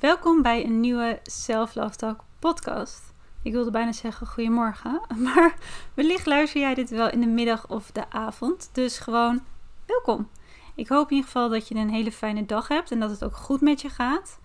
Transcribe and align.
Welkom 0.00 0.42
bij 0.42 0.64
een 0.64 0.80
nieuwe 0.80 1.20
Self 1.22 1.74
Love 1.74 1.96
Talk 1.96 2.24
podcast. 2.38 3.12
Ik 3.42 3.52
wilde 3.52 3.70
bijna 3.70 3.92
zeggen 3.92 4.26
goedemorgen, 4.26 5.00
maar 5.24 5.56
wellicht 5.94 6.26
luister 6.26 6.60
jij 6.60 6.74
dit 6.74 6.90
wel 6.90 7.10
in 7.10 7.20
de 7.20 7.26
middag 7.26 7.68
of 7.68 7.90
de 7.90 8.10
avond. 8.10 8.70
Dus 8.72 8.98
gewoon 8.98 9.42
welkom. 9.86 10.28
Ik 10.74 10.88
hoop 10.88 11.10
in 11.10 11.16
ieder 11.16 11.30
geval 11.30 11.48
dat 11.48 11.68
je 11.68 11.74
een 11.74 11.90
hele 11.90 12.12
fijne 12.12 12.46
dag 12.46 12.68
hebt 12.68 12.90
en 12.90 13.00
dat 13.00 13.10
het 13.10 13.24
ook 13.24 13.36
goed 13.36 13.60
met 13.60 13.80
je 13.80 13.88
gaat. 13.88 14.38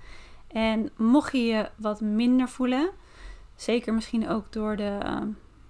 En 0.48 0.92
mocht 0.98 1.32
je 1.32 1.46
je 1.46 1.70
wat 1.76 2.02
minder 2.02 2.50
voelen, 2.50 2.90
zeker 3.56 3.94
misschien 3.94 4.30
ook 4.30 4.52
door 4.52 4.76
de 4.76 5.00
uh, 5.04 5.22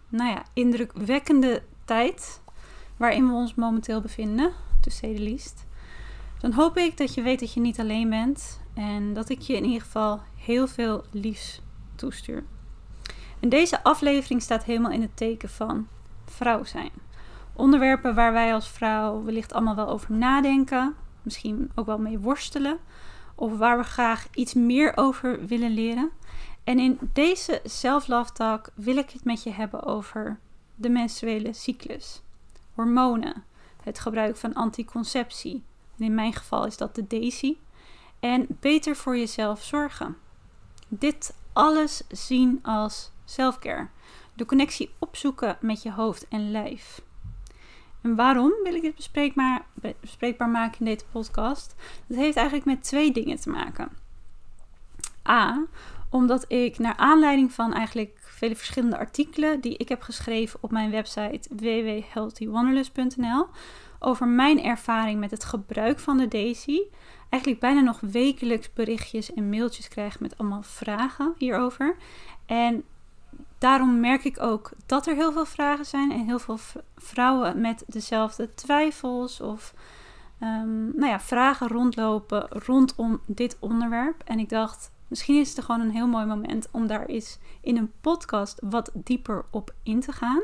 nou 0.09 0.30
ja, 0.30 0.43
indrukwekkende 0.53 1.63
tijd 1.85 2.41
waarin 2.97 3.27
we 3.27 3.33
ons 3.33 3.55
momenteel 3.55 4.02
bevinden, 4.02 4.52
to 4.81 4.91
say 4.91 5.16
the. 5.16 5.52
Dan 6.39 6.52
hoop 6.52 6.77
ik 6.77 6.97
dat 6.97 7.13
je 7.13 7.22
weet 7.22 7.39
dat 7.39 7.53
je 7.53 7.59
niet 7.59 7.80
alleen 7.80 8.09
bent 8.09 8.58
en 8.73 9.14
dat 9.14 9.30
ik 9.30 9.42
je 9.42 9.56
in 9.56 9.66
ieder 9.66 9.81
geval 9.81 10.22
heel 10.36 10.67
veel 10.67 11.03
liefs 11.12 11.62
toestuur. 11.95 12.44
En 13.39 13.50
deze 13.50 13.84
aflevering 13.84 14.42
staat 14.42 14.64
helemaal 14.64 14.92
in 14.92 15.02
het 15.02 15.17
teken 15.17 15.50
van 15.50 15.88
vrouw 16.25 16.64
zijn. 16.64 16.92
Onderwerpen 17.53 18.16
waar 18.16 18.34
wij 18.34 18.53
als 18.53 18.70
vrouw 18.70 19.23
wellicht 19.23 19.53
allemaal 19.53 19.75
wel 19.75 19.90
over 19.90 20.14
nadenken, 20.14 20.95
misschien 21.22 21.72
ook 21.75 21.86
wel 21.86 22.00
mee 22.00 22.20
worstelen, 22.20 22.78
of 23.36 23.58
waar 23.58 23.78
we 23.78 23.84
graag 23.84 24.28
iets 24.34 24.53
meer 24.53 24.97
over 24.97 25.45
willen 25.45 25.72
leren. 25.72 26.09
En 26.64 26.80
in 26.80 27.00
deze 27.14 27.62
Self-Love 27.64 28.31
Talk 28.31 28.70
wil 28.75 28.97
ik 28.97 29.09
het 29.09 29.23
met 29.23 29.44
je 29.44 29.52
hebben 29.52 29.84
over 29.84 30.40
de 30.75 30.90
menstruele 30.90 31.53
cyclus, 31.53 32.22
hormonen, 32.73 33.44
het 33.84 34.00
gebruik 34.00 34.38
van 34.38 34.53
anticonceptie. 34.53 35.64
in 35.97 36.16
mijn 36.16 36.34
geval 36.34 36.66
is 36.66 36.78
dat 36.78 36.95
de 36.95 37.08
Daisy. 37.08 37.58
En 38.20 38.48
beter 38.59 38.95
voor 38.95 39.17
jezelf 39.17 39.64
zorgen. 39.64 40.17
Dit 40.88 41.34
alles 41.53 42.03
zien 42.08 42.59
als 42.64 43.12
selfcare. 43.25 43.88
De 44.34 44.45
connectie 44.45 44.94
opzoeken 45.00 45.58
met 45.62 45.84
je 45.84 45.92
hoofd 45.92 46.28
en 46.28 46.52
lijf. 46.52 47.02
En 48.02 48.16
waarom 48.16 48.53
wil 48.64 48.73
ik 48.73 48.81
dit 48.81 48.95
bespreekbaar, 48.95 49.66
bespreekbaar 50.00 50.50
maken 50.50 50.80
in 50.80 50.86
deze 50.86 51.06
podcast? 51.12 51.75
Dat 52.08 52.17
heeft 52.17 52.38
eigenlijk 52.38 52.66
met 52.66 52.84
twee 52.84 53.12
dingen 53.12 53.40
te 53.40 53.50
maken. 53.50 53.90
A, 55.30 55.66
omdat 56.09 56.52
ik 56.52 56.78
naar 56.78 56.95
aanleiding 56.95 57.53
van 57.53 57.73
eigenlijk 57.73 58.17
vele 58.22 58.56
verschillende 58.56 58.97
artikelen 58.97 59.62
die 59.62 59.78
ik 59.78 59.90
heb 59.90 60.02
geschreven 60.02 60.59
op 60.62 60.72
mijn 60.72 60.92
website 60.92 61.56
www.healthywanderlust.nl 61.56 63.47
over 64.00 64.28
mijn 64.28 64.64
ervaring 64.64 65.20
met 65.20 65.31
het 65.31 65.44
gebruik 65.44 66.00
van 66.00 66.17
de 66.17 66.28
Daisy, 66.28 66.80
eigenlijk 67.30 67.61
bijna 67.61 67.81
nog 67.81 67.99
wekelijks 67.99 68.73
berichtjes 68.73 69.33
en 69.33 69.49
mailtjes 69.49 69.88
krijg 69.88 70.19
met 70.19 70.38
allemaal 70.38 70.62
vragen 70.62 71.34
hierover. 71.38 71.95
En 72.45 72.84
daarom 73.57 74.00
merk 74.00 74.23
ik 74.23 74.41
ook 74.41 74.72
dat 74.85 75.07
er 75.07 75.16
heel 75.16 75.31
veel 75.31 75.45
vragen 75.45 75.85
zijn 75.85 76.12
en 76.12 76.25
heel 76.25 76.40
veel 76.40 76.59
vrouwen 76.97 77.62
met 77.62 77.84
dezelfde 77.88 78.53
twijfels 78.53 79.41
of 79.41 79.73
um, 80.44 80.91
nou 80.95 81.12
ja, 81.12 81.19
vragen 81.19 81.67
rondlopen 81.67 82.47
rondom 82.50 83.22
dit 83.25 83.57
onderwerp. 83.59 84.22
En 84.25 84.40
ik 84.40 84.50
dacht, 84.50 84.91
misschien 85.07 85.40
is 85.40 85.56
het 85.56 85.66
gewoon 85.66 85.81
een 85.81 85.91
heel 85.91 86.07
mooi 86.07 86.25
moment 86.25 86.67
om 86.72 86.88
daar 86.88 87.06
eens 87.06 87.40
in 87.61 87.78
een 87.78 87.91
podcast 88.01 88.59
wat 88.63 88.91
dieper 88.94 89.46
op 89.51 89.73
in 89.84 90.00
te 90.00 90.11
gaan. 90.11 90.41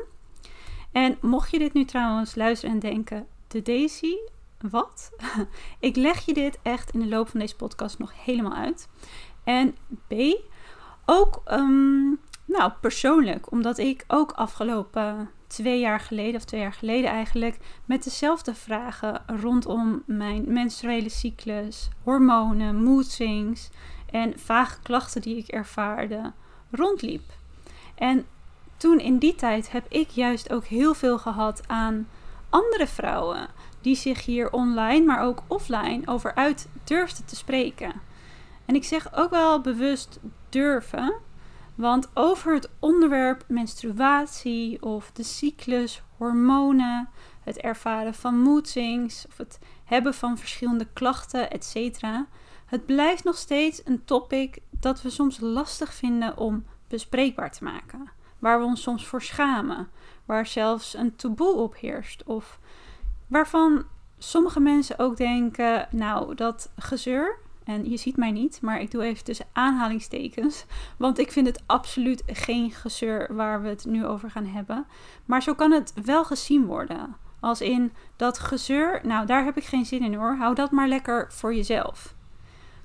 En 0.92 1.18
mocht 1.20 1.50
je 1.50 1.58
dit 1.58 1.72
nu 1.72 1.84
trouwens 1.84 2.34
luisteren 2.34 2.74
en 2.74 2.80
denken, 2.80 3.26
de 3.48 3.62
Daisy, 3.62 4.14
wat? 4.60 5.10
ik 5.78 5.96
leg 5.96 6.24
je 6.24 6.34
dit 6.34 6.58
echt 6.62 6.90
in 6.90 7.00
de 7.00 7.08
loop 7.08 7.28
van 7.28 7.40
deze 7.40 7.56
podcast 7.56 7.98
nog 7.98 8.24
helemaal 8.24 8.54
uit. 8.54 8.88
En 9.44 9.76
B, 10.06 10.14
ook 11.04 11.42
um, 11.50 12.20
nou, 12.44 12.72
persoonlijk, 12.80 13.50
omdat 13.52 13.78
ik 13.78 14.04
ook 14.08 14.32
afgelopen 14.32 15.30
twee 15.46 15.80
jaar 15.80 16.00
geleden, 16.00 16.34
of 16.34 16.44
twee 16.44 16.60
jaar 16.60 16.72
geleden 16.72 17.10
eigenlijk, 17.10 17.58
met 17.84 18.04
dezelfde 18.04 18.54
vragen 18.54 19.22
rondom 19.26 20.02
mijn 20.06 20.52
menstruele 20.52 21.08
cyclus, 21.08 21.88
hormonen, 22.02 22.82
mood 22.82 23.06
swings 23.06 23.70
en 24.10 24.38
vage 24.38 24.80
klachten 24.82 25.20
die 25.20 25.36
ik 25.36 25.48
ervaarde, 25.48 26.32
rondliep. 26.70 27.32
En 27.94 28.26
toen 28.76 28.98
in 28.98 29.18
die 29.18 29.34
tijd 29.34 29.70
heb 29.70 29.86
ik 29.88 30.08
juist 30.08 30.52
ook 30.52 30.64
heel 30.64 30.94
veel 30.94 31.18
gehad 31.18 31.68
aan 31.68 32.08
andere 32.48 32.86
vrouwen 32.86 33.48
die 33.86 33.96
zich 33.96 34.24
hier 34.24 34.52
online, 34.52 35.04
maar 35.04 35.22
ook 35.22 35.42
offline 35.46 36.02
over 36.06 36.34
uit 36.34 36.68
durfden 36.84 37.24
te 37.24 37.36
spreken. 37.36 37.92
En 38.64 38.74
ik 38.74 38.84
zeg 38.84 39.14
ook 39.14 39.30
wel 39.30 39.60
bewust 39.60 40.20
durven, 40.48 41.14
want 41.74 42.08
over 42.14 42.54
het 42.54 42.70
onderwerp 42.78 43.44
menstruatie 43.48 44.82
of 44.82 45.10
de 45.12 45.22
cyclus, 45.22 46.02
hormonen, 46.16 47.08
het 47.44 47.56
ervaren 47.56 48.14
van 48.14 48.40
moedsings 48.40 49.26
of 49.26 49.36
het 49.36 49.58
hebben 49.84 50.14
van 50.14 50.38
verschillende 50.38 50.86
klachten, 50.92 51.50
etc. 51.50 52.00
Het 52.66 52.86
blijft 52.86 53.24
nog 53.24 53.36
steeds 53.36 53.80
een 53.84 54.04
topic 54.04 54.58
dat 54.70 55.02
we 55.02 55.10
soms 55.10 55.40
lastig 55.40 55.94
vinden 55.94 56.36
om 56.36 56.64
bespreekbaar 56.88 57.52
te 57.52 57.64
maken. 57.64 58.10
Waar 58.38 58.58
we 58.58 58.64
ons 58.64 58.82
soms 58.82 59.06
voor 59.06 59.22
schamen, 59.22 59.88
waar 60.24 60.46
zelfs 60.46 60.94
een 60.94 61.16
taboe 61.16 61.54
op 61.54 61.76
heerst 61.76 62.24
of 62.24 62.58
waarvan 63.26 63.84
sommige 64.18 64.60
mensen 64.60 64.98
ook 64.98 65.16
denken, 65.16 65.88
nou 65.90 66.34
dat 66.34 66.72
gezeur, 66.76 67.38
en 67.66 67.90
je 67.90 67.96
ziet 67.96 68.16
mij 68.16 68.30
niet, 68.30 68.58
maar 68.62 68.80
ik 68.80 68.90
doe 68.90 69.02
even 69.02 69.24
tussen 69.24 69.46
aanhalingstekens. 69.52 70.64
Want 70.96 71.18
ik 71.18 71.32
vind 71.32 71.46
het 71.46 71.62
absoluut 71.66 72.22
geen 72.26 72.70
gezeur 72.70 73.34
waar 73.34 73.62
we 73.62 73.68
het 73.68 73.84
nu 73.84 74.06
over 74.06 74.30
gaan 74.30 74.46
hebben. 74.46 74.86
Maar 75.24 75.42
zo 75.42 75.54
kan 75.54 75.70
het 75.70 75.92
wel 76.04 76.24
gezien 76.24 76.66
worden. 76.66 77.16
Als 77.40 77.60
in 77.60 77.92
dat 78.16 78.38
gezeur, 78.38 79.00
nou 79.02 79.26
daar 79.26 79.44
heb 79.44 79.56
ik 79.56 79.64
geen 79.64 79.86
zin 79.86 80.02
in 80.02 80.14
hoor. 80.14 80.36
Hou 80.36 80.54
dat 80.54 80.70
maar 80.70 80.88
lekker 80.88 81.32
voor 81.32 81.54
jezelf. 81.54 82.14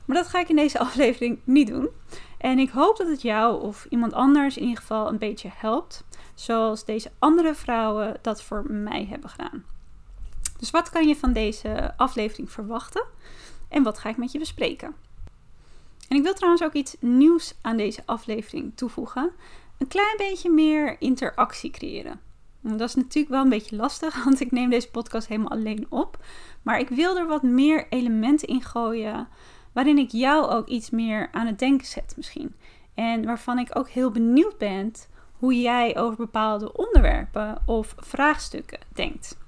Maar 0.06 0.18
dat 0.18 0.28
ga 0.28 0.40
ik 0.40 0.50
in 0.50 0.56
deze 0.56 0.80
aflevering 0.88 1.40
niet 1.44 1.68
doen. 1.68 1.90
En 2.38 2.60
ik 2.60 2.70
hoop 2.70 2.98
dat 2.98 3.08
het 3.08 3.22
jou 3.22 3.62
of 3.62 3.86
iemand 3.90 4.14
anders 4.14 4.58
in 4.58 4.64
ieder 4.64 4.80
geval 4.80 5.08
een 5.08 5.18
beetje 5.18 5.50
helpt. 5.54 6.04
Zoals 6.34 6.86
deze 6.86 7.12
andere 7.20 7.54
vrouwen 7.56 8.18
dat 8.22 8.44
voor 8.44 8.72
mij 8.72 9.06
hebben 9.10 9.30
gedaan. 9.30 9.64
Dus 10.62 10.72
wat 10.72 10.90
kan 10.90 11.08
je 11.08 11.16
van 11.16 11.34
deze 11.34 11.94
aflevering 11.98 12.52
verwachten? 12.52 13.04
En 13.70 13.84
wat 13.84 14.00
ga 14.00 14.10
ik 14.10 14.18
met 14.18 14.32
je 14.32 14.40
bespreken? 14.40 14.96
En 16.08 16.18
ik 16.18 16.24
wil 16.24 16.34
trouwens 16.34 16.64
ook 16.64 16.74
iets 16.74 16.96
nieuws 17.00 17.54
aan 17.62 17.78
deze 17.78 18.02
aflevering 18.06 18.72
toevoegen. 18.76 19.32
Een 19.78 19.88
klein 19.88 20.18
beetje 20.18 20.50
meer 20.50 20.96
interactie 21.00 21.72
creëren. 21.72 22.20
Dat 22.60 22.90
is 22.90 22.96
natuurlijk 22.96 23.34
wel 23.34 23.44
een 23.44 23.50
beetje 23.50 23.76
lastig, 23.76 24.16
want 24.24 24.40
ik 24.40 24.52
neem 24.52 24.70
deze 24.70 24.90
podcast 24.90 25.28
helemaal 25.28 25.52
alleen 25.52 25.86
op. 25.90 26.24
Maar 26.62 26.80
ik 26.80 26.90
wil 26.90 27.18
er 27.18 27.28
wat 27.28 27.44
meer 27.44 27.88
elementen 27.90 28.48
in 28.48 28.62
gooien, 28.62 29.28
waarin 29.74 29.98
ik 29.98 30.12
jou 30.12 30.50
ook 30.50 30.68
iets 30.68 30.90
meer 30.90 31.30
aan 31.32 31.48
het 31.48 31.60
denken 31.60 31.88
zet 31.88 32.14
misschien. 32.18 32.56
En 32.94 33.26
waarvan 33.26 33.60
ik 33.60 33.78
ook 33.78 33.90
heel 33.90 34.12
benieuwd 34.12 34.58
ben 34.58 34.94
hoe 35.32 35.62
jij 35.62 35.98
over 35.98 36.18
bepaalde 36.18 36.74
onderwerpen 36.78 37.62
of 37.66 37.96
vraagstukken 37.98 38.80
denkt. 38.94 39.40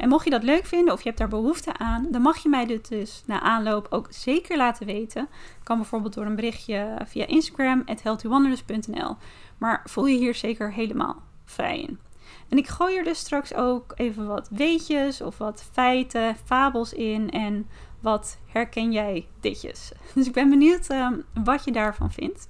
En 0.00 0.08
mocht 0.08 0.24
je 0.24 0.30
dat 0.30 0.42
leuk 0.42 0.66
vinden 0.66 0.92
of 0.94 1.00
je 1.00 1.06
hebt 1.06 1.18
daar 1.18 1.28
behoefte 1.28 1.76
aan, 1.76 2.06
dan 2.10 2.22
mag 2.22 2.38
je 2.38 2.48
mij 2.48 2.66
dit 2.66 2.88
dus 2.88 3.22
na 3.26 3.40
aanloop 3.40 3.86
ook 3.90 4.06
zeker 4.10 4.56
laten 4.56 4.86
weten. 4.86 5.28
Kan 5.62 5.76
bijvoorbeeld 5.76 6.14
door 6.14 6.26
een 6.26 6.34
berichtje 6.34 6.98
via 7.04 7.26
Instagram, 7.26 7.82
healthywanderlust.nl. 8.02 9.16
Maar 9.58 9.82
voel 9.84 10.06
je 10.06 10.18
hier 10.18 10.34
zeker 10.34 10.72
helemaal 10.72 11.22
vrij 11.44 11.80
in. 11.80 11.98
En 12.48 12.58
ik 12.58 12.68
gooi 12.68 12.96
er 12.96 13.04
dus 13.04 13.18
straks 13.18 13.54
ook 13.54 13.92
even 13.96 14.26
wat 14.26 14.48
weetjes 14.48 15.20
of 15.20 15.38
wat 15.38 15.64
feiten, 15.72 16.36
fabels 16.44 16.92
in 16.92 17.30
en 17.30 17.68
wat 18.00 18.38
herken 18.46 18.92
jij 18.92 19.26
ditjes. 19.40 19.92
Dus 20.14 20.26
ik 20.26 20.32
ben 20.32 20.48
benieuwd 20.48 20.86
ehm, 20.86 21.14
wat 21.44 21.64
je 21.64 21.72
daarvan 21.72 22.10
vindt. 22.10 22.48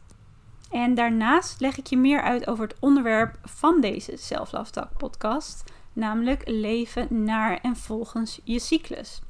En 0.70 0.94
daarnaast 0.94 1.60
leg 1.60 1.78
ik 1.78 1.86
je 1.86 1.96
meer 1.96 2.22
uit 2.22 2.46
over 2.46 2.64
het 2.64 2.76
onderwerp 2.80 3.38
van 3.42 3.80
deze 3.80 4.44
Talk 4.70 4.96
podcast 4.96 5.72
namelijk 5.92 6.42
leven 6.48 7.24
naar 7.24 7.58
en 7.60 7.76
volgens 7.76 8.40
je 8.44 8.58
cyclus. 8.58 9.20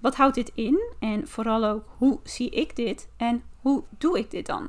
Wat 0.00 0.16
houdt 0.16 0.34
dit 0.34 0.52
in 0.54 0.80
en 0.98 1.28
vooral 1.28 1.64
ook 1.64 1.84
hoe 1.96 2.20
zie 2.22 2.50
ik 2.50 2.76
dit 2.76 3.08
en 3.16 3.42
hoe 3.60 3.84
doe 3.98 4.18
ik 4.18 4.30
dit 4.30 4.46
dan? 4.46 4.68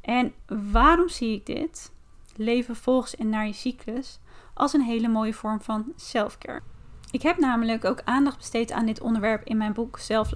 En 0.00 0.34
waarom 0.46 1.08
zie 1.08 1.34
ik 1.34 1.46
dit? 1.46 1.92
Leven 2.36 2.76
volgens 2.76 3.16
en 3.16 3.28
naar 3.28 3.46
je 3.46 3.52
cyclus 3.52 4.18
als 4.54 4.72
een 4.72 4.82
hele 4.82 5.08
mooie 5.08 5.34
vorm 5.34 5.60
van 5.60 5.92
selfcare. 5.96 6.62
Ik 7.10 7.22
heb 7.22 7.38
namelijk 7.38 7.84
ook 7.84 8.00
aandacht 8.04 8.36
besteed 8.36 8.72
aan 8.72 8.86
dit 8.86 9.00
onderwerp 9.00 9.44
in 9.44 9.56
mijn 9.56 9.72
boek 9.72 9.98
Self. 9.98 10.32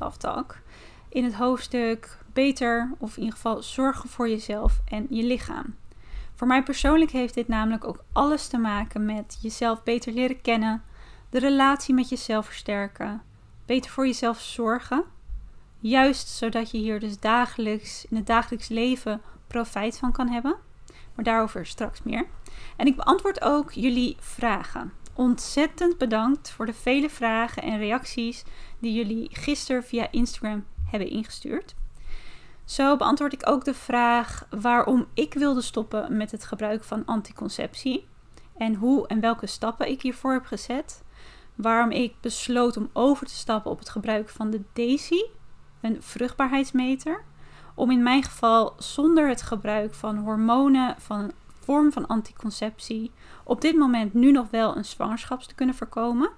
In 1.09 1.25
het 1.25 1.35
hoofdstuk 1.35 2.19
Beter 2.33 2.93
of 2.99 3.17
in 3.17 3.23
ieder 3.23 3.37
geval 3.37 3.63
zorgen 3.63 4.09
voor 4.09 4.29
jezelf 4.29 4.81
en 4.85 5.07
je 5.11 5.23
lichaam. 5.23 5.75
Voor 6.35 6.47
mij 6.47 6.63
persoonlijk 6.63 7.11
heeft 7.11 7.35
dit 7.35 7.49
namelijk 7.49 7.85
ook 7.85 8.05
alles 8.13 8.47
te 8.47 8.59
maken 8.59 9.05
met 9.05 9.39
jezelf 9.41 9.83
beter 9.83 10.13
leren 10.13 10.41
kennen, 10.41 10.83
de 11.31 11.39
relatie 11.39 11.95
met 11.95 12.09
jezelf 12.09 12.47
versterken, 12.47 13.23
beter 13.67 13.91
voor 13.91 14.07
jezelf 14.07 14.41
zorgen. 14.41 15.05
Juist 15.79 16.29
zodat 16.29 16.71
je 16.71 16.79
hier 16.79 17.01
dus 17.01 17.19
dagelijks 17.19 18.07
in 18.11 18.17
het 18.17 18.27
dagelijks 18.27 18.69
leven 18.69 19.21
profijt 19.47 19.99
van 19.99 20.13
kan 20.13 20.29
hebben. 20.29 20.57
Maar 21.15 21.25
daarover 21.25 21.67
straks 21.67 22.03
meer. 22.03 22.27
En 22.77 22.87
ik 22.87 22.97
beantwoord 22.97 23.41
ook 23.41 23.73
jullie 23.73 24.17
vragen. 24.21 24.93
Ontzettend 25.15 25.99
bedankt 25.99 26.51
voor 26.51 26.67
de 26.67 26.75
vele 26.75 27.11
vragen 27.11 27.63
en 27.63 27.79
reacties 27.79 28.45
die 28.79 28.93
jullie 28.93 29.29
gisteren 29.33 29.85
via 29.85 30.09
Instagram 30.11 30.65
hebben 30.91 31.11
ingestuurd. 31.11 31.75
Zo 32.65 32.97
beantwoord 32.97 33.33
ik 33.33 33.49
ook 33.49 33.65
de 33.65 33.75
vraag 33.75 34.47
waarom 34.51 35.07
ik 35.15 35.35
wilde 35.35 35.61
stoppen 35.61 36.17
met 36.17 36.31
het 36.31 36.45
gebruik 36.45 36.85
van 36.85 37.05
anticonceptie 37.05 38.09
en 38.57 38.75
hoe 38.75 39.07
en 39.07 39.21
welke 39.21 39.47
stappen 39.47 39.89
ik 39.89 40.03
hiervoor 40.03 40.33
heb 40.33 40.45
gezet. 40.45 41.03
Waarom 41.55 41.91
ik 41.91 42.15
besloot 42.21 42.77
om 42.77 42.91
over 42.93 43.27
te 43.27 43.35
stappen 43.35 43.71
op 43.71 43.79
het 43.79 43.89
gebruik 43.89 44.29
van 44.29 44.51
de 44.51 44.61
DAISY, 44.73 45.23
een 45.81 46.03
vruchtbaarheidsmeter, 46.03 47.25
om 47.75 47.91
in 47.91 48.03
mijn 48.03 48.23
geval 48.23 48.75
zonder 48.79 49.29
het 49.29 49.43
gebruik 49.43 49.95
van 49.95 50.17
hormonen, 50.17 50.95
van 50.99 51.19
een 51.19 51.33
vorm 51.61 51.93
van 51.93 52.07
anticonceptie, 52.07 53.11
op 53.45 53.61
dit 53.61 53.77
moment 53.77 54.15
nu 54.15 54.31
nog 54.31 54.51
wel 54.51 54.77
een 54.77 54.85
zwangerschap 54.85 55.43
te 55.43 55.55
kunnen 55.55 55.75
voorkomen. 55.75 56.31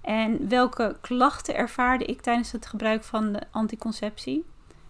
En 0.00 0.48
welke 0.48 0.96
klachten 1.00 1.54
ervaarde 1.54 2.04
ik 2.04 2.20
tijdens 2.20 2.52
het 2.52 2.66
gebruik 2.66 3.04
van 3.04 3.32
de 3.32 3.40
anticonceptie? 3.50 4.44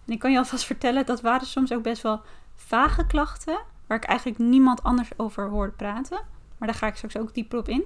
Ik 0.05 0.19
kan 0.19 0.31
je 0.31 0.37
alvast 0.37 0.65
vertellen, 0.65 1.05
dat 1.05 1.21
waren 1.21 1.47
soms 1.47 1.73
ook 1.73 1.83
best 1.83 2.01
wel 2.01 2.21
vage 2.55 3.05
klachten, 3.05 3.59
waar 3.87 3.97
ik 3.97 4.03
eigenlijk 4.03 4.39
niemand 4.39 4.83
anders 4.83 5.09
over 5.17 5.49
hoorde 5.49 5.71
praten. 5.71 6.21
Maar 6.57 6.67
daar 6.67 6.77
ga 6.77 6.87
ik 6.87 6.95
straks 6.95 7.17
ook 7.17 7.33
dieper 7.33 7.59
op 7.59 7.69
in. 7.69 7.83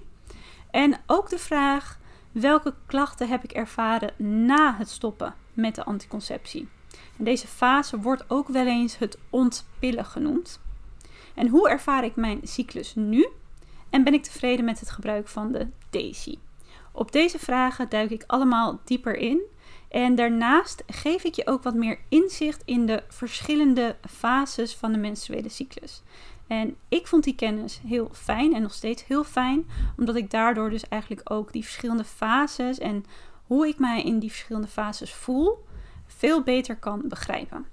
En 0.71 0.98
ook 1.06 1.30
de 1.30 1.39
vraag, 1.39 2.00
welke 2.31 2.74
klachten 2.86 3.27
heb 3.27 3.44
ik 3.44 3.51
ervaren 3.51 4.13
na 4.48 4.75
het 4.77 4.89
stoppen 4.89 5.33
met 5.54 5.75
de 5.75 5.83
anticonceptie? 5.83 6.68
En 7.18 7.24
deze 7.24 7.48
fase 7.48 8.00
wordt 8.00 8.24
ook 8.27 8.48
wel 8.48 8.65
eens 8.65 8.98
het 8.98 9.18
ontpillen 9.30 10.06
genoemd. 10.06 10.60
En 11.36 11.48
hoe 11.48 11.69
ervaar 11.69 12.04
ik 12.04 12.15
mijn 12.15 12.39
cyclus 12.44 12.95
nu? 12.95 13.27
En 13.89 14.04
ben 14.04 14.13
ik 14.13 14.24
tevreden 14.24 14.65
met 14.65 14.80
het 14.80 14.89
gebruik 14.89 15.27
van 15.27 15.51
de 15.51 15.68
Daisy? 15.89 16.38
Op 16.92 17.12
deze 17.12 17.39
vragen 17.39 17.89
duik 17.89 18.10
ik 18.10 18.24
allemaal 18.27 18.80
dieper 18.86 19.15
in. 19.15 19.42
En 19.89 20.15
daarnaast 20.15 20.83
geef 20.88 21.24
ik 21.24 21.33
je 21.33 21.47
ook 21.47 21.63
wat 21.63 21.74
meer 21.74 22.00
inzicht 22.09 22.62
in 22.65 22.86
de 22.86 23.03
verschillende 23.07 23.95
fases 24.09 24.75
van 24.75 24.91
de 24.91 24.97
menstruele 24.97 25.50
cyclus. 25.50 26.03
En 26.47 26.75
ik 26.88 27.07
vond 27.07 27.24
die 27.24 27.36
kennis 27.36 27.81
heel 27.88 28.09
fijn 28.12 28.53
en 28.53 28.62
nog 28.62 28.74
steeds 28.74 29.06
heel 29.06 29.24
fijn, 29.24 29.68
omdat 29.97 30.15
ik 30.15 30.31
daardoor 30.31 30.69
dus 30.69 30.88
eigenlijk 30.88 31.31
ook 31.31 31.51
die 31.51 31.63
verschillende 31.63 32.03
fases 32.03 32.77
en 32.77 33.06
hoe 33.45 33.68
ik 33.68 33.80
mij 33.80 34.03
in 34.03 34.19
die 34.19 34.30
verschillende 34.30 34.68
fases 34.68 35.13
voel, 35.13 35.65
veel 36.07 36.44
beter 36.44 36.75
kan 36.75 37.01
begrijpen. 37.06 37.65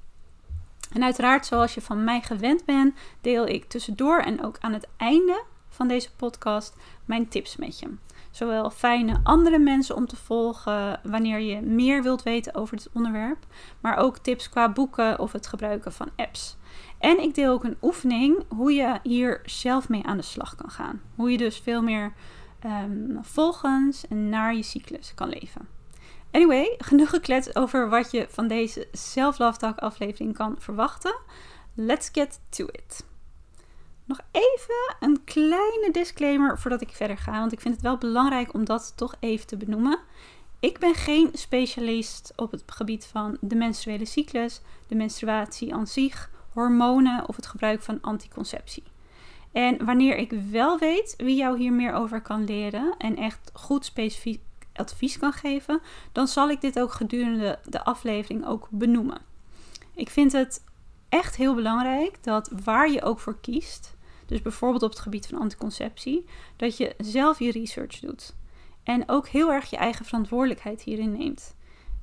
En 0.92 1.02
uiteraard, 1.02 1.46
zoals 1.46 1.74
je 1.74 1.80
van 1.80 2.04
mij 2.04 2.20
gewend 2.20 2.64
bent, 2.64 2.94
deel 3.20 3.46
ik 3.46 3.68
tussendoor 3.68 4.18
en 4.18 4.44
ook 4.44 4.56
aan 4.60 4.72
het 4.72 4.88
einde 4.96 5.44
van 5.68 5.88
deze 5.88 6.14
podcast 6.14 6.76
mijn 7.04 7.28
tips 7.28 7.56
met 7.56 7.78
je. 7.78 7.88
Zowel 8.36 8.70
fijne 8.70 9.20
andere 9.22 9.58
mensen 9.58 9.96
om 9.96 10.06
te 10.06 10.16
volgen 10.16 11.00
wanneer 11.02 11.40
je 11.40 11.60
meer 11.60 12.02
wilt 12.02 12.22
weten 12.22 12.54
over 12.54 12.76
dit 12.76 12.88
onderwerp, 12.92 13.46
maar 13.80 13.96
ook 13.96 14.18
tips 14.18 14.48
qua 14.48 14.72
boeken 14.72 15.18
of 15.18 15.32
het 15.32 15.46
gebruiken 15.46 15.92
van 15.92 16.10
apps. 16.16 16.56
En 16.98 17.22
ik 17.22 17.34
deel 17.34 17.52
ook 17.52 17.64
een 17.64 17.76
oefening 17.82 18.44
hoe 18.48 18.72
je 18.72 18.98
hier 19.02 19.40
zelf 19.44 19.88
mee 19.88 20.04
aan 20.04 20.16
de 20.16 20.22
slag 20.22 20.54
kan 20.54 20.70
gaan. 20.70 21.00
Hoe 21.14 21.30
je 21.30 21.38
dus 21.38 21.58
veel 21.58 21.82
meer 21.82 22.12
um, 22.64 23.18
volgens 23.22 24.08
en 24.08 24.28
naar 24.28 24.54
je 24.54 24.62
cyclus 24.62 25.14
kan 25.14 25.28
leven. 25.28 25.68
Anyway, 26.30 26.74
genoeg 26.78 27.10
gekletst 27.10 27.56
over 27.56 27.88
wat 27.88 28.10
je 28.10 28.26
van 28.30 28.48
deze 28.48 28.88
Talk 29.58 29.78
aflevering 29.78 30.34
kan 30.34 30.54
verwachten. 30.58 31.16
Let's 31.74 32.08
get 32.12 32.40
to 32.48 32.66
it. 32.66 33.06
Nog 34.06 34.20
even 34.30 34.96
een 35.00 35.24
kleine 35.24 35.88
disclaimer 35.92 36.58
voordat 36.58 36.80
ik 36.80 36.90
verder 36.90 37.18
ga, 37.18 37.38
want 37.38 37.52
ik 37.52 37.60
vind 37.60 37.74
het 37.74 37.82
wel 37.82 37.98
belangrijk 37.98 38.54
om 38.54 38.64
dat 38.64 38.92
toch 38.96 39.14
even 39.20 39.46
te 39.46 39.56
benoemen. 39.56 39.98
Ik 40.60 40.78
ben 40.78 40.94
geen 40.94 41.30
specialist 41.32 42.32
op 42.36 42.50
het 42.50 42.62
gebied 42.66 43.04
van 43.04 43.36
de 43.40 43.54
menstruele 43.54 44.04
cyclus, 44.04 44.60
de 44.86 44.94
menstruatie 44.94 45.74
aan 45.74 45.86
zich, 45.86 46.30
hormonen 46.52 47.28
of 47.28 47.36
het 47.36 47.46
gebruik 47.46 47.82
van 47.82 47.98
anticonceptie. 48.00 48.82
En 49.52 49.84
wanneer 49.84 50.16
ik 50.16 50.32
wel 50.50 50.78
weet 50.78 51.14
wie 51.16 51.36
jou 51.36 51.58
hier 51.58 51.72
meer 51.72 51.92
over 51.92 52.22
kan 52.22 52.44
leren 52.44 52.94
en 52.98 53.16
echt 53.16 53.50
goed 53.52 53.84
specifiek 53.84 54.40
advies 54.72 55.18
kan 55.18 55.32
geven, 55.32 55.80
dan 56.12 56.28
zal 56.28 56.50
ik 56.50 56.60
dit 56.60 56.80
ook 56.80 56.92
gedurende 56.92 57.58
de 57.64 57.84
aflevering 57.84 58.46
ook 58.46 58.68
benoemen. 58.70 59.20
Ik 59.94 60.10
vind 60.10 60.32
het 60.32 60.64
echt 61.08 61.36
heel 61.36 61.54
belangrijk 61.54 62.24
dat 62.24 62.50
waar 62.64 62.90
je 62.90 63.02
ook 63.02 63.20
voor 63.20 63.40
kiest, 63.40 63.95
dus 64.26 64.42
bijvoorbeeld 64.42 64.82
op 64.82 64.90
het 64.90 64.98
gebied 64.98 65.26
van 65.26 65.38
anticonceptie, 65.38 66.24
dat 66.56 66.76
je 66.76 66.94
zelf 66.98 67.38
je 67.38 67.50
research 67.50 67.98
doet. 67.98 68.34
En 68.82 69.08
ook 69.08 69.28
heel 69.28 69.52
erg 69.52 69.70
je 69.70 69.76
eigen 69.76 70.04
verantwoordelijkheid 70.04 70.82
hierin 70.82 71.12
neemt. 71.12 71.54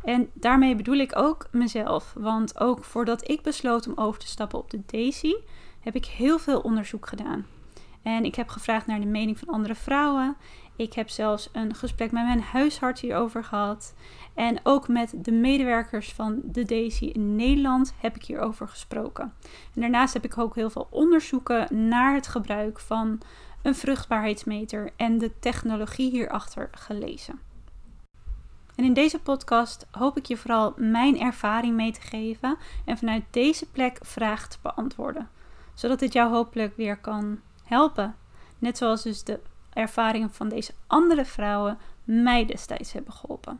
En 0.03 0.29
daarmee 0.33 0.75
bedoel 0.75 0.97
ik 0.97 1.15
ook 1.15 1.47
mezelf. 1.51 2.13
Want 2.17 2.59
ook 2.59 2.83
voordat 2.83 3.29
ik 3.29 3.41
besloot 3.41 3.87
om 3.87 3.93
over 3.95 4.19
te 4.19 4.27
stappen 4.27 4.59
op 4.59 4.69
de 4.69 4.81
Daisy, 4.85 5.33
heb 5.79 5.95
ik 5.95 6.05
heel 6.05 6.39
veel 6.39 6.59
onderzoek 6.59 7.07
gedaan. 7.07 7.45
En 8.01 8.25
ik 8.25 8.35
heb 8.35 8.49
gevraagd 8.49 8.87
naar 8.87 8.99
de 8.99 9.05
mening 9.05 9.39
van 9.39 9.47
andere 9.47 9.75
vrouwen. 9.75 10.35
Ik 10.75 10.93
heb 10.93 11.09
zelfs 11.09 11.49
een 11.51 11.75
gesprek 11.75 12.11
met 12.11 12.23
mijn 12.23 12.41
huisarts 12.41 13.01
hierover 13.01 13.43
gehad. 13.43 13.93
En 14.33 14.59
ook 14.63 14.87
met 14.87 15.13
de 15.17 15.31
medewerkers 15.31 16.13
van 16.13 16.41
de 16.43 16.63
Daisy 16.63 17.05
in 17.05 17.35
Nederland 17.35 17.93
heb 17.97 18.15
ik 18.15 18.25
hierover 18.25 18.67
gesproken. 18.67 19.33
En 19.73 19.81
daarnaast 19.81 20.13
heb 20.13 20.25
ik 20.25 20.37
ook 20.37 20.55
heel 20.55 20.69
veel 20.69 20.87
onderzoeken 20.89 21.87
naar 21.87 22.13
het 22.13 22.27
gebruik 22.27 22.79
van 22.79 23.21
een 23.61 23.75
vruchtbaarheidsmeter 23.75 24.91
en 24.95 25.17
de 25.17 25.39
technologie 25.39 26.11
hierachter 26.11 26.69
gelezen. 26.71 27.39
En 28.75 28.83
in 28.83 28.93
deze 28.93 29.19
podcast 29.19 29.87
hoop 29.91 30.17
ik 30.17 30.25
je 30.25 30.37
vooral 30.37 30.73
mijn 30.77 31.19
ervaring 31.19 31.75
mee 31.75 31.91
te 31.91 32.01
geven 32.01 32.57
en 32.85 32.97
vanuit 32.97 33.23
deze 33.29 33.69
plek 33.69 33.97
vragen 34.01 34.49
te 34.49 34.57
beantwoorden, 34.61 35.29
zodat 35.73 35.99
dit 35.99 36.13
jou 36.13 36.31
hopelijk 36.31 36.77
weer 36.77 36.97
kan 36.97 37.39
helpen. 37.63 38.15
Net 38.59 38.77
zoals 38.77 39.03
dus 39.03 39.23
de 39.23 39.39
ervaringen 39.73 40.33
van 40.33 40.49
deze 40.49 40.73
andere 40.87 41.25
vrouwen 41.25 41.77
mij 42.03 42.45
destijds 42.45 42.93
hebben 42.93 43.13
geholpen. 43.13 43.59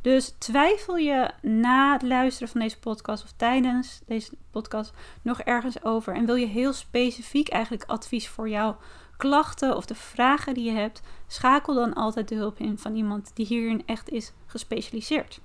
Dus 0.00 0.34
twijfel 0.38 0.96
je 0.96 1.30
na 1.42 1.92
het 1.92 2.02
luisteren 2.02 2.48
van 2.48 2.60
deze 2.60 2.78
podcast 2.78 3.24
of 3.24 3.32
tijdens 3.36 4.00
deze 4.06 4.30
podcast 4.50 4.92
nog 5.22 5.40
ergens 5.40 5.84
over 5.84 6.14
en 6.14 6.26
wil 6.26 6.34
je 6.34 6.46
heel 6.46 6.72
specifiek 6.72 7.48
eigenlijk 7.48 7.84
advies 7.86 8.28
voor 8.28 8.48
jouw 8.48 8.76
klachten 9.16 9.76
of 9.76 9.86
de 9.86 9.94
vragen 9.94 10.54
die 10.54 10.64
je 10.64 10.78
hebt, 10.78 11.02
schakel 11.26 11.74
dan 11.74 11.94
altijd 11.94 12.28
de 12.28 12.34
hulp 12.34 12.58
in 12.58 12.78
van 12.78 12.94
iemand 12.94 13.30
die 13.34 13.46
hierin 13.46 13.82
echt 13.86 14.10
is 14.10 14.32
gespecialiseerd. 14.46 15.40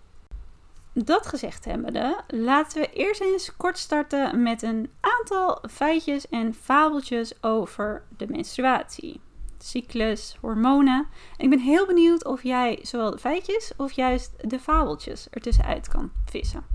Dat 0.94 1.28
gezegd 1.28 1.66
hebbende, 1.66 2.22
laten 2.28 2.82
we 2.82 2.94
eerst 2.94 3.22
eens 3.22 3.56
kort 3.58 3.78
starten 3.78 4.42
met 4.42 4.62
een 4.62 4.90
aantal 5.02 5.64
feitjes 5.70 6.30
en 6.30 6.54
fabeltjes 6.54 7.44
over 7.44 8.04
de 8.18 8.28
menstruatie 8.28 9.22
cyclus, 9.66 10.36
hormonen. 10.42 11.08
En 11.38 11.44
ik 11.44 11.50
ben 11.50 11.60
heel 11.60 11.86
benieuwd 11.86 12.26
of 12.26 12.44
jij 12.44 12.80
zowel 12.82 13.12
de 13.12 13.18
feitjes 13.18 13.72
of 13.78 13.92
juist 13.92 14.50
de 14.50 14.60
fabeltjes 14.60 15.30
ertussenuit 15.30 15.88
kan 15.88 16.12
vissen. 16.26 16.66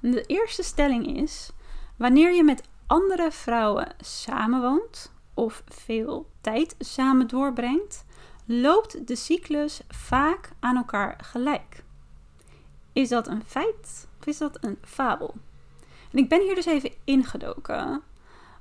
De 0.00 0.24
eerste 0.26 0.62
stelling 0.62 1.16
is: 1.16 1.50
wanneer 1.96 2.34
je 2.34 2.44
met 2.44 2.68
andere 2.86 3.30
vrouwen 3.30 3.94
samenwoont 4.00 5.12
of 5.34 5.62
veel 5.66 6.30
tijd 6.40 6.74
samen 6.78 7.26
doorbrengt, 7.26 8.04
loopt 8.44 9.06
de 9.06 9.16
cyclus 9.16 9.80
vaak 9.88 10.50
aan 10.60 10.76
elkaar 10.76 11.18
gelijk. 11.22 11.84
Is 12.92 13.08
dat 13.08 13.28
een 13.28 13.44
feit 13.46 14.08
of 14.20 14.26
is 14.26 14.38
dat 14.38 14.58
een 14.60 14.78
fabel? 14.82 15.34
En 16.12 16.18
ik 16.18 16.28
ben 16.28 16.40
hier 16.40 16.54
dus 16.54 16.66
even 16.66 16.92
ingedoken. 17.04 18.02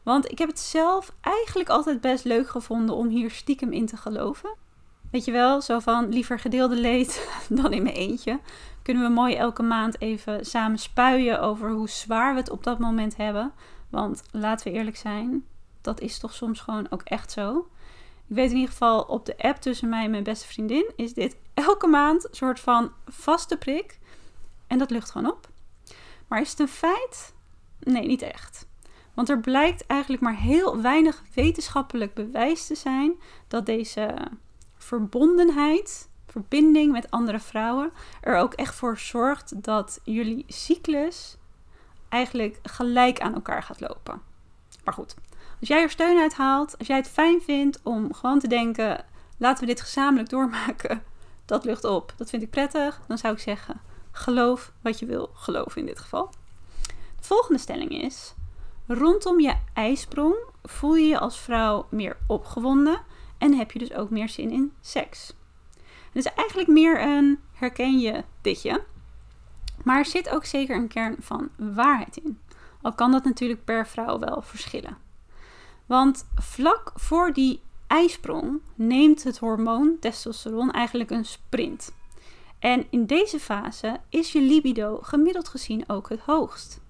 Want 0.10 0.32
ik 0.32 0.38
heb 0.38 0.48
het 0.48 0.60
zelf 0.60 1.12
eigenlijk 1.22 1.70
altijd 1.70 2.02
best 2.02 2.24
leuk 2.24 2.50
gevonden 2.50 2.96
om 2.96 3.08
hier 3.08 3.32
stiekem 3.32 3.72
in 3.72 3.86
te 3.86 3.98
geloven. 3.98 4.56
Weet 5.12 5.26
je 5.26 5.32
wel, 5.32 5.62
zo 5.62 5.80
van 5.80 6.10
liever 6.10 6.40
gedeelde 6.40 6.76
leed 6.76 7.30
dan 7.50 7.74
in 7.74 7.84
mijn 7.84 7.96
eentje. 7.96 8.40
Kunnen 8.82 9.04
we 9.04 9.10
mooi 9.10 9.36
elke 9.36 9.64
maand 9.64 10.02
even 10.02 10.46
samen 10.46 10.80
spuien 10.80 11.42
over 11.42 11.72
hoe 11.72 11.90
zwaar 11.90 12.34
we 12.34 12.40
het 12.40 12.50
op 12.50 12.64
dat 12.64 12.80
moment 12.80 13.18
hebben. 13.18 13.54
Want 13.90 14.24
laten 14.32 14.72
we 14.72 14.78
eerlijk 14.78 14.98
zijn, 14.98 15.46
dat 15.82 16.02
is 16.02 16.20
toch 16.20 16.34
soms 16.34 16.60
gewoon 16.60 16.88
ook 16.90 17.02
echt 17.04 17.32
zo. 17.32 17.70
Ik 18.28 18.36
weet 18.36 18.50
in 18.50 18.56
ieder 18.56 18.72
geval 18.72 19.02
op 19.02 19.26
de 19.26 19.38
app 19.38 19.58
tussen 19.58 19.90
mij 19.90 20.04
en 20.04 20.12
mijn 20.12 20.24
beste 20.24 20.48
vriendin 20.48 20.92
is 20.96 21.14
dit 21.14 21.38
elke 21.54 21.88
maand 21.88 22.24
een 22.24 22.36
soort 22.36 22.60
van 22.60 22.92
vaste 23.06 23.58
prik. 23.58 24.00
En 24.68 24.78
dat 24.78 24.90
lucht 24.90 25.12
gewoon 25.12 25.32
op. 25.32 25.50
Maar 26.28 26.42
is 26.42 26.50
het 26.50 26.60
een 26.60 26.68
feit? 26.68 27.34
Nee, 27.80 28.08
niet 28.08 28.22
echt. 28.22 28.69
Want 29.20 29.32
er 29.32 29.40
blijkt 29.40 29.86
eigenlijk 29.86 30.22
maar 30.22 30.36
heel 30.36 30.82
weinig 30.82 31.24
wetenschappelijk 31.34 32.14
bewijs 32.14 32.68
te 32.68 32.76
zijn 32.76 33.14
dat 33.48 33.66
deze 33.66 34.16
verbondenheid, 34.78 36.10
verbinding 36.28 36.92
met 36.92 37.12
andere 37.12 37.40
vrouwen, 37.40 37.92
er 38.22 38.38
ook 38.38 38.54
echt 38.54 38.76
voor 38.76 38.98
zorgt 38.98 39.64
dat 39.64 40.00
jullie 40.04 40.46
cyclus 40.48 41.38
eigenlijk 42.10 42.60
gelijk 42.64 43.20
aan 43.20 43.34
elkaar 43.34 43.64
gaat 43.64 43.80
lopen. 43.80 44.22
Maar 44.84 44.94
goed, 44.94 45.16
als 45.60 45.70
jij 45.70 45.82
er 45.82 45.90
steun 45.90 46.20
uit 46.20 46.34
haalt, 46.34 46.78
als 46.78 46.88
jij 46.88 46.98
het 46.98 47.10
fijn 47.10 47.42
vindt 47.42 47.80
om 47.84 48.14
gewoon 48.14 48.40
te 48.40 48.48
denken: 48.48 49.06
laten 49.38 49.60
we 49.60 49.74
dit 49.74 49.82
gezamenlijk 49.82 50.30
doormaken, 50.30 51.04
dat 51.46 51.66
lucht 51.66 51.84
op. 51.84 52.14
Dat 52.18 52.30
vind 52.30 52.42
ik 52.42 52.50
prettig. 52.50 53.02
Dan 53.08 53.18
zou 53.18 53.34
ik 53.34 53.40
zeggen: 53.40 53.82
geloof 54.12 54.72
wat 54.82 55.00
je 55.00 55.06
wil 55.06 55.30
geloven 55.34 55.82
in 55.82 55.88
dit 55.88 56.00
geval. 56.00 56.30
De 57.20 57.26
volgende 57.26 57.60
stelling 57.60 57.92
is: 57.92 58.34
rondom 58.92 59.40
je 59.40 59.56
ijsprong 59.74 60.36
voel 60.64 60.96
je 60.96 61.08
je 61.08 61.20
als 61.20 61.40
vrouw 61.40 61.88
meer 61.90 62.18
opgewonden 62.28 63.02
en 63.38 63.54
heb 63.54 63.72
je 63.72 63.80
dus 63.80 63.94
ook 63.94 64.10
meer 64.10 64.30
zin 64.30 64.52
in 64.52 64.74
seks. 64.82 65.34
Het 66.06 66.26
is 66.26 66.34
eigenlijk 66.34 66.70
meer 66.70 67.02
een 67.02 67.40
herken 67.54 68.00
je 68.00 68.24
ditje. 68.42 68.84
Maar 69.84 69.98
er 69.98 70.06
zit 70.06 70.30
ook 70.30 70.46
zeker 70.46 70.76
een 70.76 70.88
kern 70.88 71.16
van 71.20 71.50
waarheid 71.58 72.18
in. 72.18 72.40
Al 72.82 72.94
kan 72.94 73.12
dat 73.12 73.24
natuurlijk 73.24 73.64
per 73.64 73.88
vrouw 73.88 74.20
wel 74.20 74.42
verschillen. 74.42 74.98
Want 75.86 76.30
vlak 76.36 76.92
voor 76.96 77.34
die 77.34 77.62
ijsprong 77.88 78.62
neemt 78.76 79.24
het 79.24 79.38
hormoon 79.38 79.98
testosteron 80.00 80.72
eigenlijk 80.72 81.10
een 81.10 81.26
sprint. 81.26 81.94
En 82.60 82.86
in 82.90 83.06
deze 83.06 83.40
fase 83.40 84.00
is 84.10 84.32
je 84.32 84.42
libido 84.42 85.00
gemiddeld 85.02 85.48
gezien 85.48 85.90
ook 85.90 86.10
het 86.10 86.20
hoogst. 86.20 86.82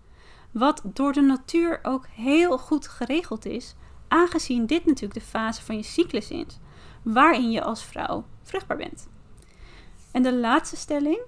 Wat 0.51 0.81
door 0.83 1.13
de 1.13 1.21
natuur 1.21 1.79
ook 1.83 2.07
heel 2.07 2.57
goed 2.57 2.87
geregeld 2.87 3.45
is, 3.45 3.75
aangezien 4.07 4.65
dit 4.65 4.85
natuurlijk 4.85 5.19
de 5.19 5.25
fase 5.25 5.63
van 5.63 5.75
je 5.75 5.83
cyclus 5.83 6.29
is, 6.31 6.59
waarin 7.03 7.51
je 7.51 7.63
als 7.63 7.83
vrouw 7.83 8.25
vruchtbaar 8.43 8.77
bent. 8.77 9.09
En 10.11 10.23
de 10.23 10.33
laatste 10.33 10.75
stelling, 10.75 11.19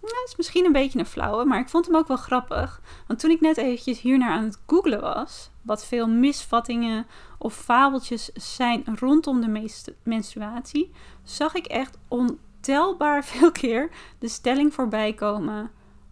nou, 0.00 0.24
is 0.26 0.36
misschien 0.36 0.64
een 0.64 0.72
beetje 0.72 0.98
een 0.98 1.06
flauwe, 1.06 1.44
maar 1.44 1.60
ik 1.60 1.68
vond 1.68 1.86
hem 1.86 1.96
ook 1.96 2.08
wel 2.08 2.16
grappig. 2.16 2.80
Want 3.06 3.18
toen 3.18 3.30
ik 3.30 3.40
net 3.40 3.56
eventjes 3.56 4.00
hiernaar 4.00 4.30
aan 4.30 4.44
het 4.44 4.60
googlen 4.66 5.00
was, 5.00 5.50
wat 5.62 5.86
veel 5.86 6.08
misvattingen 6.08 7.06
of 7.38 7.54
fabeltjes 7.54 8.30
zijn 8.34 8.84
rondom 8.98 9.40
de 9.40 9.68
menstruatie, 10.02 10.90
zag 11.22 11.54
ik 11.54 11.66
echt 11.66 11.98
ontelbaar 12.08 13.24
veel 13.34 13.52
keer 13.52 13.90
de 14.18 14.28
stelling 14.28 14.74
voorbij 14.74 15.14
komen. 15.14 15.70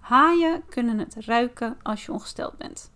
Haaien 0.08 0.62
kunnen 0.68 0.98
het 0.98 1.16
ruiken 1.18 1.76
als 1.82 2.04
je 2.04 2.12
ongesteld 2.12 2.56
bent. 2.56 2.92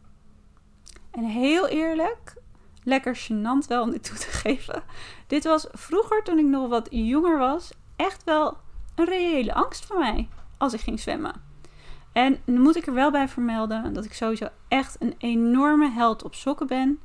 En 1.10 1.24
heel 1.24 1.68
eerlijk, 1.68 2.34
lekker 2.82 3.16
gênant 3.16 3.66
wel 3.68 3.82
om 3.82 3.90
dit 3.90 4.04
toe 4.04 4.16
te 4.16 4.30
geven. 4.42 4.82
Dit 5.26 5.44
was 5.44 5.66
vroeger, 5.72 6.22
toen 6.22 6.38
ik 6.38 6.44
nog 6.44 6.68
wat 6.68 6.86
jonger 6.90 7.38
was, 7.38 7.72
echt 7.96 8.24
wel 8.24 8.56
een 8.94 9.04
reële 9.04 9.54
angst 9.54 9.84
voor 9.84 9.98
mij 9.98 10.28
als 10.58 10.72
ik 10.72 10.80
ging 10.80 11.00
zwemmen. 11.00 11.42
En 12.12 12.40
nu 12.44 12.58
moet 12.58 12.76
ik 12.76 12.86
er 12.86 12.94
wel 12.94 13.10
bij 13.10 13.28
vermelden 13.28 13.92
dat 13.92 14.04
ik 14.04 14.14
sowieso 14.14 14.48
echt 14.68 14.96
een 15.00 15.14
enorme 15.18 15.90
held 15.90 16.24
op 16.24 16.34
sokken 16.34 16.66
ben 16.66 16.98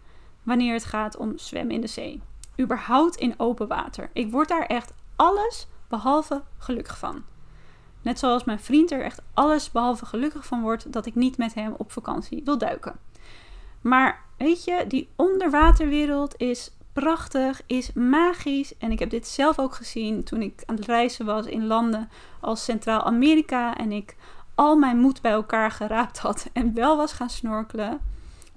wanneer 0.43 0.73
het 0.73 0.85
gaat 0.85 1.17
om 1.17 1.37
zwemmen 1.37 1.75
in 1.75 1.81
de 1.81 1.87
zee. 1.87 2.21
Überhaupt 2.59 3.15
in 3.15 3.33
open 3.37 3.67
water. 3.67 4.09
Ik 4.13 4.31
word 4.31 4.47
daar 4.47 4.65
echt 4.65 4.93
alles 5.15 5.67
behalve 5.87 6.43
gelukkig 6.57 6.97
van. 6.97 7.23
Net 8.07 8.19
zoals 8.19 8.43
mijn 8.43 8.59
vriend 8.59 8.91
er 8.91 9.01
echt 9.01 9.21
alles 9.33 9.71
behalve 9.71 10.05
gelukkig 10.05 10.45
van 10.45 10.61
wordt 10.61 10.91
dat 10.91 11.05
ik 11.05 11.15
niet 11.15 11.37
met 11.37 11.53
hem 11.53 11.73
op 11.77 11.91
vakantie 11.91 12.41
wil 12.45 12.57
duiken. 12.57 12.99
Maar 13.81 14.23
weet 14.37 14.63
je, 14.63 14.85
die 14.87 15.09
onderwaterwereld 15.15 16.35
is 16.37 16.71
prachtig, 16.93 17.61
is 17.65 17.93
magisch. 17.93 18.77
En 18.77 18.91
ik 18.91 18.99
heb 18.99 19.09
dit 19.09 19.27
zelf 19.27 19.59
ook 19.59 19.75
gezien 19.75 20.23
toen 20.23 20.41
ik 20.41 20.63
aan 20.65 20.75
het 20.75 20.85
reizen 20.85 21.25
was 21.25 21.45
in 21.45 21.65
landen 21.65 22.09
als 22.39 22.63
Centraal-Amerika. 22.63 23.77
En 23.77 23.91
ik 23.91 24.15
al 24.55 24.75
mijn 24.77 24.99
moed 24.99 25.21
bij 25.21 25.31
elkaar 25.31 25.71
geraapt 25.71 26.17
had 26.17 26.49
en 26.53 26.73
wel 26.73 26.97
was 26.97 27.13
gaan 27.13 27.29
snorkelen. 27.29 27.99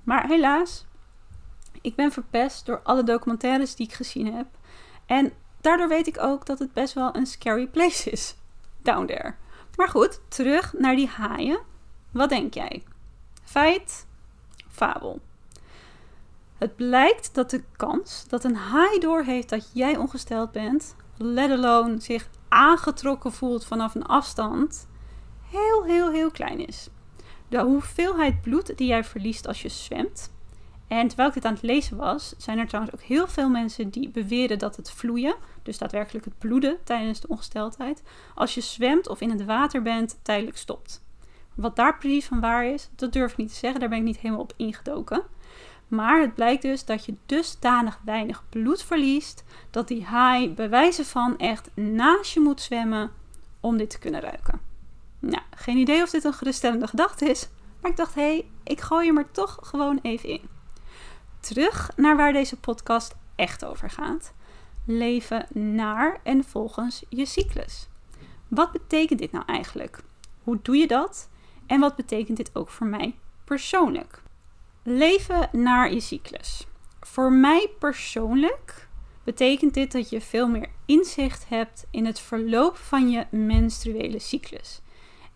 Maar 0.05 0.27
helaas, 0.27 0.87
ik 1.81 1.95
ben 1.95 2.13
verpest 2.13 2.67
door 2.67 2.81
alle 2.83 3.03
documentaires 3.03 3.75
die 3.75 3.87
ik 3.87 3.93
gezien 3.93 4.35
heb. 4.35 4.47
En 5.07 5.33
daardoor 5.61 5.89
weet 5.89 6.07
ik 6.07 6.23
ook 6.23 6.47
dat 6.47 6.59
het 6.59 6.73
best 6.73 6.95
wel 6.95 7.17
een 7.17 7.27
scary 7.27 7.67
place 7.67 8.11
is. 8.11 8.35
Down 8.83 9.07
there. 9.07 9.35
Maar 9.77 9.89
goed, 9.89 10.21
terug 10.29 10.73
naar 10.79 10.97
die 10.97 11.09
haaien. 11.09 11.61
Wat 12.13 12.29
denk 12.29 12.55
jij? 12.55 12.83
Feit? 13.45 14.07
Fabel. 14.69 15.21
Het 16.59 16.77
blijkt 16.77 17.35
dat 17.35 17.51
de 17.51 17.63
kans 17.77 18.25
dat 18.29 18.45
een 18.45 18.57
haai 18.57 18.99
doorheeft 18.99 19.49
dat 19.49 19.71
jij 19.73 19.97
ongesteld 19.97 20.53
bent, 20.53 20.95
let 21.17 21.51
alone 21.51 22.01
zich 22.01 22.29
aangetrokken 22.49 23.33
voelt 23.33 23.65
vanaf 23.65 23.95
een 23.95 24.07
afstand, 24.07 24.89
heel, 25.51 25.85
heel, 25.85 26.11
heel 26.11 26.31
klein 26.31 26.67
is. 26.67 26.89
De 27.49 27.61
hoeveelheid 27.61 28.41
bloed 28.41 28.77
die 28.77 28.89
jij 28.89 29.05
verliest 29.05 29.47
als 29.47 29.63
je 29.63 29.69
zwemt. 29.69 30.33
En 30.91 31.07
terwijl 31.09 31.29
ik 31.29 31.35
dit 31.35 31.45
aan 31.45 31.53
het 31.53 31.63
lezen 31.63 31.97
was, 31.97 32.35
zijn 32.39 32.59
er 32.59 32.67
trouwens 32.67 32.95
ook 32.95 33.03
heel 33.03 33.29
veel 33.29 33.49
mensen 33.49 33.91
die 33.91 34.09
beweren 34.09 34.59
dat 34.59 34.77
het 34.77 34.91
vloeien, 34.91 35.37
dus 35.63 35.79
daadwerkelijk 35.79 36.25
het 36.25 36.39
bloeden 36.39 36.79
tijdens 36.85 37.21
de 37.21 37.29
ongesteldheid, 37.29 38.03
als 38.35 38.55
je 38.55 38.61
zwemt 38.61 39.09
of 39.09 39.21
in 39.21 39.31
het 39.31 39.45
water 39.45 39.83
bent, 39.83 40.19
tijdelijk 40.23 40.57
stopt. 40.57 41.05
Wat 41.55 41.77
daar 41.77 41.99
precies 41.99 42.27
van 42.27 42.41
waar 42.41 42.67
is, 42.67 42.91
dat 42.97 43.13
durf 43.13 43.31
ik 43.31 43.37
niet 43.37 43.49
te 43.49 43.55
zeggen, 43.55 43.81
daar 43.81 43.89
ben 43.89 43.99
ik 43.99 44.05
niet 44.05 44.19
helemaal 44.19 44.43
op 44.43 44.53
ingedoken. 44.57 45.23
Maar 45.89 46.21
het 46.21 46.35
blijkt 46.35 46.63
dus 46.63 46.85
dat 46.85 47.05
je 47.05 47.15
dusdanig 47.27 48.01
weinig 48.05 48.45
bloed 48.49 48.83
verliest 48.83 49.45
dat 49.71 49.89
die 49.89 50.05
haai 50.05 50.55
bij 50.55 50.71
wijze 50.71 51.05
van 51.05 51.39
echt 51.39 51.71
naast 51.75 52.33
je 52.33 52.41
moet 52.41 52.61
zwemmen 52.61 53.11
om 53.61 53.77
dit 53.77 53.91
te 53.91 53.99
kunnen 53.99 54.21
ruiken. 54.21 54.61
Nou, 55.19 55.43
geen 55.51 55.77
idee 55.77 56.03
of 56.03 56.11
dit 56.11 56.25
een 56.25 56.33
geruststellende 56.33 56.87
gedachte 56.87 57.25
is, 57.25 57.49
maar 57.81 57.91
ik 57.91 57.97
dacht 57.97 58.15
hé, 58.15 58.23
hey, 58.23 58.51
ik 58.65 58.81
gooi 58.81 59.07
hem 59.07 59.19
er 59.19 59.31
toch 59.31 59.59
gewoon 59.63 59.99
even 60.03 60.29
in. 60.29 60.59
Terug 61.41 61.91
naar 61.97 62.17
waar 62.17 62.33
deze 62.33 62.57
podcast 62.57 63.15
echt 63.37 63.65
over 63.65 63.91
gaat. 63.91 64.33
Leven 64.85 65.47
naar 65.53 66.21
en 66.23 66.45
volgens 66.45 67.03
je 67.09 67.27
cyclus. 67.27 67.89
Wat 68.49 68.73
betekent 68.73 69.19
dit 69.19 69.33
nou 69.33 69.45
eigenlijk? 69.47 70.03
Hoe 70.43 70.59
doe 70.63 70.77
je 70.77 70.87
dat? 70.87 71.29
En 71.67 71.81
wat 71.81 71.97
betekent 71.97 72.37
dit 72.37 72.51
ook 72.53 72.71
voor 72.71 72.87
mij 72.87 73.15
persoonlijk? 73.45 74.23
Leven 74.83 75.49
naar 75.53 75.93
je 75.93 76.01
cyclus. 76.01 76.67
Voor 77.01 77.33
mij 77.33 77.71
persoonlijk 77.79 78.89
betekent 79.25 79.75
dit 79.75 79.93
dat 79.93 80.11
je 80.11 80.21
veel 80.21 80.49
meer 80.49 80.69
inzicht 80.87 81.49
hebt 81.49 81.87
in 81.91 82.07
het 82.07 82.21
verloop 82.21 82.77
van 82.77 83.11
je 83.11 83.27
menstruele 83.31 84.19
cyclus. 84.19 84.81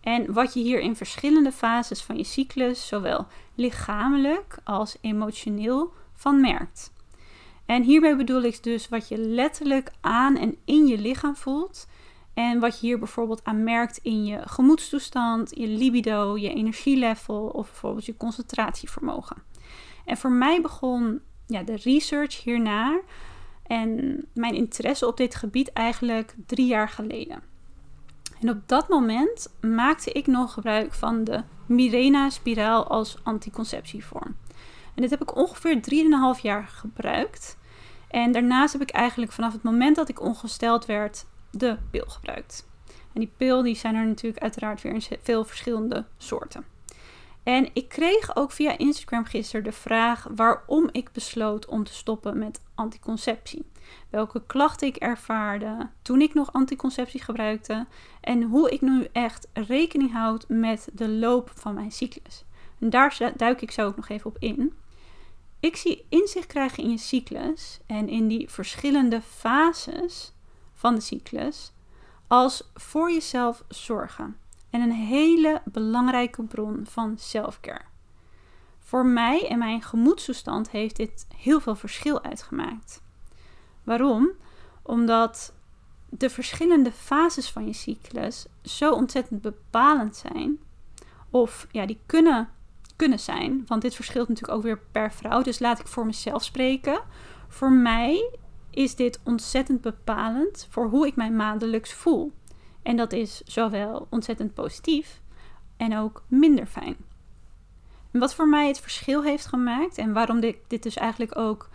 En 0.05 0.33
wat 0.33 0.53
je 0.53 0.59
hier 0.59 0.79
in 0.79 0.95
verschillende 0.95 1.51
fases 1.51 2.01
van 2.01 2.17
je 2.17 2.23
cyclus, 2.23 2.87
zowel 2.87 3.27
lichamelijk 3.55 4.57
als 4.63 4.97
emotioneel, 5.01 5.93
van 6.13 6.41
merkt. 6.41 6.93
En 7.65 7.83
hierbij 7.83 8.15
bedoel 8.15 8.41
ik 8.41 8.63
dus 8.63 8.89
wat 8.89 9.07
je 9.07 9.17
letterlijk 9.17 9.91
aan 10.01 10.37
en 10.37 10.55
in 10.65 10.87
je 10.87 10.97
lichaam 10.97 11.35
voelt. 11.35 11.87
En 12.33 12.59
wat 12.59 12.79
je 12.79 12.85
hier 12.87 12.99
bijvoorbeeld 12.99 13.43
aan 13.43 13.63
merkt 13.63 13.97
in 13.97 14.25
je 14.25 14.41
gemoedstoestand, 14.45 15.51
je 15.55 15.67
libido, 15.67 16.37
je 16.37 16.53
energielevel 16.53 17.47
of 17.47 17.67
bijvoorbeeld 17.67 18.05
je 18.05 18.17
concentratievermogen. 18.17 19.37
En 20.05 20.17
voor 20.17 20.31
mij 20.31 20.61
begon 20.61 21.21
ja, 21.47 21.63
de 21.63 21.75
research 21.75 22.43
hiernaar 22.43 23.01
en 23.67 24.21
mijn 24.33 24.53
interesse 24.53 25.07
op 25.07 25.17
dit 25.17 25.35
gebied 25.35 25.73
eigenlijk 25.73 26.35
drie 26.45 26.67
jaar 26.67 26.89
geleden. 26.89 27.54
En 28.45 28.51
op 28.51 28.67
dat 28.67 28.89
moment 28.89 29.53
maakte 29.61 30.11
ik 30.11 30.27
nog 30.27 30.53
gebruik 30.53 30.93
van 30.93 31.23
de 31.23 31.43
Mirena-spiraal 31.65 32.87
als 32.87 33.17
anticonceptievorm. 33.23 34.37
En 34.95 35.01
dit 35.01 35.09
heb 35.09 35.21
ik 35.21 35.35
ongeveer 35.35 35.79
3,5 36.35 36.41
jaar 36.41 36.67
gebruikt. 36.67 37.57
En 38.07 38.31
daarnaast 38.31 38.73
heb 38.73 38.81
ik 38.81 38.89
eigenlijk 38.89 39.31
vanaf 39.31 39.53
het 39.53 39.63
moment 39.63 39.95
dat 39.95 40.09
ik 40.09 40.21
ongesteld 40.21 40.85
werd 40.85 41.25
de 41.51 41.77
pil 41.91 42.05
gebruikt. 42.07 42.67
En 43.13 43.19
die 43.19 43.31
pil 43.37 43.61
die 43.61 43.75
zijn 43.75 43.95
er 43.95 44.05
natuurlijk 44.05 44.43
uiteraard 44.43 44.81
weer 44.81 44.93
in 44.93 45.19
veel 45.21 45.45
verschillende 45.45 46.05
soorten. 46.17 46.65
En 47.43 47.69
ik 47.73 47.89
kreeg 47.89 48.35
ook 48.35 48.51
via 48.51 48.77
Instagram 48.77 49.25
gisteren 49.25 49.63
de 49.63 49.71
vraag 49.71 50.27
waarom 50.35 50.89
ik 50.91 51.11
besloot 51.11 51.65
om 51.65 51.83
te 51.83 51.93
stoppen 51.93 52.37
met 52.37 52.61
anticonceptie. 52.75 53.65
Welke 54.09 54.43
klachten 54.45 54.87
ik 54.87 54.95
ervaarde 54.95 55.89
toen 56.01 56.21
ik 56.21 56.33
nog 56.33 56.53
anticonceptie 56.53 57.21
gebruikte 57.21 57.85
en 58.21 58.43
hoe 58.43 58.69
ik 58.69 58.81
nu 58.81 59.07
echt 59.11 59.47
rekening 59.53 60.11
houd 60.11 60.45
met 60.47 60.89
de 60.93 61.09
loop 61.09 61.51
van 61.53 61.73
mijn 61.73 61.91
cyclus. 61.91 62.43
En 62.79 62.89
daar 62.89 63.33
duik 63.35 63.61
ik 63.61 63.71
zo 63.71 63.85
ook 63.85 63.95
nog 63.95 64.09
even 64.09 64.29
op 64.29 64.37
in. 64.39 64.73
ik 65.59 65.75
zie 65.75 66.05
inzicht 66.09 66.47
krijgen 66.47 66.83
in 66.83 66.89
je 66.89 66.97
cyclus 66.97 67.79
en 67.85 68.09
in 68.09 68.27
die 68.27 68.49
verschillende 68.49 69.21
fases 69.21 70.33
van 70.73 70.95
de 70.95 71.01
cyclus 71.01 71.71
als 72.27 72.71
voor 72.73 73.11
jezelf 73.11 73.63
zorgen 73.67 74.37
en 74.69 74.81
een 74.81 74.91
hele 74.91 75.61
belangrijke 75.65 76.43
bron 76.43 76.85
van 76.89 77.17
selfcare. 77.17 77.81
Voor 78.79 79.05
mij 79.05 79.47
en 79.47 79.57
mijn 79.57 79.81
gemoedstoestand 79.81 80.69
heeft 80.69 80.95
dit 80.95 81.27
heel 81.37 81.59
veel 81.59 81.75
verschil 81.75 82.23
uitgemaakt. 82.23 83.01
Waarom? 83.85 84.31
Omdat 84.81 85.53
de 86.09 86.29
verschillende 86.29 86.91
fases 86.91 87.49
van 87.49 87.65
je 87.65 87.73
cyclus 87.73 88.45
zo 88.63 88.91
ontzettend 88.91 89.41
bepalend 89.41 90.15
zijn. 90.15 90.59
Of 91.29 91.67
ja, 91.71 91.85
die 91.85 91.99
kunnen, 92.05 92.49
kunnen 92.95 93.19
zijn. 93.19 93.63
Want 93.67 93.81
dit 93.81 93.95
verschilt 93.95 94.27
natuurlijk 94.27 94.57
ook 94.57 94.63
weer 94.63 94.79
per 94.91 95.11
vrouw. 95.11 95.41
Dus 95.41 95.59
laat 95.59 95.79
ik 95.79 95.87
voor 95.87 96.05
mezelf 96.05 96.43
spreken. 96.43 96.99
Voor 97.47 97.71
mij 97.71 98.29
is 98.69 98.95
dit 98.95 99.19
ontzettend 99.23 99.81
bepalend 99.81 100.67
voor 100.69 100.85
hoe 100.85 101.07
ik 101.07 101.15
mij 101.15 101.31
maandelijks 101.31 101.93
voel. 101.93 102.31
En 102.83 102.95
dat 102.95 103.13
is 103.13 103.41
zowel 103.45 104.07
ontzettend 104.09 104.53
positief 104.53 105.21
en 105.77 105.97
ook 105.97 106.23
minder 106.27 106.65
fijn. 106.65 106.97
Wat 108.11 108.35
voor 108.35 108.49
mij 108.49 108.67
het 108.67 108.79
verschil 108.79 109.23
heeft 109.23 109.45
gemaakt 109.45 109.97
en 109.97 110.13
waarom 110.13 110.39
dit 110.39 110.83
dus 110.83 110.95
eigenlijk 110.95 111.37
ook 111.37 111.69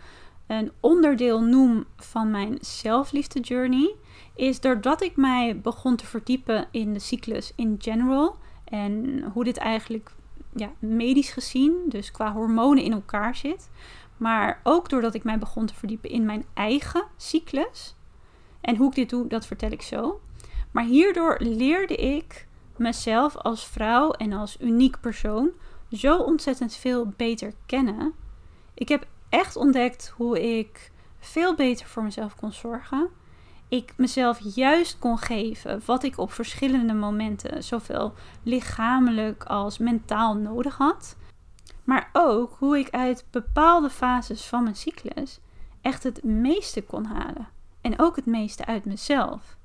een 0.57 0.71
onderdeel 0.79 1.41
noem 1.41 1.85
van 1.97 2.31
mijn 2.31 2.57
zelfliefde 2.61 3.39
journey, 3.39 3.95
is 4.35 4.59
doordat 4.59 5.01
ik 5.03 5.15
mij 5.15 5.59
begon 5.59 5.95
te 5.95 6.05
verdiepen 6.05 6.67
in 6.71 6.93
de 6.93 6.99
cyclus 6.99 7.53
in 7.55 7.75
general 7.79 8.35
en 8.63 9.23
hoe 9.33 9.43
dit 9.43 9.57
eigenlijk 9.57 10.11
ja, 10.55 10.71
medisch 10.79 11.31
gezien, 11.31 11.73
dus 11.87 12.11
qua 12.11 12.33
hormonen 12.33 12.83
in 12.83 12.91
elkaar 12.91 13.35
zit. 13.35 13.69
Maar 14.17 14.59
ook 14.63 14.89
doordat 14.89 15.13
ik 15.13 15.23
mij 15.23 15.37
begon 15.37 15.65
te 15.65 15.73
verdiepen 15.73 16.09
in 16.09 16.25
mijn 16.25 16.45
eigen 16.53 17.03
cyclus. 17.17 17.95
En 18.61 18.75
hoe 18.75 18.87
ik 18.87 18.95
dit 18.95 19.09
doe, 19.09 19.27
dat 19.27 19.45
vertel 19.45 19.71
ik 19.71 19.81
zo. 19.81 20.21
Maar 20.71 20.83
hierdoor 20.83 21.37
leerde 21.39 21.95
ik 21.95 22.47
mezelf 22.75 23.35
als 23.37 23.67
vrouw 23.67 24.11
en 24.11 24.33
als 24.33 24.57
uniek 24.59 24.99
persoon 24.99 25.49
zo 25.91 26.17
ontzettend 26.17 26.75
veel 26.75 27.13
beter 27.17 27.53
kennen. 27.65 28.13
Ik 28.73 28.89
heb 28.89 29.07
echt 29.31 29.55
ontdekt 29.55 30.13
hoe 30.17 30.57
ik 30.57 30.91
veel 31.19 31.55
beter 31.55 31.85
voor 31.85 32.03
mezelf 32.03 32.35
kon 32.35 32.51
zorgen. 32.51 33.09
Ik 33.67 33.93
mezelf 33.97 34.39
juist 34.55 34.99
kon 34.99 35.17
geven 35.17 35.81
wat 35.85 36.03
ik 36.03 36.17
op 36.17 36.31
verschillende 36.31 36.93
momenten, 36.93 37.63
zowel 37.63 38.13
lichamelijk 38.43 39.43
als 39.43 39.77
mentaal 39.77 40.35
nodig 40.35 40.77
had. 40.77 41.15
Maar 41.83 42.09
ook 42.13 42.55
hoe 42.57 42.77
ik 42.77 42.89
uit 42.89 43.25
bepaalde 43.31 43.89
fases 43.89 44.45
van 44.45 44.63
mijn 44.63 44.75
cyclus 44.75 45.39
echt 45.81 46.03
het 46.03 46.23
meeste 46.23 46.83
kon 46.83 47.05
halen. 47.05 47.47
En 47.81 47.99
ook 47.99 48.15
het 48.15 48.25
meeste 48.25 48.65
uit 48.65 48.85
mezelf. 48.85 49.57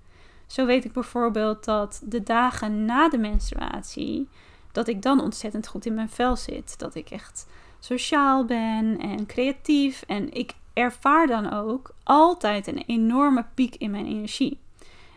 Zo 0.47 0.67
weet 0.67 0.85
ik 0.85 0.93
bijvoorbeeld 0.93 1.65
dat 1.65 2.03
de 2.05 2.23
dagen 2.23 2.85
na 2.85 3.09
de 3.09 3.19
menstruatie, 3.19 4.29
dat 4.73 4.89
ik 4.89 5.03
dan 5.03 5.21
ontzettend 5.21 5.67
goed 5.67 5.87
in 5.87 5.95
mijn 5.95 6.09
vel 6.09 6.37
zit. 6.37 6.79
Dat 6.79 6.95
ik 6.95 7.11
echt 7.11 7.47
sociaal 7.87 8.45
ben 8.45 8.99
en 8.99 9.27
creatief. 9.27 10.03
En 10.07 10.33
ik 10.33 10.53
ervaar 10.73 11.27
dan 11.27 11.53
ook 11.53 11.95
altijd 12.03 12.67
een 12.67 12.83
enorme 12.87 13.47
piek 13.55 13.75
in 13.75 13.91
mijn 13.91 14.07
energie. 14.07 14.61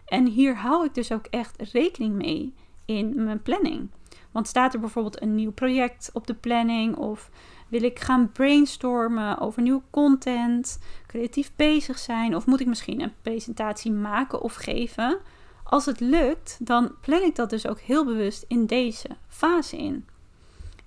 En 0.06 0.26
hier 0.28 0.56
hou 0.56 0.86
ik 0.86 0.94
dus 0.94 1.12
ook 1.12 1.26
echt 1.26 1.72
rekening 1.72 2.16
mee 2.16 2.54
in 2.86 3.24
mijn 3.24 3.42
planning. 3.42 3.90
Want 4.32 4.48
staat 4.48 4.74
er 4.74 4.80
bijvoorbeeld 4.80 5.22
een 5.22 5.36
nieuw 5.36 5.52
project 5.52 6.10
op 6.14 6.28
de 6.28 6.34
planning 6.34 6.96
of 6.96 7.30
wil 7.68 7.84
ik 7.84 8.00
gaan 8.00 8.32
brainstormen 8.32 9.40
over 9.40 9.62
nieuwe 9.62 9.82
content, 9.90 10.80
creatief 11.08 11.52
bezig 11.56 12.00
zijn 12.00 12.36
of 12.36 12.46
moet 12.46 12.60
ik 12.60 12.68
misschien 12.68 13.02
een 13.02 13.14
presentatie 13.22 13.92
maken 13.92 14.42
of 14.42 14.54
geven? 14.54 15.20
Als 15.64 15.86
het 15.86 16.00
lukt, 16.00 16.58
dan 16.60 16.96
plan 17.02 17.22
ik 17.22 17.36
dat 17.36 17.50
dus 17.50 17.68
ook 17.68 17.80
heel 17.80 18.06
bewust 18.06 18.46
in 18.48 18.66
deze 18.66 19.10
fase 19.28 19.78
in. 19.78 20.06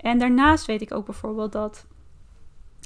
En 0.03 0.19
daarnaast 0.19 0.67
weet 0.67 0.83
ik 0.83 0.93
ook 0.93 1.05
bijvoorbeeld 1.05 1.53
dat 1.53 1.87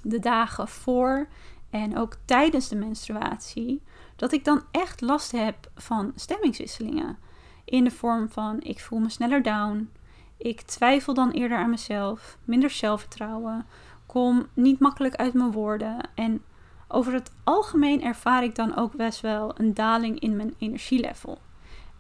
de 0.02 0.18
dagen 0.18 0.68
voor 0.68 1.28
en 1.70 1.98
ook 1.98 2.16
tijdens 2.24 2.68
de 2.68 2.76
menstruatie, 2.76 3.82
dat 4.16 4.32
ik 4.32 4.44
dan 4.44 4.62
echt 4.70 5.00
last 5.00 5.32
heb 5.32 5.70
van 5.74 6.12
stemmingswisselingen. 6.14 7.18
In 7.64 7.84
de 7.84 7.90
vorm 7.90 8.30
van 8.30 8.62
ik 8.62 8.80
voel 8.80 8.98
me 8.98 9.08
sneller 9.08 9.42
down, 9.42 9.90
ik 10.36 10.60
twijfel 10.60 11.14
dan 11.14 11.30
eerder 11.30 11.58
aan 11.58 11.70
mezelf, 11.70 12.38
minder 12.44 12.70
zelfvertrouwen, 12.70 13.66
kom 14.06 14.46
niet 14.54 14.80
makkelijk 14.80 15.14
uit 15.14 15.34
mijn 15.34 15.52
woorden 15.52 16.08
en 16.14 16.42
over 16.88 17.12
het 17.12 17.32
algemeen 17.44 18.02
ervaar 18.02 18.44
ik 18.44 18.54
dan 18.54 18.76
ook 18.76 18.96
best 18.96 19.20
wel 19.20 19.60
een 19.60 19.74
daling 19.74 20.20
in 20.20 20.36
mijn 20.36 20.54
energielevel. 20.58 21.38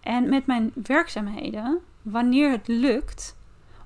En 0.00 0.28
met 0.28 0.46
mijn 0.46 0.72
werkzaamheden, 0.74 1.80
wanneer 2.02 2.50
het 2.50 2.68
lukt, 2.68 3.35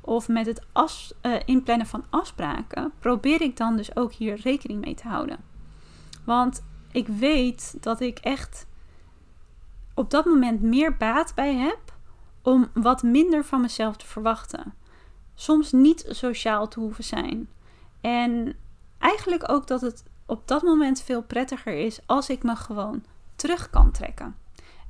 of 0.01 0.29
met 0.29 0.47
het 0.47 0.63
as, 0.73 1.15
uh, 1.23 1.37
inplannen 1.45 1.87
van 1.87 2.05
afspraken, 2.11 2.93
probeer 2.99 3.41
ik 3.41 3.57
dan 3.57 3.77
dus 3.77 3.97
ook 3.97 4.13
hier 4.13 4.41
rekening 4.41 4.81
mee 4.85 4.95
te 4.95 5.09
houden. 5.09 5.39
Want 6.25 6.65
ik 6.93 7.09
weet 7.09 7.77
dat 7.81 8.01
ik 8.01 8.19
echt 8.19 8.67
op 9.95 10.11
dat 10.11 10.25
moment 10.25 10.63
meer 10.63 10.97
baat 10.97 11.35
bij 11.35 11.55
heb 11.55 11.99
om 12.43 12.69
wat 12.75 13.03
minder 13.03 13.45
van 13.45 13.61
mezelf 13.61 13.97
te 13.97 14.07
verwachten. 14.07 14.75
Soms 15.35 15.73
niet 15.73 16.05
sociaal 16.09 16.69
te 16.69 16.81
hoeven 16.81 17.05
zijn. 17.05 17.49
En 18.01 18.57
eigenlijk 18.99 19.51
ook 19.51 19.67
dat 19.67 19.81
het 19.81 20.05
op 20.27 20.49
dat 20.49 20.63
moment 20.63 21.03
veel 21.03 21.23
prettiger 21.23 21.73
is 21.73 22.01
als 22.07 22.29
ik 22.29 22.43
me 22.43 22.57
gewoon 22.57 23.05
terug 23.37 23.71
kan 23.71 23.91
trekken. 23.91 24.37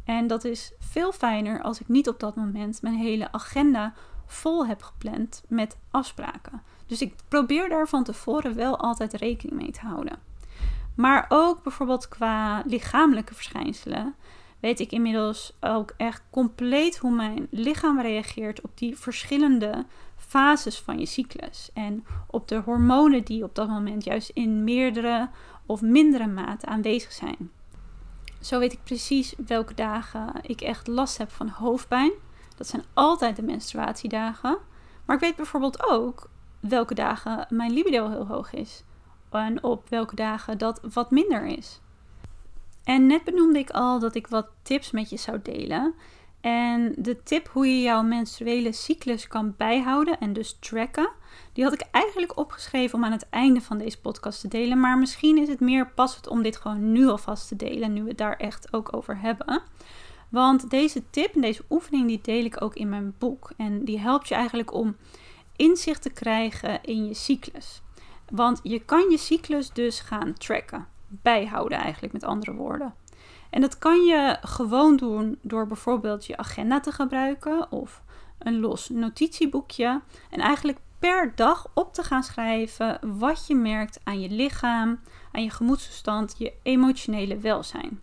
En 0.04 0.26
dat 0.26 0.44
is 0.44 0.72
veel 0.78 1.12
fijner 1.12 1.62
als 1.62 1.80
ik 1.80 1.88
niet 1.88 2.08
op 2.08 2.20
dat 2.20 2.36
moment 2.36 2.82
mijn 2.82 2.94
hele 2.94 3.32
agenda 3.32 3.94
vol 4.32 4.66
heb 4.66 4.82
gepland 4.82 5.42
met 5.48 5.76
afspraken. 5.90 6.62
Dus 6.86 7.00
ik 7.00 7.14
probeer 7.28 7.68
daar 7.68 7.88
van 7.88 8.04
tevoren 8.04 8.54
wel 8.54 8.78
altijd 8.78 9.12
rekening 9.12 9.60
mee 9.60 9.70
te 9.70 9.80
houden. 9.80 10.18
Maar 10.94 11.26
ook 11.28 11.62
bijvoorbeeld 11.62 12.08
qua 12.08 12.62
lichamelijke 12.66 13.34
verschijnselen 13.34 14.14
weet 14.60 14.80
ik 14.80 14.92
inmiddels 14.92 15.56
ook 15.60 15.94
echt 15.96 16.22
compleet 16.30 16.98
hoe 16.98 17.10
mijn 17.10 17.46
lichaam 17.50 18.00
reageert 18.00 18.60
op 18.60 18.70
die 18.74 18.96
verschillende 18.96 19.84
fases 20.16 20.80
van 20.80 20.98
je 20.98 21.06
cyclus. 21.06 21.70
En 21.74 22.04
op 22.26 22.48
de 22.48 22.56
hormonen 22.56 23.24
die 23.24 23.44
op 23.44 23.54
dat 23.54 23.68
moment 23.68 24.04
juist 24.04 24.30
in 24.34 24.64
meerdere 24.64 25.28
of 25.66 25.80
mindere 25.80 26.26
mate 26.26 26.66
aanwezig 26.66 27.12
zijn. 27.12 27.50
Zo 28.40 28.58
weet 28.58 28.72
ik 28.72 28.84
precies 28.84 29.34
welke 29.46 29.74
dagen 29.74 30.32
ik 30.42 30.60
echt 30.60 30.86
last 30.86 31.18
heb 31.18 31.30
van 31.30 31.48
hoofdpijn. 31.48 32.10
Dat 32.60 32.68
zijn 32.68 32.84
altijd 32.94 33.36
de 33.36 33.42
menstruatiedagen. 33.42 34.58
Maar 35.04 35.16
ik 35.16 35.22
weet 35.22 35.36
bijvoorbeeld 35.36 35.90
ook 35.90 36.30
welke 36.60 36.94
dagen 36.94 37.46
mijn 37.48 37.72
libido 37.72 38.08
heel 38.08 38.26
hoog 38.26 38.52
is. 38.52 38.84
En 39.30 39.62
op 39.62 39.88
welke 39.88 40.14
dagen 40.14 40.58
dat 40.58 40.80
wat 40.92 41.10
minder 41.10 41.46
is. 41.46 41.80
En 42.84 43.06
net 43.06 43.24
benoemde 43.24 43.58
ik 43.58 43.70
al 43.70 43.98
dat 43.98 44.14
ik 44.14 44.26
wat 44.26 44.46
tips 44.62 44.90
met 44.90 45.10
je 45.10 45.16
zou 45.16 45.38
delen. 45.42 45.94
En 46.40 46.94
de 46.96 47.22
tip 47.22 47.48
hoe 47.48 47.66
je 47.66 47.82
jouw 47.82 48.02
menstruele 48.02 48.72
cyclus 48.72 49.26
kan 49.26 49.54
bijhouden 49.56 50.18
en 50.18 50.32
dus 50.32 50.56
tracken, 50.60 51.10
die 51.52 51.64
had 51.64 51.72
ik 51.72 51.84
eigenlijk 51.90 52.38
opgeschreven 52.38 52.98
om 52.98 53.04
aan 53.04 53.12
het 53.12 53.28
einde 53.30 53.60
van 53.60 53.78
deze 53.78 54.00
podcast 54.00 54.40
te 54.40 54.48
delen. 54.48 54.80
Maar 54.80 54.98
misschien 54.98 55.38
is 55.38 55.48
het 55.48 55.60
meer 55.60 55.90
passend 55.90 56.26
om 56.26 56.42
dit 56.42 56.56
gewoon 56.56 56.92
nu 56.92 57.06
alvast 57.06 57.48
te 57.48 57.56
delen, 57.56 57.92
nu 57.92 58.02
we 58.02 58.08
het 58.08 58.18
daar 58.18 58.36
echt 58.36 58.72
ook 58.72 58.96
over 58.96 59.20
hebben. 59.20 59.62
Want 60.30 60.70
deze 60.70 61.02
tip 61.10 61.34
en 61.34 61.40
deze 61.40 61.64
oefening 61.70 62.06
die 62.06 62.20
deel 62.22 62.44
ik 62.44 62.62
ook 62.62 62.74
in 62.74 62.88
mijn 62.88 63.14
boek. 63.18 63.50
En 63.56 63.84
die 63.84 63.98
helpt 63.98 64.28
je 64.28 64.34
eigenlijk 64.34 64.72
om 64.74 64.96
inzicht 65.56 66.02
te 66.02 66.10
krijgen 66.10 66.82
in 66.82 67.06
je 67.06 67.14
cyclus. 67.14 67.82
Want 68.30 68.60
je 68.62 68.84
kan 68.84 69.10
je 69.10 69.18
cyclus 69.18 69.72
dus 69.72 70.00
gaan 70.00 70.32
tracken. 70.32 70.86
Bijhouden 71.08 71.78
eigenlijk 71.78 72.12
met 72.12 72.24
andere 72.24 72.54
woorden. 72.54 72.94
En 73.50 73.60
dat 73.60 73.78
kan 73.78 74.04
je 74.04 74.36
gewoon 74.40 74.96
doen 74.96 75.38
door 75.42 75.66
bijvoorbeeld 75.66 76.26
je 76.26 76.36
agenda 76.36 76.80
te 76.80 76.92
gebruiken 76.92 77.72
of 77.72 78.02
een 78.38 78.60
los 78.60 78.88
notitieboekje. 78.88 80.00
En 80.30 80.40
eigenlijk 80.40 80.78
per 80.98 81.32
dag 81.34 81.70
op 81.74 81.94
te 81.94 82.02
gaan 82.02 82.22
schrijven 82.22 82.98
wat 83.18 83.46
je 83.46 83.54
merkt 83.54 84.00
aan 84.04 84.20
je 84.20 84.30
lichaam, 84.30 85.00
aan 85.32 85.42
je 85.42 85.50
gemoedstoestand, 85.50 86.34
je 86.38 86.52
emotionele 86.62 87.38
welzijn. 87.38 88.00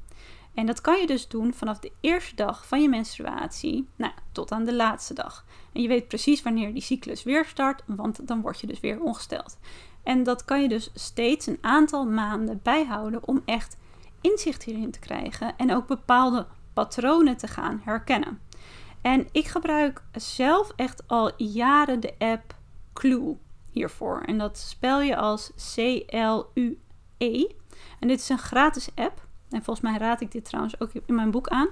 En 0.58 0.66
dat 0.66 0.82
kan 0.82 1.00
je 1.00 1.08
dus 1.08 1.28
doen 1.28 1.54
vanaf 1.54 1.80
de 1.80 1.92
eerste 2.02 2.36
dag 2.36 2.68
van 2.68 2.82
je 2.82 2.90
menstruatie 2.90 3.88
nou, 3.96 4.14
tot 4.32 4.52
aan 4.52 4.66
de 4.66 4.74
laatste 4.74 5.14
dag. 5.14 5.46
En 5.74 5.82
je 5.82 5.88
weet 5.88 6.08
precies 6.08 6.42
wanneer 6.42 6.74
die 6.74 6.82
cyclus 6.82 7.24
weer 7.24 7.46
start, 7.46 7.84
want 7.86 8.28
dan 8.28 8.42
word 8.42 8.60
je 8.60 8.68
dus 8.68 8.80
weer 8.80 9.02
ongesteld. 9.02 9.58
En 10.04 10.24
dat 10.24 10.46
kan 10.46 10.62
je 10.62 10.68
dus 10.68 10.92
steeds 10.94 11.48
een 11.48 11.58
aantal 11.62 12.06
maanden 12.06 12.60
bijhouden 12.64 13.28
om 13.28 13.42
echt 13.46 13.78
inzicht 14.22 14.64
hierin 14.64 14.92
te 14.92 15.00
krijgen 15.00 15.58
en 15.58 15.76
ook 15.76 15.88
bepaalde 15.88 16.48
patronen 16.74 17.38
te 17.38 17.48
gaan 17.48 17.82
herkennen. 17.84 18.40
En 19.02 19.28
ik 19.32 19.46
gebruik 19.46 20.04
zelf 20.12 20.72
echt 20.76 21.08
al 21.08 21.32
jaren 21.44 22.00
de 22.00 22.14
app 22.18 22.56
Clue 22.94 23.38
hiervoor. 23.72 24.22
En 24.22 24.38
dat 24.38 24.58
spel 24.58 25.02
je 25.02 25.16
als 25.16 25.52
C-L-U-E. 25.76 27.48
En 28.00 28.08
dit 28.08 28.20
is 28.20 28.30
een 28.30 28.38
gratis 28.38 28.90
app. 28.96 29.27
En 29.50 29.64
volgens 29.64 29.90
mij 29.90 29.98
raad 29.98 30.22
ik 30.22 30.32
dit 30.32 30.46
trouwens 30.46 30.80
ook 30.80 30.92
in 31.06 31.16
mijn 31.16 31.32
boek 31.32 31.48
aan. 31.48 31.68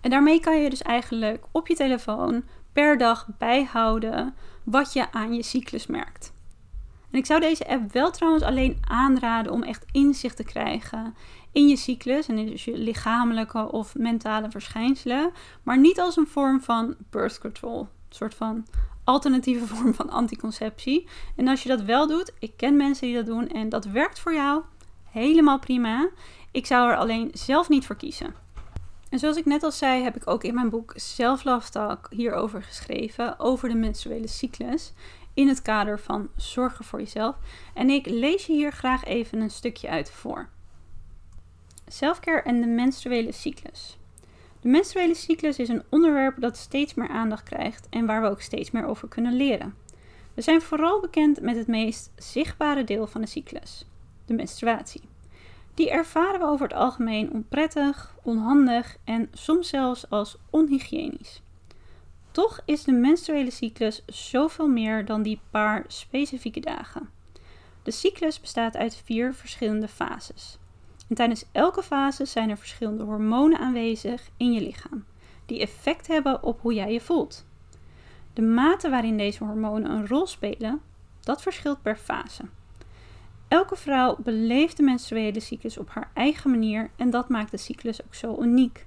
En 0.00 0.10
daarmee 0.10 0.40
kan 0.40 0.62
je 0.62 0.70
dus 0.70 0.82
eigenlijk 0.82 1.44
op 1.50 1.68
je 1.68 1.74
telefoon 1.74 2.44
per 2.72 2.98
dag 2.98 3.28
bijhouden 3.38 4.34
wat 4.64 4.92
je 4.92 5.12
aan 5.12 5.34
je 5.34 5.42
cyclus 5.42 5.86
merkt. 5.86 6.32
En 7.10 7.18
ik 7.18 7.26
zou 7.26 7.40
deze 7.40 7.68
app 7.68 7.92
wel 7.92 8.10
trouwens 8.10 8.44
alleen 8.44 8.82
aanraden 8.88 9.52
om 9.52 9.62
echt 9.62 9.84
inzicht 9.92 10.36
te 10.36 10.44
krijgen 10.44 11.14
in 11.52 11.68
je 11.68 11.76
cyclus 11.76 12.28
en 12.28 12.46
dus 12.46 12.64
je 12.64 12.76
lichamelijke 12.76 13.72
of 13.72 13.94
mentale 13.94 14.50
verschijnselen, 14.50 15.30
maar 15.62 15.78
niet 15.78 16.00
als 16.00 16.16
een 16.16 16.26
vorm 16.26 16.60
van 16.60 16.94
birth 17.10 17.38
control, 17.38 17.80
een 17.80 17.88
soort 18.08 18.34
van 18.34 18.66
alternatieve 19.04 19.66
vorm 19.74 19.94
van 19.94 20.10
anticonceptie. 20.10 21.08
En 21.36 21.48
als 21.48 21.62
je 21.62 21.68
dat 21.68 21.82
wel 21.82 22.06
doet, 22.06 22.32
ik 22.38 22.56
ken 22.56 22.76
mensen 22.76 23.06
die 23.06 23.16
dat 23.16 23.26
doen 23.26 23.48
en 23.48 23.68
dat 23.68 23.84
werkt 23.84 24.20
voor 24.20 24.34
jou, 24.34 24.62
helemaal 25.10 25.58
prima. 25.58 26.08
Ik 26.52 26.66
zou 26.66 26.90
er 26.90 26.96
alleen 26.96 27.30
zelf 27.32 27.68
niet 27.68 27.86
voor 27.86 27.96
kiezen. 27.96 28.34
En 29.08 29.18
zoals 29.18 29.36
ik 29.36 29.44
net 29.44 29.62
al 29.62 29.72
zei, 29.72 30.02
heb 30.02 30.16
ik 30.16 30.28
ook 30.28 30.44
in 30.44 30.54
mijn 30.54 30.70
boek 30.70 30.92
Self 30.94 31.44
Love 31.44 31.70
Talk 31.70 32.06
hierover 32.10 32.62
geschreven, 32.62 33.38
over 33.38 33.68
de 33.68 33.74
menstruele 33.74 34.26
cyclus, 34.28 34.92
in 35.34 35.48
het 35.48 35.62
kader 35.62 36.00
van 36.00 36.28
zorgen 36.36 36.84
voor 36.84 36.98
jezelf. 36.98 37.36
En 37.74 37.90
ik 37.90 38.06
lees 38.06 38.46
je 38.46 38.52
hier 38.52 38.72
graag 38.72 39.04
even 39.04 39.40
een 39.40 39.50
stukje 39.50 39.88
uit 39.88 40.10
voor. 40.10 40.48
Selfcare 41.86 42.42
en 42.42 42.60
de 42.60 42.66
menstruele 42.66 43.32
cyclus. 43.32 43.98
De 44.60 44.68
menstruele 44.68 45.14
cyclus 45.14 45.58
is 45.58 45.68
een 45.68 45.82
onderwerp 45.88 46.40
dat 46.40 46.56
steeds 46.56 46.94
meer 46.94 47.08
aandacht 47.08 47.42
krijgt 47.42 47.86
en 47.90 48.06
waar 48.06 48.22
we 48.22 48.28
ook 48.28 48.40
steeds 48.40 48.70
meer 48.70 48.86
over 48.86 49.08
kunnen 49.08 49.36
leren. 49.36 49.74
We 50.34 50.42
zijn 50.42 50.62
vooral 50.62 51.00
bekend 51.00 51.40
met 51.40 51.56
het 51.56 51.66
meest 51.66 52.10
zichtbare 52.16 52.84
deel 52.84 53.06
van 53.06 53.20
de 53.20 53.26
cyclus, 53.26 53.86
de 54.26 54.34
menstruatie. 54.34 55.10
Die 55.82 55.90
ervaren 55.90 56.40
we 56.40 56.46
over 56.46 56.66
het 56.66 56.76
algemeen 56.76 57.32
onprettig, 57.32 58.14
onhandig 58.22 58.96
en 59.04 59.28
soms 59.32 59.68
zelfs 59.68 60.10
als 60.10 60.36
onhygiënisch. 60.50 61.42
Toch 62.30 62.60
is 62.64 62.84
de 62.84 62.92
menstruele 62.92 63.50
cyclus 63.50 64.02
zoveel 64.06 64.68
meer 64.68 65.04
dan 65.04 65.22
die 65.22 65.40
paar 65.50 65.84
specifieke 65.86 66.60
dagen. 66.60 67.08
De 67.82 67.90
cyclus 67.90 68.40
bestaat 68.40 68.76
uit 68.76 69.02
vier 69.04 69.34
verschillende 69.34 69.88
fases. 69.88 70.58
En 71.08 71.14
tijdens 71.14 71.44
elke 71.52 71.82
fase 71.82 72.24
zijn 72.24 72.50
er 72.50 72.58
verschillende 72.58 73.02
hormonen 73.02 73.58
aanwezig 73.58 74.30
in 74.36 74.52
je 74.52 74.60
lichaam, 74.60 75.04
die 75.46 75.60
effect 75.60 76.06
hebben 76.06 76.42
op 76.42 76.60
hoe 76.60 76.74
jij 76.74 76.92
je 76.92 77.00
voelt. 77.00 77.46
De 78.32 78.42
mate 78.42 78.90
waarin 78.90 79.16
deze 79.16 79.44
hormonen 79.44 79.90
een 79.90 80.08
rol 80.08 80.26
spelen, 80.26 80.80
dat 81.20 81.42
verschilt 81.42 81.82
per 81.82 81.96
fase. 81.96 82.42
Elke 83.52 83.76
vrouw 83.76 84.16
beleeft 84.18 84.76
de 84.76 84.82
menstruele 84.82 85.40
cyclus 85.40 85.78
op 85.78 85.88
haar 85.90 86.10
eigen 86.14 86.50
manier 86.50 86.90
en 86.96 87.10
dat 87.10 87.28
maakt 87.28 87.50
de 87.50 87.56
cyclus 87.56 88.04
ook 88.04 88.14
zo 88.14 88.42
uniek. 88.42 88.86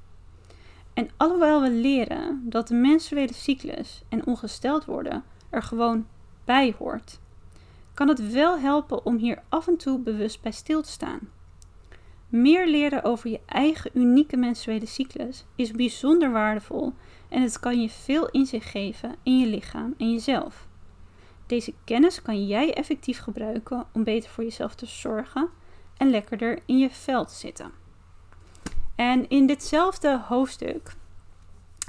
En 0.93 1.09
alhoewel 1.17 1.61
we 1.61 1.69
leren 1.69 2.41
dat 2.43 2.67
de 2.67 2.73
menstruele 2.73 3.33
cyclus 3.33 4.01
en 4.09 4.25
ongesteld 4.25 4.85
worden 4.85 5.23
er 5.49 5.63
gewoon 5.63 6.07
bij 6.45 6.75
hoort, 6.77 7.19
kan 7.93 8.07
het 8.07 8.31
wel 8.31 8.59
helpen 8.59 9.05
om 9.05 9.17
hier 9.17 9.43
af 9.49 9.67
en 9.67 9.77
toe 9.77 9.99
bewust 9.99 10.41
bij 10.41 10.51
stil 10.51 10.81
te 10.81 10.91
staan. 10.91 11.19
Meer 12.29 12.67
leren 12.67 13.03
over 13.03 13.29
je 13.29 13.39
eigen 13.45 13.91
unieke 13.93 14.37
menstruele 14.37 14.85
cyclus 14.85 15.45
is 15.55 15.71
bijzonder 15.71 16.31
waardevol 16.31 16.93
en 17.29 17.41
het 17.41 17.59
kan 17.59 17.81
je 17.81 17.89
veel 17.89 18.29
inzicht 18.29 18.69
geven 18.69 19.15
in 19.23 19.39
je 19.39 19.47
lichaam 19.47 19.93
en 19.97 20.11
jezelf. 20.11 20.67
Deze 21.45 21.73
kennis 21.83 22.21
kan 22.21 22.47
jij 22.47 22.73
effectief 22.73 23.19
gebruiken 23.19 23.85
om 23.93 24.03
beter 24.03 24.29
voor 24.29 24.43
jezelf 24.43 24.75
te 24.75 24.85
zorgen 24.85 25.49
en 25.97 26.09
lekkerder 26.09 26.59
in 26.65 26.77
je 26.77 26.89
vel 26.89 27.25
te 27.25 27.33
zitten. 27.33 27.71
En 28.95 29.29
in 29.29 29.45
ditzelfde 29.45 30.19
hoofdstuk 30.19 30.93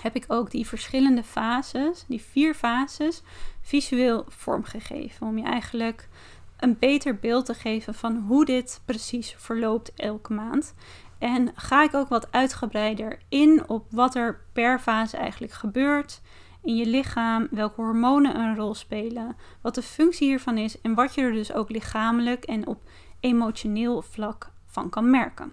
heb 0.00 0.14
ik 0.14 0.24
ook 0.28 0.50
die 0.50 0.66
verschillende 0.66 1.22
fases, 1.22 2.04
die 2.08 2.22
vier 2.22 2.54
fases, 2.54 3.22
visueel 3.60 4.24
vormgegeven. 4.28 5.26
Om 5.26 5.38
je 5.38 5.44
eigenlijk 5.44 6.08
een 6.56 6.78
beter 6.78 7.18
beeld 7.18 7.46
te 7.46 7.54
geven 7.54 7.94
van 7.94 8.16
hoe 8.16 8.44
dit 8.44 8.80
precies 8.84 9.34
verloopt 9.38 9.92
elke 9.94 10.32
maand. 10.32 10.74
En 11.18 11.52
ga 11.54 11.82
ik 11.82 11.94
ook 11.94 12.08
wat 12.08 12.32
uitgebreider 12.32 13.18
in 13.28 13.68
op 13.68 13.86
wat 13.90 14.14
er 14.14 14.40
per 14.52 14.78
fase 14.78 15.16
eigenlijk 15.16 15.52
gebeurt 15.52 16.20
in 16.66 16.76
je 16.76 16.86
lichaam, 16.86 17.48
welke 17.50 17.80
hormonen 17.80 18.36
een 18.36 18.56
rol 18.56 18.74
spelen, 18.74 19.36
wat 19.60 19.74
de 19.74 19.82
functie 19.82 20.28
hiervan 20.28 20.58
is 20.58 20.80
en 20.80 20.94
wat 20.94 21.14
je 21.14 21.20
er 21.20 21.32
dus 21.32 21.52
ook 21.52 21.70
lichamelijk 21.70 22.44
en 22.44 22.66
op 22.66 22.80
emotioneel 23.20 24.02
vlak 24.02 24.50
van 24.66 24.88
kan 24.88 25.10
merken. 25.10 25.52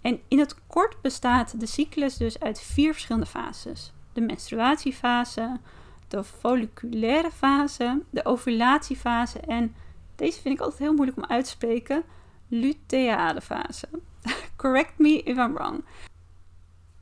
En 0.00 0.20
in 0.28 0.38
het 0.38 0.56
kort 0.66 1.00
bestaat 1.00 1.60
de 1.60 1.66
cyclus 1.66 2.16
dus 2.16 2.40
uit 2.40 2.60
vier 2.60 2.92
verschillende 2.92 3.26
fases: 3.26 3.92
de 4.12 4.20
menstruatiefase, 4.20 5.58
de 6.08 6.24
folliculaire 6.24 7.30
fase, 7.30 8.02
de 8.10 8.24
ovulatiefase 8.24 9.38
en 9.38 9.74
deze 10.16 10.40
vind 10.40 10.54
ik 10.54 10.60
altijd 10.60 10.80
heel 10.80 10.94
moeilijk 10.94 11.16
om 11.18 11.24
uit 11.24 11.44
te 11.44 11.50
spreken, 11.50 12.02
luteale 12.48 13.40
fase. 13.40 13.88
Correct 14.56 14.98
me 14.98 15.22
if 15.22 15.36
I'm 15.36 15.54
wrong. 15.54 15.84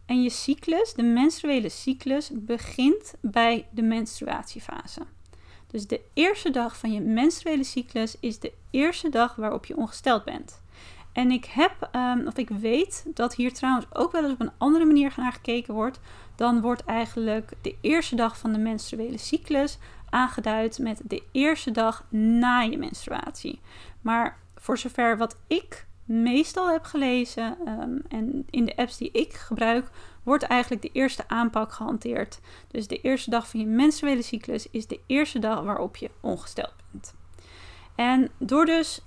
En 0.06 0.22
je 0.22 0.30
cyclus, 0.30 0.94
de 0.94 1.02
menstruele 1.02 1.68
cyclus, 1.68 2.30
begint 2.34 3.14
bij 3.20 3.66
de 3.70 3.82
menstruatiefase. 3.82 5.00
Dus 5.66 5.86
de 5.86 6.00
eerste 6.12 6.50
dag 6.50 6.76
van 6.76 6.92
je 6.92 7.00
menstruele 7.00 7.64
cyclus 7.64 8.16
is 8.20 8.38
de 8.38 8.52
eerste 8.70 9.08
dag 9.08 9.34
waarop 9.34 9.66
je 9.66 9.76
ongesteld 9.76 10.24
bent. 10.24 10.60
En 11.12 11.30
ik 11.30 11.44
heb, 11.44 11.90
um, 11.92 12.26
of 12.26 12.36
ik 12.36 12.48
weet 12.48 13.04
dat 13.14 13.34
hier 13.34 13.52
trouwens 13.52 13.86
ook 13.92 14.12
wel 14.12 14.22
eens 14.22 14.32
op 14.32 14.40
een 14.40 14.52
andere 14.58 14.84
manier 14.84 15.14
naar 15.16 15.32
gekeken 15.32 15.74
wordt. 15.74 16.00
Dan 16.34 16.60
wordt 16.60 16.84
eigenlijk 16.84 17.52
de 17.62 17.76
eerste 17.80 18.16
dag 18.16 18.38
van 18.38 18.52
de 18.52 18.58
menstruele 18.58 19.18
cyclus 19.18 19.78
aangeduid 20.10 20.78
met 20.78 21.00
de 21.04 21.22
eerste 21.32 21.70
dag 21.70 22.04
na 22.10 22.60
je 22.60 22.78
menstruatie. 22.78 23.60
Maar 24.00 24.38
voor 24.56 24.78
zover 24.78 25.16
wat 25.16 25.36
ik 25.46 25.86
meestal 26.06 26.70
heb 26.70 26.84
gelezen 26.84 27.56
ehm, 27.64 27.98
en 28.08 28.46
in 28.50 28.64
de 28.64 28.76
apps 28.76 28.96
die 28.96 29.10
ik 29.10 29.32
gebruik, 29.32 29.90
wordt 30.22 30.42
eigenlijk 30.42 30.82
de 30.82 30.90
eerste 30.92 31.28
aanpak 31.28 31.72
gehanteerd. 31.72 32.40
Dus 32.70 32.86
de 32.86 33.00
eerste 33.00 33.30
dag 33.30 33.48
van 33.48 33.60
je 33.60 33.66
menstruele 33.66 34.22
cyclus 34.22 34.70
is 34.70 34.86
de 34.86 35.00
eerste 35.06 35.38
dag 35.38 35.62
waarop 35.62 35.96
je 35.96 36.10
ongesteld 36.20 36.74
bent. 36.90 37.14
En 37.94 38.30
door 38.38 38.64
dus 38.64 39.00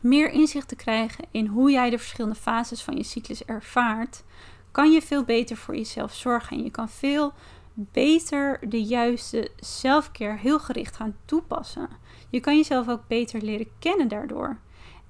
meer 0.00 0.30
inzicht 0.30 0.68
te 0.68 0.76
krijgen 0.76 1.24
in 1.30 1.46
hoe 1.46 1.70
jij 1.70 1.90
de 1.90 1.98
verschillende 1.98 2.36
fases 2.36 2.82
van 2.82 2.96
je 2.96 3.02
cyclus 3.02 3.44
ervaart, 3.44 4.24
kan 4.70 4.90
je 4.92 5.02
veel 5.02 5.24
beter 5.24 5.56
voor 5.56 5.76
jezelf 5.76 6.14
zorgen. 6.14 6.56
En 6.56 6.62
je 6.64 6.70
kan 6.70 6.88
veel 6.88 7.32
beter 7.74 8.58
de 8.68 8.82
juiste 8.82 9.50
selfcare 9.56 10.38
heel 10.38 10.58
gericht 10.58 10.96
gaan 10.96 11.16
toepassen. 11.24 11.88
Je 12.30 12.40
kan 12.40 12.56
jezelf 12.56 12.88
ook 12.88 13.06
beter 13.06 13.42
leren 13.42 13.68
kennen 13.78 14.08
daardoor. 14.08 14.58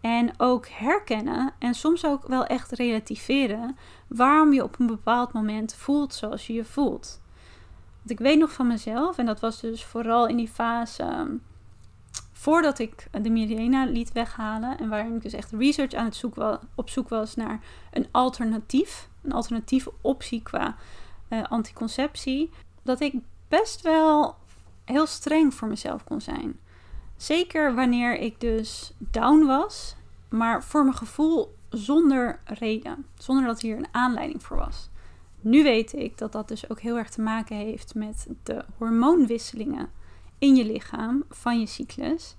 En 0.00 0.32
ook 0.36 0.68
herkennen 0.68 1.52
en 1.58 1.74
soms 1.74 2.04
ook 2.04 2.26
wel 2.26 2.46
echt 2.46 2.72
relativeren 2.72 3.76
waarom 4.06 4.52
je 4.52 4.62
op 4.62 4.78
een 4.78 4.86
bepaald 4.86 5.32
moment 5.32 5.74
voelt 5.74 6.14
zoals 6.14 6.46
je 6.46 6.52
je 6.52 6.64
voelt. 6.64 7.20
Want 7.96 8.10
ik 8.10 8.18
weet 8.18 8.38
nog 8.38 8.52
van 8.52 8.66
mezelf, 8.66 9.18
en 9.18 9.26
dat 9.26 9.40
was 9.40 9.60
dus 9.60 9.84
vooral 9.84 10.26
in 10.26 10.36
die 10.36 10.48
fase 10.48 11.02
ehm, 11.02 11.30
voordat 12.38 12.78
ik 12.78 13.06
de 13.22 13.30
Mirena 13.30 13.84
liet 13.84 14.12
weghalen. 14.12 14.78
En 14.78 14.88
waarin 14.88 15.14
ik 15.14 15.22
dus 15.22 15.32
echt 15.32 15.52
research 15.52 15.92
aan 15.92 16.04
het 16.04 16.16
zoeken 16.16 16.60
op 16.74 16.90
zoek 16.90 17.08
was 17.08 17.34
naar 17.34 17.60
een 17.92 18.06
alternatief. 18.10 19.08
Een 19.22 19.32
alternatieve 19.32 19.92
optie 20.00 20.42
qua 20.42 20.76
uh, 21.28 21.42
anticonceptie. 21.42 22.50
Dat 22.82 23.00
ik 23.00 23.14
best 23.48 23.80
wel 23.80 24.36
heel 24.84 25.06
streng 25.06 25.54
voor 25.54 25.68
mezelf 25.68 26.04
kon 26.04 26.20
zijn. 26.20 26.58
Zeker 27.18 27.74
wanneer 27.74 28.18
ik 28.18 28.40
dus 28.40 28.92
down 28.98 29.46
was, 29.46 29.96
maar 30.28 30.64
voor 30.64 30.82
mijn 30.84 30.96
gevoel 30.96 31.54
zonder 31.68 32.40
reden. 32.44 33.06
Zonder 33.18 33.46
dat 33.46 33.60
hier 33.60 33.76
een 33.76 33.88
aanleiding 33.90 34.42
voor 34.42 34.56
was. 34.56 34.88
Nu 35.40 35.62
weet 35.62 35.92
ik 35.92 36.18
dat 36.18 36.32
dat 36.32 36.48
dus 36.48 36.70
ook 36.70 36.80
heel 36.80 36.98
erg 36.98 37.10
te 37.10 37.20
maken 37.20 37.56
heeft 37.56 37.94
met 37.94 38.26
de 38.42 38.64
hormoonwisselingen 38.76 39.90
in 40.38 40.56
je 40.56 40.64
lichaam 40.64 41.24
van 41.30 41.60
je 41.60 41.66
cyclus. 41.66 42.36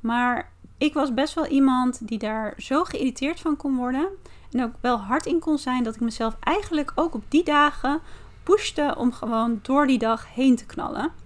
Maar 0.00 0.52
ik 0.78 0.94
was 0.94 1.14
best 1.14 1.34
wel 1.34 1.46
iemand 1.46 2.08
die 2.08 2.18
daar 2.18 2.54
zo 2.56 2.84
geïrriteerd 2.84 3.40
van 3.40 3.56
kon 3.56 3.76
worden. 3.76 4.08
En 4.50 4.62
ook 4.62 4.74
wel 4.80 4.98
hard 4.98 5.26
in 5.26 5.38
kon 5.38 5.58
zijn 5.58 5.82
dat 5.84 5.94
ik 5.94 6.00
mezelf 6.00 6.36
eigenlijk 6.40 6.92
ook 6.94 7.14
op 7.14 7.24
die 7.28 7.44
dagen 7.44 8.00
pushte 8.42 8.94
om 8.98 9.12
gewoon 9.12 9.58
door 9.62 9.86
die 9.86 9.98
dag 9.98 10.34
heen 10.34 10.56
te 10.56 10.66
knallen. 10.66 11.21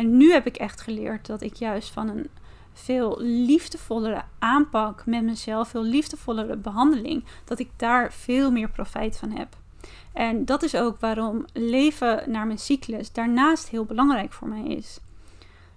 En 0.00 0.16
nu 0.16 0.32
heb 0.32 0.46
ik 0.46 0.56
echt 0.56 0.80
geleerd 0.80 1.26
dat 1.26 1.42
ik 1.42 1.54
juist 1.54 1.90
van 1.90 2.08
een 2.08 2.26
veel 2.72 3.20
liefdevollere 3.20 4.22
aanpak 4.38 5.06
met 5.06 5.22
mezelf, 5.22 5.68
veel 5.68 5.82
liefdevollere 5.82 6.56
behandeling, 6.56 7.24
dat 7.44 7.58
ik 7.58 7.70
daar 7.76 8.12
veel 8.12 8.50
meer 8.50 8.70
profijt 8.70 9.18
van 9.18 9.30
heb. 9.30 9.56
En 10.12 10.44
dat 10.44 10.62
is 10.62 10.74
ook 10.74 11.00
waarom 11.00 11.44
leven 11.52 12.30
naar 12.30 12.46
mijn 12.46 12.58
cyclus 12.58 13.12
daarnaast 13.12 13.68
heel 13.68 13.84
belangrijk 13.84 14.32
voor 14.32 14.48
mij 14.48 14.64
is. 14.64 15.00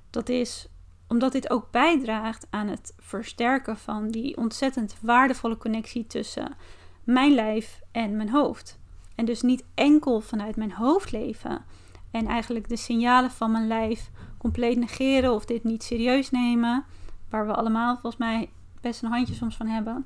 Dat 0.10 0.30
is 0.30 0.68
omdat 1.08 1.32
dit 1.32 1.50
ook 1.50 1.72
bijdraagt 1.72 2.48
aan 2.50 2.68
het 2.68 2.94
versterken 3.00 3.78
van 3.78 4.08
die 4.08 4.38
ontzettend 4.38 4.96
waardevolle 5.02 5.58
connectie 5.58 6.08
tussen 6.08 6.56
mijn 7.04 7.34
lijf 7.34 7.80
en 7.92 8.16
mijn 8.16 8.30
hoofd. 8.30 8.80
En 9.16 9.26
dus 9.26 9.42
niet 9.42 9.64
enkel 9.76 10.22
vanuit 10.22 10.56
mijn 10.56 10.74
hoofd 10.74 11.12
leven 11.12 11.66
en 12.14 12.28
eigenlijk 12.28 12.70
de 12.70 12.78
signalen 12.78 13.32
van 13.32 13.52
mijn 13.52 13.68
lijf 13.68 14.10
compleet 14.38 14.78
negeren 14.78 15.34
of 15.34 15.46
dit 15.46 15.64
niet 15.64 15.84
serieus 15.84 16.32
nemen, 16.32 16.86
waar 17.30 17.46
we 17.48 17.54
allemaal 17.54 17.94
volgens 17.94 18.18
mij 18.18 18.50
best 18.82 19.04
een 19.04 19.10
handje 19.10 19.34
soms 19.34 19.56
van 19.56 19.68
hebben. 19.68 20.06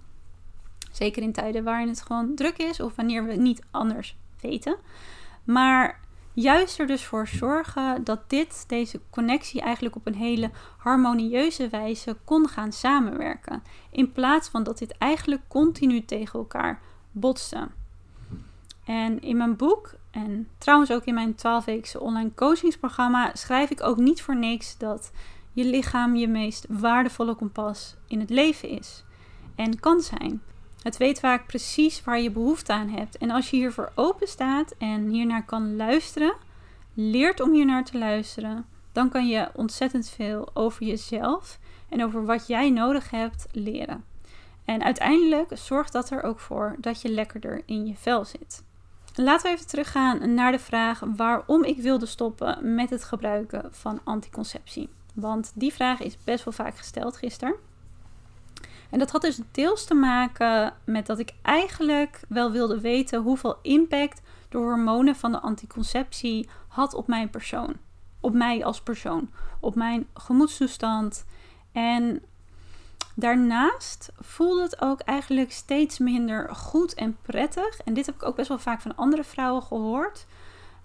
Zeker 0.91 1.23
in 1.23 1.31
tijden 1.31 1.63
waarin 1.63 1.87
het 1.87 2.01
gewoon 2.01 2.35
druk 2.35 2.57
is 2.57 2.79
of 2.79 2.95
wanneer 2.95 3.25
we 3.25 3.33
niet 3.33 3.63
anders 3.71 4.17
weten. 4.41 4.75
Maar 5.43 5.99
juist 6.33 6.79
er 6.79 6.87
dus 6.87 7.03
voor 7.03 7.27
zorgen 7.27 8.03
dat 8.03 8.29
dit, 8.29 8.63
deze 8.67 9.01
connectie 9.09 9.61
eigenlijk 9.61 9.95
op 9.95 10.07
een 10.07 10.15
hele 10.15 10.51
harmonieuze 10.77 11.69
wijze 11.69 12.17
kon 12.23 12.47
gaan 12.47 12.71
samenwerken. 12.71 13.63
In 13.91 14.11
plaats 14.11 14.49
van 14.49 14.63
dat 14.63 14.77
dit 14.77 14.97
eigenlijk 14.97 15.41
continu 15.47 16.05
tegen 16.05 16.39
elkaar 16.39 16.81
botste. 17.11 17.67
En 18.85 19.21
in 19.21 19.37
mijn 19.37 19.55
boek 19.55 19.93
en 20.11 20.47
trouwens 20.57 20.91
ook 20.91 21.05
in 21.05 21.13
mijn 21.13 21.35
12-weekse 21.35 21.99
online 21.99 22.33
coachingsprogramma 22.35 23.31
schrijf 23.33 23.69
ik 23.69 23.83
ook 23.83 23.97
niet 23.97 24.21
voor 24.21 24.35
niks 24.35 24.77
dat 24.77 25.11
je 25.53 25.65
lichaam 25.65 26.15
je 26.15 26.27
meest 26.27 26.65
waardevolle 26.69 27.35
kompas 27.35 27.95
in 28.07 28.19
het 28.19 28.29
leven 28.29 28.69
is 28.69 29.03
en 29.55 29.79
kan 29.79 30.01
zijn. 30.01 30.41
Het 30.81 30.97
weet 30.97 31.19
vaak 31.19 31.47
precies 31.47 32.03
waar 32.03 32.19
je 32.19 32.31
behoefte 32.31 32.73
aan 32.73 32.89
hebt. 32.89 33.17
En 33.17 33.31
als 33.31 33.49
je 33.49 33.57
hiervoor 33.57 33.91
open 33.95 34.27
staat 34.27 34.75
en 34.77 35.09
hiernaar 35.09 35.45
kan 35.45 35.75
luisteren, 35.75 36.33
leert 36.93 37.39
om 37.39 37.53
hiernaar 37.53 37.85
te 37.85 37.97
luisteren, 37.97 38.65
dan 38.91 39.09
kan 39.09 39.27
je 39.27 39.49
ontzettend 39.53 40.09
veel 40.09 40.49
over 40.53 40.85
jezelf 40.85 41.59
en 41.89 42.03
over 42.03 42.25
wat 42.25 42.47
jij 42.47 42.69
nodig 42.69 43.09
hebt 43.09 43.47
leren. 43.51 44.03
En 44.65 44.83
uiteindelijk 44.83 45.57
zorgt 45.57 45.93
dat 45.93 46.09
er 46.09 46.23
ook 46.23 46.39
voor 46.39 46.75
dat 46.79 47.01
je 47.01 47.09
lekkerder 47.09 47.61
in 47.65 47.85
je 47.85 47.95
vel 47.95 48.25
zit. 48.25 48.63
Laten 49.19 49.45
we 49.45 49.55
even 49.55 49.67
teruggaan 49.67 50.33
naar 50.33 50.51
de 50.51 50.59
vraag 50.59 51.01
waarom 51.15 51.63
ik 51.63 51.77
wilde 51.77 52.05
stoppen 52.05 52.75
met 52.75 52.89
het 52.89 53.03
gebruiken 53.03 53.67
van 53.71 53.99
anticonceptie. 54.03 54.89
Want 55.13 55.51
die 55.55 55.73
vraag 55.73 55.99
is 55.99 56.17
best 56.23 56.43
wel 56.43 56.53
vaak 56.53 56.77
gesteld 56.77 57.17
gisteren. 57.17 57.55
En 58.89 58.99
dat 58.99 59.11
had 59.11 59.21
dus 59.21 59.39
deels 59.51 59.85
te 59.85 59.93
maken 59.93 60.73
met 60.83 61.05
dat 61.05 61.19
ik 61.19 61.33
eigenlijk 61.41 62.21
wel 62.27 62.51
wilde 62.51 62.81
weten 62.81 63.21
hoeveel 63.21 63.55
impact 63.61 64.21
de 64.49 64.57
hormonen 64.57 65.15
van 65.15 65.31
de 65.31 65.39
anticonceptie 65.39 66.49
had 66.67 66.93
op 66.93 67.07
mijn 67.07 67.29
persoon. 67.29 67.75
Op 68.19 68.33
mij 68.33 68.65
als 68.65 68.81
persoon, 68.81 69.29
op 69.59 69.75
mijn 69.75 70.07
gemoedstoestand. 70.13 71.25
En 71.71 72.21
daarnaast 73.19 74.11
voelde 74.19 74.61
het 74.61 74.81
ook 74.81 74.99
eigenlijk 74.99 75.51
steeds 75.51 75.99
minder 75.99 76.55
goed 76.55 76.93
en 76.93 77.17
prettig. 77.21 77.79
En 77.79 77.93
dit 77.93 78.05
heb 78.05 78.15
ik 78.15 78.23
ook 78.23 78.35
best 78.35 78.47
wel 78.47 78.59
vaak 78.59 78.81
van 78.81 78.95
andere 78.95 79.23
vrouwen 79.23 79.63
gehoord. 79.63 80.25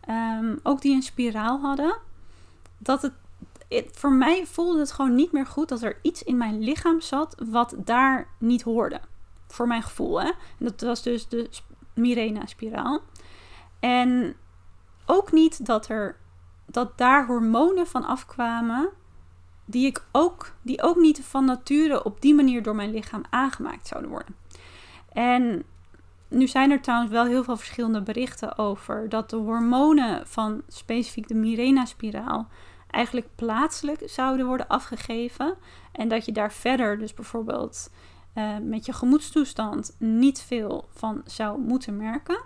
Ehm, 0.00 0.56
ook 0.62 0.80
die 0.80 0.94
een 0.94 1.02
spiraal 1.02 1.60
hadden. 1.60 1.96
Dat 2.78 3.02
het 3.02 3.12
voor 3.92 4.12
mij 4.12 4.46
voelde 4.46 4.78
het 4.78 4.92
gewoon 4.92 5.14
niet 5.14 5.32
meer 5.32 5.46
goed 5.46 5.68
dat 5.68 5.82
er 5.82 5.98
iets 6.02 6.22
in 6.22 6.36
mijn 6.36 6.58
lichaam 6.58 7.00
zat 7.00 7.34
wat 7.50 7.74
daar 7.76 8.28
niet 8.38 8.62
hoorde. 8.62 9.00
Voor 9.46 9.66
mijn 9.66 9.82
gevoel. 9.82 10.22
Hè? 10.22 10.30
Dat 10.58 10.80
was 10.80 11.02
dus 11.02 11.28
de 11.28 11.48
Mirena-spiraal. 11.94 13.00
En 13.80 14.36
ook 15.06 15.32
niet 15.32 15.66
dat, 15.66 15.88
er, 15.88 16.16
dat 16.66 16.98
daar 16.98 17.26
hormonen 17.26 17.86
van 17.86 18.04
afkwamen. 18.04 18.90
Die, 19.64 19.86
ik 19.86 20.04
ook, 20.12 20.52
die 20.62 20.82
ook 20.82 20.96
niet 20.96 21.20
van 21.24 21.44
nature 21.44 22.04
op 22.04 22.20
die 22.20 22.34
manier 22.34 22.62
door 22.62 22.74
mijn 22.74 22.90
lichaam 22.90 23.22
aangemaakt 23.30 23.86
zouden 23.86 24.10
worden. 24.10 24.34
En 25.12 25.64
nu 26.28 26.46
zijn 26.46 26.70
er 26.70 26.80
trouwens 26.80 27.12
wel 27.12 27.24
heel 27.24 27.44
veel 27.44 27.56
verschillende 27.56 28.02
berichten 28.02 28.58
over 28.58 29.08
dat 29.08 29.30
de 29.30 29.36
hormonen 29.36 30.26
van 30.26 30.62
specifiek 30.68 31.28
de 31.28 31.34
Mirena-spiraal 31.34 32.48
eigenlijk 32.90 33.28
plaatselijk 33.34 34.02
zouden 34.04 34.46
worden 34.46 34.68
afgegeven. 34.68 35.54
En 35.92 36.08
dat 36.08 36.24
je 36.24 36.32
daar 36.32 36.52
verder, 36.52 36.98
dus 36.98 37.14
bijvoorbeeld 37.14 37.90
uh, 38.34 38.56
met 38.62 38.86
je 38.86 38.92
gemoedstoestand, 38.92 39.96
niet 39.98 40.40
veel 40.40 40.88
van 40.94 41.22
zou 41.24 41.60
moeten 41.60 41.96
merken. 41.96 42.40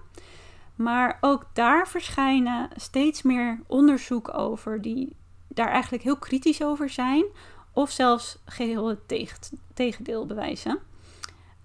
Maar 0.75 1.19
ook 1.21 1.47
daar 1.53 1.89
verschijnen 1.89 2.69
steeds 2.77 3.23
meer 3.23 3.61
onderzoeken 3.67 4.35
over 4.35 4.83
die 4.83 5.17
daar 5.57 5.71
eigenlijk 5.71 6.03
heel 6.03 6.17
kritisch 6.17 6.63
over 6.63 6.91
zijn. 6.91 7.25
Of 7.73 7.91
zelfs 7.91 8.39
geheel 8.45 8.87
het 8.87 9.53
tegendeel 9.75 10.27
bewijzen. 10.27 10.79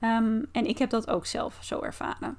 Um, 0.01 0.45
en 0.51 0.65
ik 0.65 0.77
heb 0.77 0.89
dat 0.89 1.09
ook 1.09 1.25
zelf 1.25 1.57
zo 1.61 1.79
ervaren. 1.79 2.37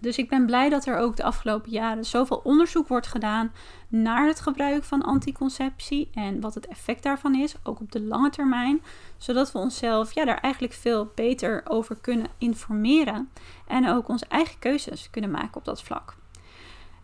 Dus 0.00 0.18
ik 0.18 0.28
ben 0.28 0.46
blij 0.46 0.68
dat 0.68 0.86
er 0.86 0.96
ook 0.96 1.16
de 1.16 1.22
afgelopen 1.22 1.70
jaren 1.70 2.04
zoveel 2.04 2.40
onderzoek 2.44 2.88
wordt 2.88 3.06
gedaan 3.06 3.52
naar 3.88 4.26
het 4.26 4.40
gebruik 4.40 4.84
van 4.84 5.02
anticonceptie 5.02 6.10
en 6.14 6.40
wat 6.40 6.54
het 6.54 6.66
effect 6.66 7.02
daarvan 7.02 7.34
is, 7.34 7.54
ook 7.62 7.80
op 7.80 7.92
de 7.92 8.02
lange 8.02 8.30
termijn, 8.30 8.82
zodat 9.18 9.52
we 9.52 9.58
onszelf 9.58 10.12
ja, 10.12 10.24
daar 10.24 10.40
eigenlijk 10.40 10.74
veel 10.74 11.12
beter 11.14 11.62
over 11.64 11.96
kunnen 12.00 12.26
informeren 12.38 13.30
en 13.66 13.88
ook 13.88 14.08
onze 14.08 14.26
eigen 14.28 14.58
keuzes 14.58 15.10
kunnen 15.10 15.30
maken 15.30 15.56
op 15.56 15.64
dat 15.64 15.82
vlak. 15.82 16.16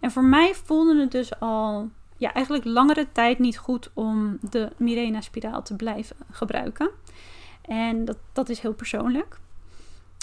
En 0.01 0.11
voor 0.11 0.25
mij 0.25 0.55
voelde 0.55 1.01
het 1.01 1.11
dus 1.11 1.41
al 1.41 1.91
ja, 2.17 2.33
eigenlijk 2.33 2.65
langere 2.65 3.07
tijd 3.13 3.39
niet 3.39 3.59
goed 3.59 3.91
om 3.95 4.39
de 4.51 4.73
Mirena-spiraal 4.77 5.63
te 5.63 5.77
blijven 5.77 6.17
gebruiken. 6.31 6.91
En 7.63 8.05
dat, 8.05 8.19
dat 8.33 8.49
is 8.49 8.61
heel 8.61 8.75
persoonlijk. 8.75 9.39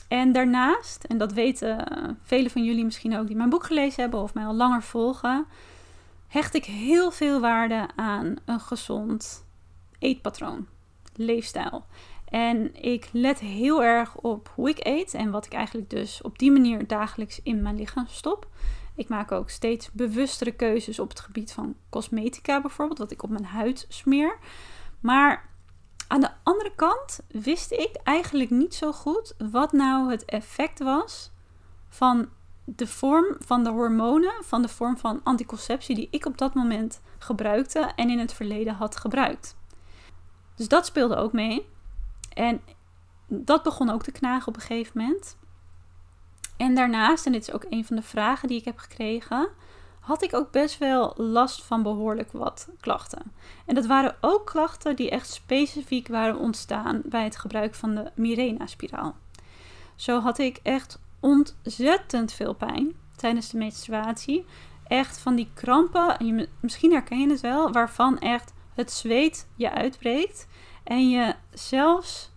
En 0.08 0.32
daarnaast, 0.32 1.04
en 1.04 1.18
dat 1.18 1.34
weten 1.34 1.86
velen 2.24 2.52
van 2.52 2.64
jullie 2.64 2.86
misschien 2.86 3.18
ook 3.18 3.28
die 3.28 3.36
mijn 3.36 3.50
boek 3.50 3.64
gelezen 3.64 4.02
hebben 4.02 4.22
of 4.22 4.34
mij 4.34 4.46
al 4.46 4.56
langer 4.56 4.84
volgen, 4.84 5.46
hecht 6.28 6.56
ik 6.56 6.66
heel 6.66 7.12
veel 7.12 7.40
waarde 7.40 7.88
aan 7.96 8.36
een 8.46 8.60
gezond 8.60 9.46
eetpatroon, 10.00 10.68
leefstijl. 11.16 11.86
En 12.26 12.84
ik 12.84 13.10
let 13.12 13.40
heel 13.40 13.84
erg 13.84 14.16
op 14.16 14.52
hoe 14.56 14.70
ik 14.70 14.86
eet 14.86 15.14
en 15.14 15.32
wat 15.32 15.46
ik 15.46 15.54
eigenlijk 15.54 15.90
dus 15.90 16.22
op 16.22 16.40
die 16.40 16.52
manier 16.52 16.88
dagelijks 16.88 17.40
in 17.44 17.62
mijn 17.62 17.76
lichaam 17.76 18.08
stop. 18.08 18.48
Ik 18.96 19.10
maak 19.10 19.32
ook 19.32 19.50
steeds 19.50 19.92
bewustere 19.92 20.52
keuzes 20.52 21.00
op 21.00 21.10
het 21.10 21.20
gebied 21.20 21.52
van 21.52 21.76
cosmetica 21.90 22.62
bijvoorbeeld, 22.62 23.00
wat 23.00 23.12
ik 23.12 23.24
op 23.24 23.30
mijn 23.30 23.46
huid 23.46 23.86
smeer. 23.90 24.38
Maar 25.00 25.50
aan 26.08 26.22
de 26.22 26.32
andere 26.44 26.72
kant 26.76 27.20
wist 27.28 27.72
ik 27.72 27.96
eigenlijk 28.04 28.50
niet 28.50 28.76
zo 28.76 28.92
goed 28.92 29.36
wat 29.52 29.72
nou 29.72 30.12
het 30.12 30.26
effect 30.26 30.80
was 30.80 31.32
van 31.90 32.30
de 32.66 32.88
vorm 32.88 33.36
van 33.40 33.64
de 33.64 33.70
hormonen, 33.70 34.34
van 34.44 34.62
de 34.62 34.68
vorm 34.68 34.98
van 34.98 35.22
anticonceptie 35.24 35.96
die 35.96 36.08
ik 36.12 36.26
op 36.26 36.38
dat 36.38 36.54
moment 36.54 37.02
gebruikte 37.20 37.80
en 37.96 38.10
in 38.10 38.20
het 38.20 38.34
verleden 38.34 38.74
had 38.74 38.96
gebruikt. 38.96 39.58
Dus 40.56 40.68
dat 40.68 40.86
speelde 40.86 41.16
ook 41.16 41.34
mee. 41.34 41.70
En 42.34 42.62
dat 43.28 43.64
begon 43.64 43.90
ook 43.90 44.04
te 44.04 44.12
knagen 44.12 44.48
op 44.48 44.56
een 44.56 44.62
gegeven 44.62 45.02
moment. 45.02 45.38
En 46.58 46.76
daarnaast, 46.76 47.26
en 47.26 47.32
dit 47.32 47.48
is 47.48 47.54
ook 47.54 47.66
een 47.70 47.86
van 47.86 47.96
de 47.96 48.02
vragen 48.02 48.48
die 48.48 48.58
ik 48.58 48.66
heb 48.66 48.78
gekregen, 48.78 49.50
had 50.00 50.24
ik 50.24 50.34
ook 50.34 50.52
best 50.52 50.78
wel 50.78 51.14
last 51.18 51.64
van 51.64 51.84
behoorlijk 51.84 52.32
wat 52.32 52.68
klachten. 52.80 53.32
En 53.66 53.76
dat 53.76 53.86
waren 53.86 54.16
ook 54.22 54.46
klachten 54.46 54.96
die 54.96 55.10
echt 55.10 55.30
specifiek 55.30 56.08
waren 56.08 56.38
ontstaan 56.38 57.02
bij 57.06 57.24
het 57.24 57.38
gebruik 57.38 57.76
van 57.76 57.96
de 57.96 58.12
Mirena-spiraal. 58.16 59.16
Zo 59.96 60.20
had 60.20 60.38
ik 60.38 60.60
echt 60.64 61.00
ontzettend 61.20 62.34
veel 62.34 62.54
pijn 62.54 62.96
tijdens 63.16 63.50
de 63.50 63.58
menstruatie. 63.58 64.46
Echt 64.88 65.20
van 65.20 65.36
die 65.36 65.50
krampen, 65.54 66.48
misschien 66.60 66.92
herken 66.92 67.20
je 67.20 67.30
het 67.30 67.42
wel, 67.42 67.72
waarvan 67.72 68.20
echt 68.20 68.54
het 68.74 68.92
zweet 68.92 69.48
je 69.56 69.72
uitbreekt. 69.72 70.48
En 70.84 71.10
je 71.10 71.36
zelfs 71.54 72.32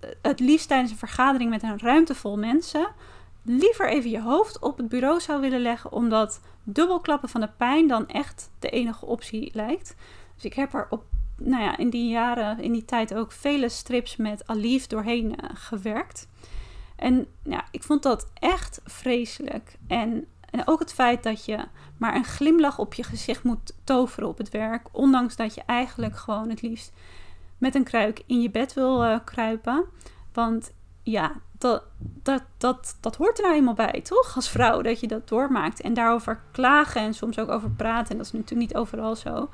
eh, 0.00 0.10
het 0.22 0.40
liefst 0.40 0.68
tijdens 0.68 0.90
een 0.90 0.96
vergadering 0.96 1.50
met 1.50 1.62
een 1.62 1.78
ruimte 1.78 2.14
vol 2.14 2.38
mensen 2.38 2.86
liever 3.44 3.88
even 3.88 4.10
je 4.10 4.20
hoofd 4.20 4.58
op 4.58 4.76
het 4.76 4.88
bureau 4.88 5.20
zou 5.20 5.40
willen 5.40 5.60
leggen, 5.60 5.92
omdat 5.92 6.40
dubbelklappen 6.62 7.28
van 7.28 7.40
de 7.40 7.50
pijn 7.56 7.88
dan 7.88 8.08
echt 8.08 8.50
de 8.58 8.70
enige 8.70 9.06
optie 9.06 9.50
lijkt. 9.52 9.96
Dus 10.34 10.44
ik 10.44 10.54
heb 10.54 10.74
er 10.74 10.86
op, 10.90 11.04
nou 11.36 11.62
ja, 11.62 11.76
in 11.76 11.90
die 11.90 12.08
jaren, 12.08 12.60
in 12.60 12.72
die 12.72 12.84
tijd 12.84 13.14
ook 13.14 13.32
vele 13.32 13.68
strips 13.68 14.16
met 14.16 14.46
Alif 14.46 14.86
doorheen 14.86 15.26
uh, 15.26 15.50
gewerkt. 15.54 16.28
En 16.96 17.26
ja, 17.42 17.64
ik 17.70 17.82
vond 17.82 18.02
dat 18.02 18.30
echt 18.34 18.80
vreselijk. 18.84 19.76
En, 19.86 20.26
en 20.50 20.66
ook 20.66 20.78
het 20.78 20.94
feit 20.94 21.22
dat 21.22 21.44
je 21.44 21.58
maar 21.96 22.14
een 22.14 22.24
glimlach 22.24 22.78
op 22.78 22.94
je 22.94 23.02
gezicht 23.02 23.42
moet 23.42 23.74
toveren 23.84 24.28
op 24.28 24.38
het 24.38 24.50
werk, 24.50 24.88
ondanks 24.92 25.36
dat 25.36 25.54
je 25.54 25.62
eigenlijk 25.66 26.16
gewoon 26.16 26.48
het 26.48 26.62
liefst 26.62 26.92
met 27.58 27.74
een 27.74 27.84
kruik 27.84 28.22
in 28.26 28.42
je 28.42 28.50
bed 28.50 28.74
wil 28.74 29.04
uh, 29.04 29.18
kruipen. 29.24 29.84
Want 30.32 30.72
ja, 31.02 31.32
dat, 32.22 32.42
dat, 32.58 32.96
dat, 33.00 33.16
hoort 33.16 33.38
er 33.38 33.44
nou 33.44 33.56
eenmaal 33.56 33.74
bij, 33.74 34.00
toch? 34.02 34.36
Als 34.36 34.48
vrouw, 34.48 34.82
dat 34.82 35.00
je 35.00 35.06
dat 35.06 35.28
doormaakt. 35.28 35.80
En 35.80 35.94
daarover 35.94 36.40
klagen 36.52 37.00
en 37.00 37.14
soms 37.14 37.38
ook 37.38 37.48
over 37.48 37.70
praten. 37.70 38.10
En 38.10 38.16
dat 38.16 38.26
is 38.26 38.32
natuurlijk 38.32 38.60
niet 38.60 38.76
overal 38.76 39.16
zo. 39.16 39.48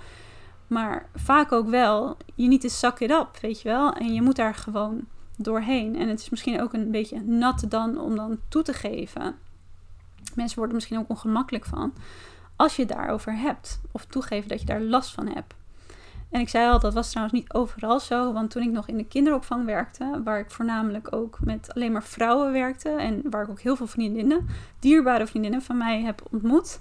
Maar 0.66 1.08
vaak 1.14 1.52
ook 1.52 1.68
wel, 1.68 2.16
je 2.34 2.48
niet 2.48 2.60
te 2.60 2.68
suck 2.68 3.00
it 3.00 3.10
up, 3.10 3.38
weet 3.40 3.62
je 3.62 3.68
wel. 3.68 3.92
En 3.92 4.14
je 4.14 4.22
moet 4.22 4.36
daar 4.36 4.54
gewoon 4.54 5.06
doorheen. 5.36 5.96
En 5.96 6.08
het 6.08 6.20
is 6.20 6.30
misschien 6.30 6.60
ook 6.62 6.72
een 6.72 6.90
beetje 6.90 7.20
nat 7.20 7.64
dan 7.68 8.00
om 8.00 8.16
dan 8.16 8.38
toe 8.48 8.62
te 8.62 8.72
geven. 8.72 9.34
Mensen 10.34 10.56
worden 10.58 10.74
misschien 10.74 10.98
ook 10.98 11.08
ongemakkelijk 11.08 11.64
van. 11.64 11.92
Als 12.56 12.76
je 12.76 12.82
het 12.82 12.92
daarover 12.92 13.38
hebt. 13.38 13.80
Of 13.92 14.04
toegeven 14.04 14.48
dat 14.48 14.60
je 14.60 14.66
daar 14.66 14.80
last 14.80 15.10
van 15.10 15.26
hebt. 15.26 15.54
En 16.30 16.40
ik 16.40 16.48
zei 16.48 16.70
al, 16.70 16.78
dat 16.78 16.94
was 16.94 17.10
trouwens 17.10 17.38
niet 17.38 17.52
overal 17.52 18.00
zo. 18.00 18.32
Want 18.32 18.50
toen 18.50 18.62
ik 18.62 18.70
nog 18.70 18.88
in 18.88 18.96
de 18.96 19.06
kinderopvang 19.06 19.64
werkte, 19.64 20.20
waar 20.24 20.38
ik 20.38 20.50
voornamelijk 20.50 21.14
ook 21.14 21.38
met 21.40 21.74
alleen 21.74 21.92
maar 21.92 22.02
vrouwen 22.02 22.52
werkte. 22.52 22.88
En 22.88 23.22
waar 23.30 23.42
ik 23.42 23.50
ook 23.50 23.60
heel 23.60 23.76
veel 23.76 23.86
vriendinnen, 23.86 24.46
dierbare 24.78 25.26
vriendinnen 25.26 25.62
van 25.62 25.76
mij 25.76 26.02
heb 26.02 26.22
ontmoet. 26.30 26.80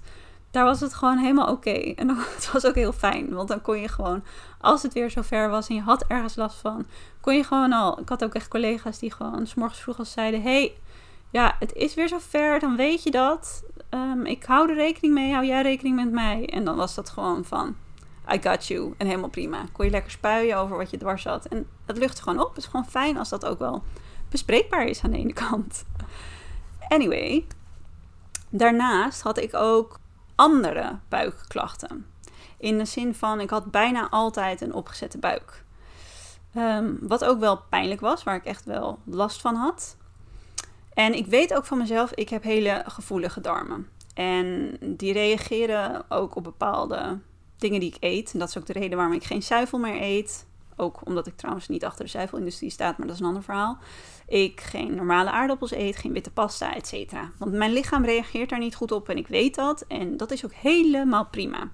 Daar 0.50 0.64
was 0.64 0.80
het 0.80 0.94
gewoon 0.94 1.18
helemaal 1.18 1.48
oké. 1.48 1.70
En 1.70 2.08
het 2.36 2.50
was 2.52 2.64
ook 2.64 2.74
heel 2.74 2.92
fijn. 2.92 3.34
Want 3.34 3.48
dan 3.48 3.60
kon 3.60 3.80
je 3.80 3.88
gewoon, 3.88 4.22
als 4.60 4.82
het 4.82 4.92
weer 4.92 5.10
zover 5.10 5.48
was 5.48 5.68
en 5.68 5.74
je 5.74 5.80
had 5.80 6.04
ergens 6.06 6.36
last 6.36 6.60
van, 6.60 6.86
kon 7.20 7.34
je 7.34 7.44
gewoon 7.44 7.72
al. 7.72 8.00
Ik 8.00 8.08
had 8.08 8.24
ook 8.24 8.34
echt 8.34 8.48
collega's 8.48 8.98
die 8.98 9.12
gewoon 9.12 9.46
s 9.46 9.54
morgens 9.54 9.80
vroeg 9.80 9.98
al 9.98 10.04
zeiden: 10.04 10.42
hey, 10.42 10.72
ja, 11.30 11.56
het 11.58 11.72
is 11.72 11.94
weer 11.94 12.08
zover, 12.08 12.60
dan 12.60 12.76
weet 12.76 13.02
je 13.02 13.10
dat. 13.10 13.64
Ehm, 13.88 14.24
ik 14.24 14.44
hou 14.44 14.68
er 14.68 14.74
rekening 14.74 15.14
mee, 15.14 15.32
hou 15.32 15.46
jij 15.46 15.62
rekening 15.62 15.96
met 15.96 16.10
mij. 16.10 16.46
En 16.46 16.64
dan 16.64 16.76
was 16.76 16.94
dat 16.94 17.10
gewoon 17.10 17.44
van, 17.44 17.76
I 18.32 18.38
got 18.42 18.66
you. 18.66 18.94
En 18.96 19.06
helemaal 19.06 19.28
prima. 19.28 19.64
Kon 19.72 19.84
je 19.84 19.90
lekker 19.90 20.10
spuien 20.10 20.56
over 20.56 20.76
wat 20.76 20.90
je 20.90 20.96
dwars 20.96 21.24
had. 21.24 21.46
En 21.46 21.66
het 21.86 21.98
lucht 21.98 22.20
gewoon 22.20 22.40
op. 22.40 22.48
Het 22.48 22.58
is 22.58 22.64
gewoon 22.64 22.88
fijn 22.88 23.16
als 23.16 23.28
dat 23.28 23.46
ook 23.46 23.58
wel 23.58 23.82
bespreekbaar 24.28 24.84
is 24.86 25.02
aan 25.02 25.10
de 25.10 25.18
ene 25.18 25.32
kant. 25.32 25.84
Anyway, 26.88 27.46
daarnaast 28.48 29.22
had 29.22 29.38
ik 29.38 29.54
ook 29.54 29.98
andere 30.34 30.98
buikklachten. 31.08 32.06
In 32.58 32.78
de 32.78 32.84
zin 32.84 33.14
van, 33.14 33.40
ik 33.40 33.50
had 33.50 33.70
bijna 33.70 34.08
altijd 34.10 34.60
een 34.60 34.74
opgezette 34.74 35.18
buik. 35.18 35.64
Ehm, 36.54 36.94
wat 37.00 37.24
ook 37.24 37.40
wel 37.40 37.60
pijnlijk 37.68 38.00
was, 38.00 38.22
waar 38.22 38.34
ik 38.34 38.44
echt 38.44 38.64
wel 38.64 38.98
last 39.04 39.40
van 39.40 39.54
had. 39.54 39.96
En 40.94 41.14
ik 41.14 41.26
weet 41.26 41.54
ook 41.54 41.64
van 41.64 41.78
mezelf, 41.78 42.12
ik 42.12 42.28
heb 42.28 42.42
hele 42.42 42.82
gevoelige 42.86 43.40
darmen. 43.40 43.88
En 44.14 44.76
die 44.80 45.12
reageren 45.12 46.04
ook 46.08 46.34
op 46.34 46.44
bepaalde 46.44 47.18
dingen 47.60 47.80
die 47.80 47.94
ik 47.94 47.96
eet. 48.00 48.32
En 48.32 48.38
dat 48.38 48.48
is 48.48 48.58
ook 48.58 48.66
de 48.66 48.72
reden 48.72 48.96
waarom 48.96 49.14
ik 49.14 49.24
geen 49.24 49.42
zuivel 49.42 49.78
meer 49.78 50.02
eet. 50.02 50.46
Ook 50.76 51.00
omdat 51.06 51.26
ik 51.26 51.36
trouwens 51.36 51.68
niet 51.68 51.84
achter 51.84 52.04
de 52.04 52.10
zuivelindustrie 52.10 52.70
sta, 52.70 52.94
maar 52.96 53.06
dat 53.06 53.16
is 53.16 53.20
een 53.20 53.26
ander 53.26 53.42
verhaal. 53.42 53.78
Ik 54.26 54.60
geen 54.60 54.94
normale 54.94 55.30
aardappels 55.30 55.72
eet, 55.72 55.96
geen 55.96 56.12
witte 56.12 56.30
pasta, 56.30 56.74
et 56.74 56.86
cetera. 56.86 57.30
Want 57.38 57.52
mijn 57.52 57.72
lichaam 57.72 58.04
reageert 58.04 58.48
daar 58.48 58.58
niet 58.58 58.74
goed 58.74 58.92
op 58.92 59.08
en 59.08 59.16
ik 59.16 59.26
weet 59.26 59.54
dat. 59.54 59.84
En 59.88 60.16
dat 60.16 60.30
is 60.30 60.44
ook 60.44 60.52
helemaal 60.52 61.26
prima. 61.26 61.70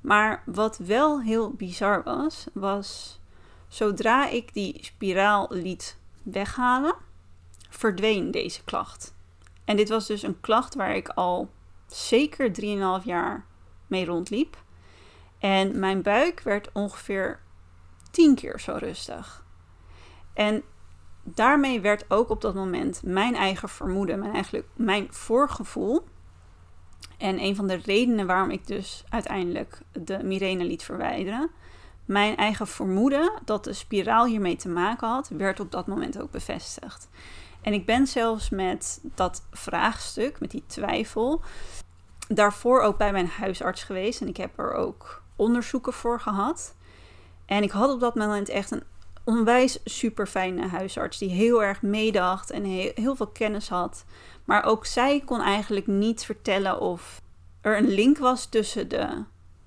Maar 0.00 0.42
wat 0.46 0.78
wel 0.78 1.20
heel 1.20 1.50
bizar 1.50 2.02
was, 2.02 2.46
was 2.52 3.20
zodra 3.68 4.28
ik 4.28 4.54
die 4.54 4.78
spiraal 4.80 5.46
liet 5.50 5.98
weghalen 6.22 6.94
verdween 7.68 8.30
deze 8.30 8.64
klacht. 8.64 9.14
En 9.64 9.76
dit 9.76 9.88
was 9.88 10.06
dus 10.06 10.22
een 10.22 10.40
klacht 10.40 10.74
waar 10.74 10.96
ik 10.96 11.08
al 11.08 11.50
zeker 11.86 12.50
3,5 13.00 13.04
jaar 13.04 13.46
mee 13.86 14.04
rondliep. 14.04 14.56
En 15.40 15.78
mijn 15.78 16.02
buik 16.02 16.40
werd 16.40 16.70
ongeveer 16.72 17.40
10 18.10 18.34
keer 18.34 18.60
zo 18.60 18.76
rustig. 18.78 19.44
En 20.34 20.62
daarmee 21.22 21.80
werd 21.80 22.04
ook 22.08 22.28
op 22.28 22.40
dat 22.40 22.54
moment 22.54 23.02
mijn 23.04 23.34
eigen 23.34 23.68
vermoeden, 23.68 24.18
mijn, 24.18 24.32
eigenlijk 24.32 24.66
mijn 24.76 25.06
voorgevoel. 25.10 26.04
En 27.18 27.40
een 27.42 27.56
van 27.56 27.66
de 27.66 27.80
redenen 27.84 28.26
waarom 28.26 28.50
ik 28.50 28.66
dus 28.66 29.04
uiteindelijk 29.08 29.80
de 29.92 30.22
Mirene 30.22 30.64
liet 30.64 30.82
verwijderen. 30.82 31.50
Mijn 32.04 32.36
eigen 32.36 32.66
vermoeden 32.66 33.32
dat 33.44 33.64
de 33.64 33.72
spiraal 33.72 34.26
hiermee 34.26 34.56
te 34.56 34.68
maken 34.68 35.08
had, 35.08 35.28
werd 35.28 35.60
op 35.60 35.70
dat 35.70 35.86
moment 35.86 36.20
ook 36.20 36.30
bevestigd. 36.30 37.08
En 37.60 37.72
ik 37.72 37.86
ben 37.86 38.06
zelfs 38.06 38.50
met 38.50 39.00
dat 39.14 39.46
vraagstuk, 39.50 40.40
met 40.40 40.50
die 40.50 40.64
twijfel, 40.66 41.42
daarvoor 42.28 42.80
ook 42.80 42.98
bij 42.98 43.12
mijn 43.12 43.26
huisarts 43.26 43.84
geweest. 43.84 44.20
En 44.20 44.28
ik 44.28 44.36
heb 44.36 44.58
er 44.58 44.72
ook 44.72 45.22
onderzoeken 45.40 45.92
voor 45.92 46.20
gehad. 46.20 46.74
En 47.46 47.62
ik 47.62 47.70
had 47.70 47.92
op 47.92 48.00
dat 48.00 48.14
moment 48.14 48.48
echt 48.48 48.70
een 48.70 48.82
onwijs 49.24 49.78
super 49.84 50.26
fijne 50.26 50.66
huisarts 50.68 51.18
die 51.18 51.30
heel 51.30 51.62
erg 51.62 51.82
meedacht 51.82 52.50
en 52.50 52.64
heel, 52.64 52.92
heel 52.94 53.16
veel 53.16 53.26
kennis 53.26 53.68
had. 53.68 54.04
Maar 54.44 54.64
ook 54.64 54.86
zij 54.86 55.22
kon 55.24 55.40
eigenlijk 55.40 55.86
niet 55.86 56.24
vertellen 56.24 56.80
of 56.80 57.20
er 57.60 57.76
een 57.76 57.88
link 57.88 58.18
was 58.18 58.46
tussen 58.46 58.88
de 58.88 59.24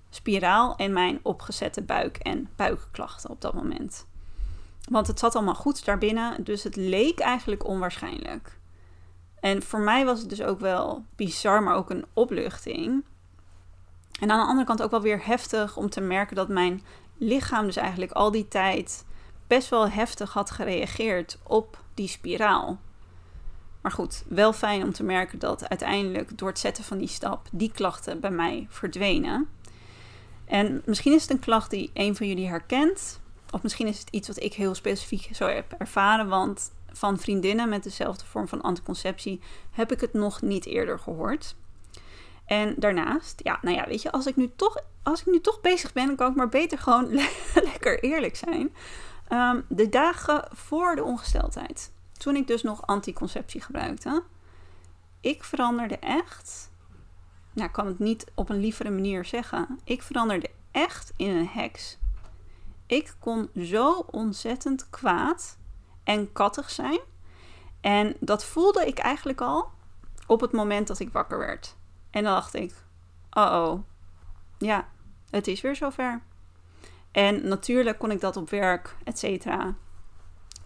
spiraal 0.09 0.75
en 0.75 0.93
mijn 0.93 1.19
opgezette 1.21 1.81
buik- 1.81 2.17
en 2.17 2.49
buikklachten 2.55 3.29
op 3.29 3.41
dat 3.41 3.53
moment. 3.53 4.05
Want 4.89 5.07
het 5.07 5.19
zat 5.19 5.35
allemaal 5.35 5.55
goed 5.55 5.85
daarbinnen, 5.85 6.43
dus 6.43 6.63
het 6.63 6.75
leek 6.75 7.19
eigenlijk 7.19 7.67
onwaarschijnlijk. 7.67 8.57
En 9.39 9.63
voor 9.63 9.79
mij 9.79 10.05
was 10.05 10.19
het 10.19 10.29
dus 10.29 10.41
ook 10.41 10.59
wel 10.59 11.05
bizar, 11.15 11.63
maar 11.63 11.75
ook 11.75 11.89
een 11.89 12.05
opluchting. 12.13 13.03
En 14.23 14.31
aan 14.31 14.39
de 14.39 14.45
andere 14.45 14.65
kant 14.65 14.81
ook 14.81 14.91
wel 14.91 15.01
weer 15.01 15.25
heftig 15.25 15.77
om 15.77 15.89
te 15.89 16.01
merken 16.01 16.35
dat 16.35 16.47
mijn 16.47 16.81
lichaam 17.17 17.65
dus 17.65 17.75
eigenlijk 17.75 18.11
al 18.11 18.31
die 18.31 18.47
tijd 18.47 19.05
best 19.47 19.69
wel 19.69 19.89
heftig 19.89 20.33
had 20.33 20.51
gereageerd 20.51 21.37
op 21.43 21.83
die 21.93 22.07
spiraal. 22.07 22.79
Maar 23.81 23.91
goed, 23.91 24.23
wel 24.27 24.53
fijn 24.53 24.83
om 24.83 24.91
te 24.91 25.03
merken 25.03 25.39
dat 25.39 25.69
uiteindelijk 25.69 26.37
door 26.37 26.47
het 26.47 26.59
zetten 26.59 26.83
van 26.83 26.97
die 26.97 27.07
stap 27.07 27.47
die 27.51 27.71
klachten 27.71 28.19
bij 28.19 28.31
mij 28.31 28.67
verdwenen. 28.69 29.49
En 30.45 30.81
misschien 30.85 31.13
is 31.13 31.21
het 31.21 31.31
een 31.31 31.39
klacht 31.39 31.69
die 31.69 31.91
een 31.93 32.15
van 32.15 32.27
jullie 32.27 32.47
herkent. 32.47 33.19
Of 33.51 33.63
misschien 33.63 33.87
is 33.87 33.99
het 33.99 34.09
iets 34.09 34.27
wat 34.27 34.43
ik 34.43 34.53
heel 34.53 34.75
specifiek 34.75 35.29
zo 35.33 35.47
heb 35.47 35.71
ervaren. 35.77 36.27
Want 36.27 36.71
van 36.91 37.19
vriendinnen 37.19 37.69
met 37.69 37.83
dezelfde 37.83 38.25
vorm 38.25 38.47
van 38.47 38.61
anticonceptie 38.61 39.41
heb 39.71 39.91
ik 39.91 40.01
het 40.01 40.13
nog 40.13 40.41
niet 40.41 40.65
eerder 40.65 40.99
gehoord. 40.99 41.55
En 42.45 42.73
daarnaast, 42.77 43.39
ja, 43.43 43.59
nou 43.61 43.75
ja, 43.75 43.87
weet 43.87 44.01
je, 44.01 44.11
als 44.11 44.25
ik 44.25 44.35
nu 44.35 44.51
toch, 44.55 44.77
als 45.03 45.19
ik 45.19 45.25
nu 45.25 45.41
toch 45.41 45.61
bezig 45.61 45.93
ben, 45.93 46.07
dan 46.07 46.15
kan 46.15 46.29
ik 46.29 46.35
maar 46.35 46.49
beter 46.49 46.77
gewoon 46.77 47.13
lekker 47.71 48.03
eerlijk 48.03 48.35
zijn. 48.35 48.75
Ehm, 49.27 49.61
de 49.67 49.89
dagen 49.89 50.47
voor 50.51 50.95
de 50.95 51.03
ongesteldheid, 51.03 51.91
toen 52.17 52.35
ik 52.35 52.47
dus 52.47 52.63
nog 52.63 52.87
anticonceptie 52.87 53.61
gebruikte, 53.61 54.23
ik 55.21 55.43
veranderde 55.43 55.97
echt. 55.97 56.71
Nou, 57.53 57.67
ik 57.67 57.73
kan 57.73 57.87
het 57.87 57.99
niet 57.99 58.31
op 58.35 58.49
een 58.49 58.59
lievere 58.59 58.89
manier 58.89 59.25
zeggen. 59.25 59.79
Ik 59.83 60.01
veranderde 60.01 60.49
echt 60.71 61.13
in 61.15 61.29
een 61.29 61.47
heks. 61.47 61.97
Ik 62.85 63.15
kon 63.19 63.49
zo 63.57 64.05
ontzettend 64.11 64.89
kwaad 64.89 65.57
en 66.03 66.31
kattig 66.31 66.69
zijn. 66.69 66.99
En 67.81 68.15
dat 68.19 68.45
voelde 68.45 68.87
ik 68.87 68.99
eigenlijk 68.99 69.41
al 69.41 69.71
op 70.27 70.41
het 70.41 70.51
moment 70.51 70.87
dat 70.87 70.99
ik 70.99 71.11
wakker 71.11 71.37
werd. 71.37 71.75
En 72.13 72.23
dan 72.23 72.33
dacht 72.33 72.53
ik: 72.53 72.73
oh, 73.31 73.43
oh, 73.43 73.83
ja, 74.57 74.87
het 75.29 75.47
is 75.47 75.61
weer 75.61 75.75
zover. 75.75 76.21
En 77.11 77.47
natuurlijk 77.47 77.97
kon 77.97 78.11
ik 78.11 78.21
dat 78.21 78.37
op 78.37 78.49
werk, 78.49 78.95
et 79.03 79.19
cetera, 79.19 79.75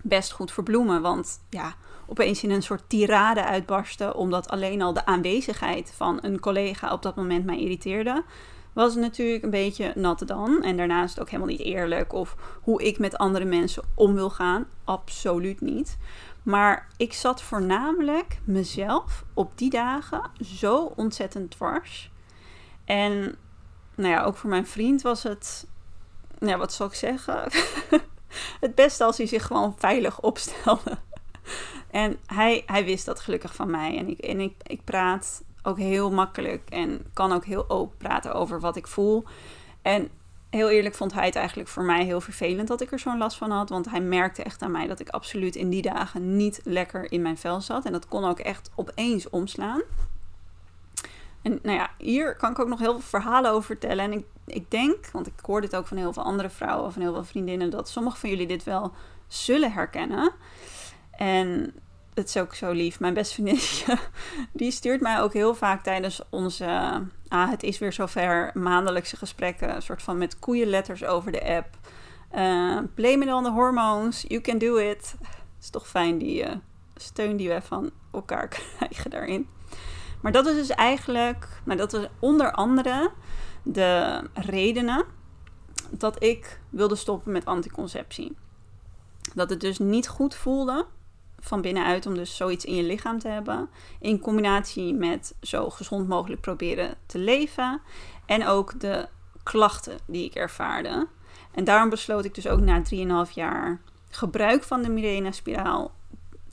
best 0.01 0.31
goed 0.31 0.51
verbloemen. 0.51 1.01
Want 1.01 1.39
ja, 1.49 1.75
opeens 2.05 2.43
in 2.43 2.51
een 2.51 2.63
soort 2.63 2.89
tirade 2.89 3.45
uitbarsten, 3.45 4.15
omdat 4.15 4.49
alleen 4.49 4.81
al 4.81 4.93
de 4.93 5.05
aanwezigheid 5.05 5.93
van 5.95 6.19
een 6.21 6.39
collega 6.39 6.93
op 6.93 7.01
dat 7.01 7.15
moment 7.15 7.45
mij 7.45 7.59
irriteerde 7.59 8.23
was 8.77 8.95
natuurlijk 8.95 9.43
een 9.43 9.49
beetje 9.49 9.91
natte 9.95 10.25
dan. 10.25 10.63
En 10.63 10.77
daarnaast 10.77 11.19
ook 11.19 11.29
helemaal 11.29 11.51
niet 11.51 11.61
eerlijk 11.61 12.13
of 12.13 12.35
hoe 12.61 12.83
ik 12.83 12.99
met 12.99 13.17
andere 13.17 13.45
mensen 13.45 13.83
om 13.95 14.13
wil 14.13 14.29
gaan. 14.29 14.65
Absoluut 14.83 15.61
niet. 15.61 15.97
Maar 16.47 16.87
ik 16.97 17.13
zat 17.13 17.41
voornamelijk 17.41 18.39
mezelf 18.43 19.23
op 19.33 19.57
die 19.57 19.69
dagen 19.69 20.21
zo 20.41 20.93
ontzettend 20.95 21.51
dwars. 21.51 22.11
En 22.85 23.35
nou 23.95 24.09
ja, 24.09 24.23
ook 24.23 24.37
voor 24.37 24.49
mijn 24.49 24.67
vriend 24.67 25.01
was 25.01 25.23
het, 25.23 25.67
nou 26.39 26.57
wat 26.57 26.73
zal 26.73 26.87
ik 26.87 26.93
zeggen? 26.93 27.51
het 28.65 28.75
beste 28.75 29.03
als 29.03 29.17
hij 29.17 29.25
zich 29.25 29.45
gewoon 29.45 29.75
veilig 29.77 30.21
opstelde. 30.21 30.97
En 31.91 32.17
hij, 32.25 32.63
hij 32.65 32.85
wist 32.85 33.05
dat 33.05 33.19
gelukkig 33.19 33.55
van 33.55 33.71
mij. 33.71 33.97
En 33.97 34.07
ik, 34.09 34.19
en 34.19 34.39
ik, 34.39 34.53
ik 34.63 34.83
praat 34.83 35.43
ook 35.63 35.77
heel 35.77 36.11
makkelijk 36.11 36.69
en 36.69 37.05
kan 37.13 37.31
ook 37.31 37.45
heel 37.45 37.69
open 37.69 37.97
praten 37.97 38.33
over 38.33 38.59
wat 38.59 38.75
ik 38.75 38.87
voel. 38.87 39.23
En 39.81 40.09
heel 40.49 40.69
eerlijk 40.69 40.95
vond 40.95 41.13
hij 41.13 41.25
het 41.25 41.35
eigenlijk 41.35 41.69
voor 41.69 41.83
mij 41.83 42.03
heel 42.03 42.21
vervelend 42.21 42.67
dat 42.67 42.81
ik 42.81 42.91
er 42.91 42.99
zo'n 42.99 43.17
last 43.17 43.37
van 43.37 43.51
had. 43.51 43.69
Want 43.69 43.89
hij 43.89 44.01
merkte 44.01 44.43
echt 44.43 44.61
aan 44.61 44.71
mij 44.71 44.87
dat 44.87 44.99
ik 44.99 45.09
absoluut 45.09 45.55
in 45.55 45.69
die 45.69 45.81
dagen 45.81 46.35
niet 46.35 46.61
lekker 46.63 47.11
in 47.11 47.21
mijn 47.21 47.37
vel 47.37 47.61
zat. 47.61 47.85
En 47.85 47.91
dat 47.91 48.07
kon 48.07 48.25
ook 48.25 48.39
echt 48.39 48.69
opeens 48.75 49.29
omslaan. 49.29 49.81
En 51.41 51.59
nou 51.63 51.77
ja, 51.77 51.89
hier 51.97 52.35
kan 52.35 52.51
ik 52.51 52.59
ook 52.59 52.67
nog 52.67 52.79
heel 52.79 52.91
veel 52.91 53.21
verhalen 53.21 53.51
over 53.51 53.63
vertellen. 53.63 54.05
En 54.05 54.11
ik, 54.11 54.25
ik 54.45 54.71
denk, 54.71 55.09
want 55.11 55.27
ik 55.27 55.33
hoor 55.41 55.61
dit 55.61 55.75
ook 55.75 55.87
van 55.87 55.97
heel 55.97 56.13
veel 56.13 56.23
andere 56.23 56.49
vrouwen, 56.49 56.93
van 56.93 57.01
heel 57.01 57.13
veel 57.13 57.23
vriendinnen, 57.23 57.69
dat 57.69 57.89
sommige 57.89 58.17
van 58.17 58.29
jullie 58.29 58.47
dit 58.47 58.63
wel 58.63 58.91
zullen 59.27 59.71
herkennen. 59.71 60.31
En 61.11 61.73
het 62.17 62.27
is 62.27 62.37
ook 62.37 62.55
zo 62.55 62.71
lief. 62.71 62.99
Mijn 62.99 63.13
beste 63.13 63.33
vriendinnetje, 63.33 63.97
die 64.51 64.71
stuurt 64.71 65.01
mij 65.01 65.21
ook 65.21 65.33
heel 65.33 65.55
vaak 65.55 65.83
tijdens 65.83 66.21
onze, 66.29 67.01
ah, 67.27 67.49
het 67.49 67.63
is 67.63 67.77
weer 67.77 67.93
zover, 67.93 68.51
maandelijkse 68.53 69.17
gesprekken, 69.17 69.75
een 69.75 69.81
soort 69.81 70.01
van 70.01 70.17
met 70.17 70.39
koeienletters 70.39 71.03
over 71.03 71.31
de 71.31 71.45
app. 71.45 71.67
Uh, 72.35 72.79
blame 72.93 73.25
it 73.25 73.33
on 73.33 73.43
the 73.43 73.51
hormones, 73.51 74.25
you 74.27 74.41
can 74.41 74.57
do 74.57 74.75
it. 74.75 75.15
Het 75.19 75.29
is 75.61 75.69
toch 75.69 75.87
fijn 75.87 76.17
die 76.17 76.43
uh, 76.43 76.51
steun 76.95 77.37
die 77.37 77.49
we 77.49 77.61
van 77.61 77.91
elkaar 78.11 78.47
krijgen 78.77 79.09
daarin. 79.09 79.47
Maar 80.21 80.31
dat 80.31 80.45
is 80.45 80.55
dus 80.55 80.69
eigenlijk, 80.69 81.47
nou 81.63 81.77
dat 81.77 81.93
is 81.93 82.07
onder 82.19 82.51
andere 82.51 83.11
de 83.63 84.21
redenen 84.33 85.05
dat 85.89 86.23
ik 86.23 86.59
wilde 86.69 86.95
stoppen 86.95 87.31
met 87.31 87.45
anticonceptie. 87.45 88.35
Dat 89.33 89.49
het 89.49 89.59
dus 89.59 89.79
niet 89.79 90.07
goed 90.07 90.35
voelde 90.35 90.85
van 91.39 91.61
binnenuit 91.61 92.05
om 92.05 92.15
dus 92.15 92.35
zoiets 92.35 92.65
in 92.65 92.75
je 92.75 92.83
lichaam 92.83 93.19
te 93.19 93.27
hebben. 93.27 93.69
In 93.99 94.19
combinatie 94.19 94.93
met 94.93 95.35
zo 95.41 95.69
gezond 95.69 96.07
mogelijk 96.07 96.41
proberen 96.41 96.95
te 97.05 97.17
leven. 97.17 97.81
En 98.25 98.47
ook 98.47 98.79
de 98.79 99.07
klachten 99.43 99.97
die 100.05 100.25
ik 100.25 100.35
ervaarde. 100.35 101.07
En 101.51 101.63
daarom 101.63 101.89
besloot 101.89 102.25
ik 102.25 102.35
dus 102.35 102.47
ook 102.47 102.59
na 102.59 102.81
3,5 103.27 103.33
jaar 103.33 103.81
gebruik 104.09 104.63
van 104.63 104.81
de 104.81 104.89
Mirena-spiraal 104.89 105.91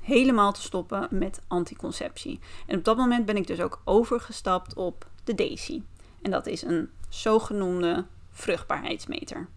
helemaal 0.00 0.52
te 0.52 0.62
stoppen 0.62 1.08
met 1.10 1.40
anticonceptie. 1.48 2.40
En 2.66 2.78
op 2.78 2.84
dat 2.84 2.96
moment 2.96 3.26
ben 3.26 3.36
ik 3.36 3.46
dus 3.46 3.60
ook 3.60 3.80
overgestapt 3.84 4.74
op 4.74 5.06
de 5.24 5.34
Daisy. 5.34 5.82
En 6.22 6.30
dat 6.30 6.46
is 6.46 6.62
een 6.62 6.90
zogenoemde 7.08 8.04
vruchtbaarheidsmeter. 8.30 9.48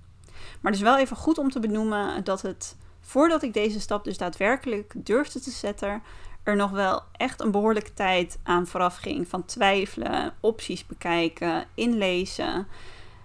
Maar 0.61 0.71
het 0.71 0.82
is 0.82 0.88
wel 0.88 0.97
even 0.97 1.17
goed 1.17 1.38
om 1.38 1.49
te 1.49 1.59
benoemen 1.59 2.23
dat 2.23 2.41
het 2.41 2.78
voordat 3.07 3.43
ik 3.43 3.53
deze 3.53 3.79
stap 3.79 4.03
dus 4.03 4.17
daadwerkelijk 4.17 4.93
durfde 4.95 5.39
te 5.39 5.49
zetten, 5.49 6.03
er 6.43 6.55
nog 6.55 6.71
wel 6.71 7.01
echt 7.11 7.41
een 7.41 7.51
behoorlijke 7.51 7.93
tijd 7.93 8.39
aan 8.43 8.67
vooraf 8.67 8.97
ging. 8.97 9.27
Van 9.27 9.45
twijfelen, 9.45 10.33
opties 10.39 10.85
bekijken, 10.85 11.65
inlezen. 11.73 12.67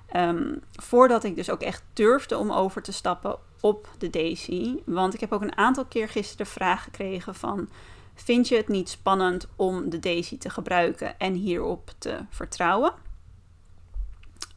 Ehm, 0.07 0.55
voordat 0.73 1.25
ik 1.25 1.37
dus 1.37 1.51
ook 1.51 1.61
echt 1.61 1.83
durfde 1.93 2.39
om 2.39 2.53
over 2.53 2.83
te 2.83 2.93
stappen 2.93 3.37
op 3.61 3.89
de 3.99 4.11
Daisy. 4.11 4.77
Want 4.85 5.15
ik 5.15 5.21
heb 5.21 5.33
ook 5.33 5.43
een 5.43 5.57
aantal 5.57 5.85
keer 5.85 6.09
gisteren 6.09 6.47
de 6.47 6.53
vraag 6.53 6.83
gekregen 6.83 7.35
van... 7.35 7.69
Vind 8.15 8.49
je 8.49 8.57
het 8.57 8.69
niet 8.69 8.89
spannend 8.89 9.49
om 9.57 9.91
de 9.91 9.99
Daisy 9.99 10.39
te 10.39 10.51
gebruiken 10.51 11.19
en 11.19 11.35
hierop 11.35 11.91
te 11.99 12.19
vertrouwen? 12.31 12.93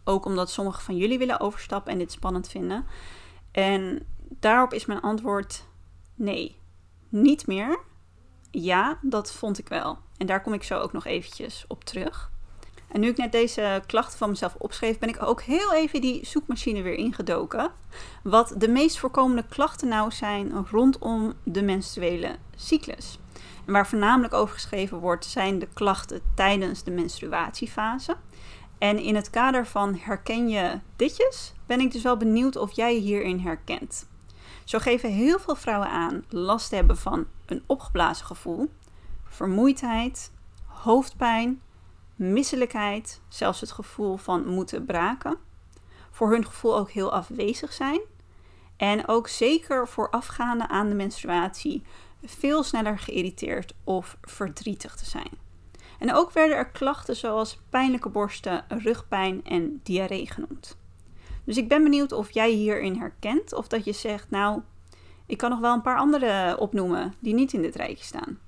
Ook 0.04 0.26
omdat 0.26 0.50
sommige 0.50 0.82
van 0.82 0.98
jullie 0.98 1.18
willen 1.18 1.40
overstappen 1.40 1.92
en 1.92 1.98
dit 1.98 2.12
spannend 2.12 2.50
vinden. 2.50 2.86
En 3.52 4.06
daarop 4.30 4.74
is 4.74 4.86
mijn 4.86 5.02
antwoord 5.02 5.66
nee. 6.16 6.58
Niet 7.10 7.48
meer. 7.48 7.80
Ja, 8.52 9.00
dat 9.02 9.34
vond 9.34 9.58
ik 9.58 9.68
wel. 9.68 9.98
En 10.18 10.26
daar 10.26 10.42
kom 10.42 10.54
ik 10.54 10.64
zo 10.64 10.80
ook 10.80 10.94
nog 10.94 11.06
eventjes 11.06 11.66
op 11.68 11.84
terug. 11.84 12.32
En 12.88 13.00
nu 13.00 13.08
ik 13.08 13.18
net 13.18 13.32
deze 13.32 13.84
klachten 13.86 14.18
van 14.18 14.30
mezelf 14.30 14.56
opschreef, 14.58 15.00
ben 15.00 15.10
ik 15.10 15.24
ook 15.24 15.42
heel 15.42 15.74
even 15.74 16.02
die 16.02 16.26
zoekmachine 16.26 16.82
weer 16.82 16.94
ingedoken. 16.94 17.72
Wat 18.24 18.54
de 18.58 18.68
meest 18.68 18.98
voorkomende 18.98 19.46
klachten 19.50 19.88
nou 19.88 20.12
zijn 20.12 20.66
rondom 20.72 21.34
de 21.44 21.62
menstruele 21.62 22.36
cyclus. 22.56 23.20
En 23.66 23.74
waar 23.74 23.88
voornamelijk 23.88 24.34
over 24.34 24.54
geschreven 24.54 24.98
wordt, 24.98 25.26
zijn 25.26 25.60
de 25.60 25.68
klachten 25.74 26.22
tijdens 26.36 26.84
de 26.84 26.92
menstruatiefase. 26.92 28.16
En 28.78 29.00
in 29.00 29.16
het 29.16 29.30
kader 29.30 29.68
van 29.68 29.96
herken 29.96 30.50
je 30.50 30.80
ditjes, 30.96 31.54
ben 31.66 31.80
ik 31.80 31.92
dus 31.92 32.04
wel 32.04 32.18
benieuwd 32.18 32.56
of 32.56 32.72
jij 32.72 32.94
je 32.94 33.00
hierin 33.00 33.40
herkent. 33.40 34.08
Zo 34.66 34.80
geven 34.80 35.12
heel 35.12 35.40
veel 35.40 35.56
vrouwen 35.56 35.90
aan 35.90 36.26
last 36.30 36.70
te 36.70 36.76
hebben 36.76 36.98
van 36.98 37.28
een 37.46 37.64
opgeblazen 37.66 38.26
gevoel, 38.26 38.70
vermoeidheid, 39.24 40.32
hoofdpijn, 40.66 41.62
misselijkheid, 42.16 43.22
zelfs 43.28 43.62
het 43.62 43.72
gevoel 43.72 44.18
van 44.18 44.48
moeten 44.48 44.86
braken. 44.86 45.38
Voor 46.12 46.32
hun 46.32 46.46
gevoel 46.46 46.78
ook 46.78 46.92
heel 46.92 47.12
afwezig 47.14 47.74
zijn. 47.74 48.00
En 48.78 49.08
ook 49.08 49.28
zeker 49.28 49.88
voorafgaande 49.88 50.68
aan 50.68 50.90
de 50.90 50.96
menstruatie 50.96 51.84
veel 52.24 52.64
sneller 52.64 53.00
geïrriteerd 53.00 53.74
of 53.84 54.18
verdrietig 54.22 54.96
te 54.96 55.06
zijn. 55.06 55.30
En 56.00 56.14
ook 56.14 56.32
werden 56.32 56.58
er 56.58 56.70
klachten 56.70 57.16
zoals 57.16 57.60
pijnlijke 57.70 58.10
borsten, 58.10 58.66
rugpijn 58.68 59.44
en 59.44 59.80
diarree 59.84 60.32
genoemd. 60.32 60.78
Dus 61.46 61.58
ik 61.58 61.68
ben 61.68 61.84
benieuwd 61.84 62.12
of 62.12 62.32
jij 62.32 62.52
hierin 62.52 63.00
herkent 63.00 63.54
of 63.54 63.68
dat 63.68 63.86
je 63.86 63.92
zegt, 63.92 64.30
nou, 64.30 64.62
ik 65.26 65.38
kan 65.38 65.50
nog 65.50 65.60
wel 65.60 65.74
een 65.74 65.82
paar 65.82 65.98
andere 65.98 66.58
opnoemen 66.60 67.14
die 67.20 67.34
niet 67.34 67.54
in 67.54 67.62
dit 67.62 67.76
rijtje 67.76 68.06
staan. 68.06 68.40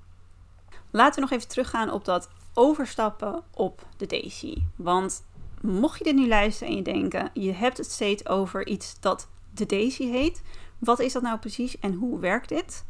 Laten 0.90 1.14
we 1.14 1.20
nog 1.20 1.30
even 1.30 1.48
teruggaan 1.48 1.90
op 1.90 2.04
dat 2.04 2.28
overstappen 2.54 3.42
op 3.54 3.86
de 3.96 4.06
Daisy. 4.06 4.56
Want 4.76 5.24
mocht 5.60 5.98
je 5.98 6.04
dit 6.04 6.14
nu 6.14 6.28
luisteren 6.28 6.68
en 6.68 6.76
je 6.76 6.82
denken, 6.82 7.30
je 7.32 7.52
hebt 7.52 7.76
het 7.76 7.90
steeds 7.90 8.26
over 8.26 8.66
iets 8.66 9.00
dat 9.00 9.28
de 9.54 9.66
Daisy 9.66 10.10
heet. 10.10 10.42
Wat 10.78 10.98
is 10.98 11.12
dat 11.12 11.22
nou 11.22 11.38
precies 11.38 11.78
en 11.78 11.94
hoe 11.94 12.18
werkt 12.18 12.48
dit? 12.48 12.84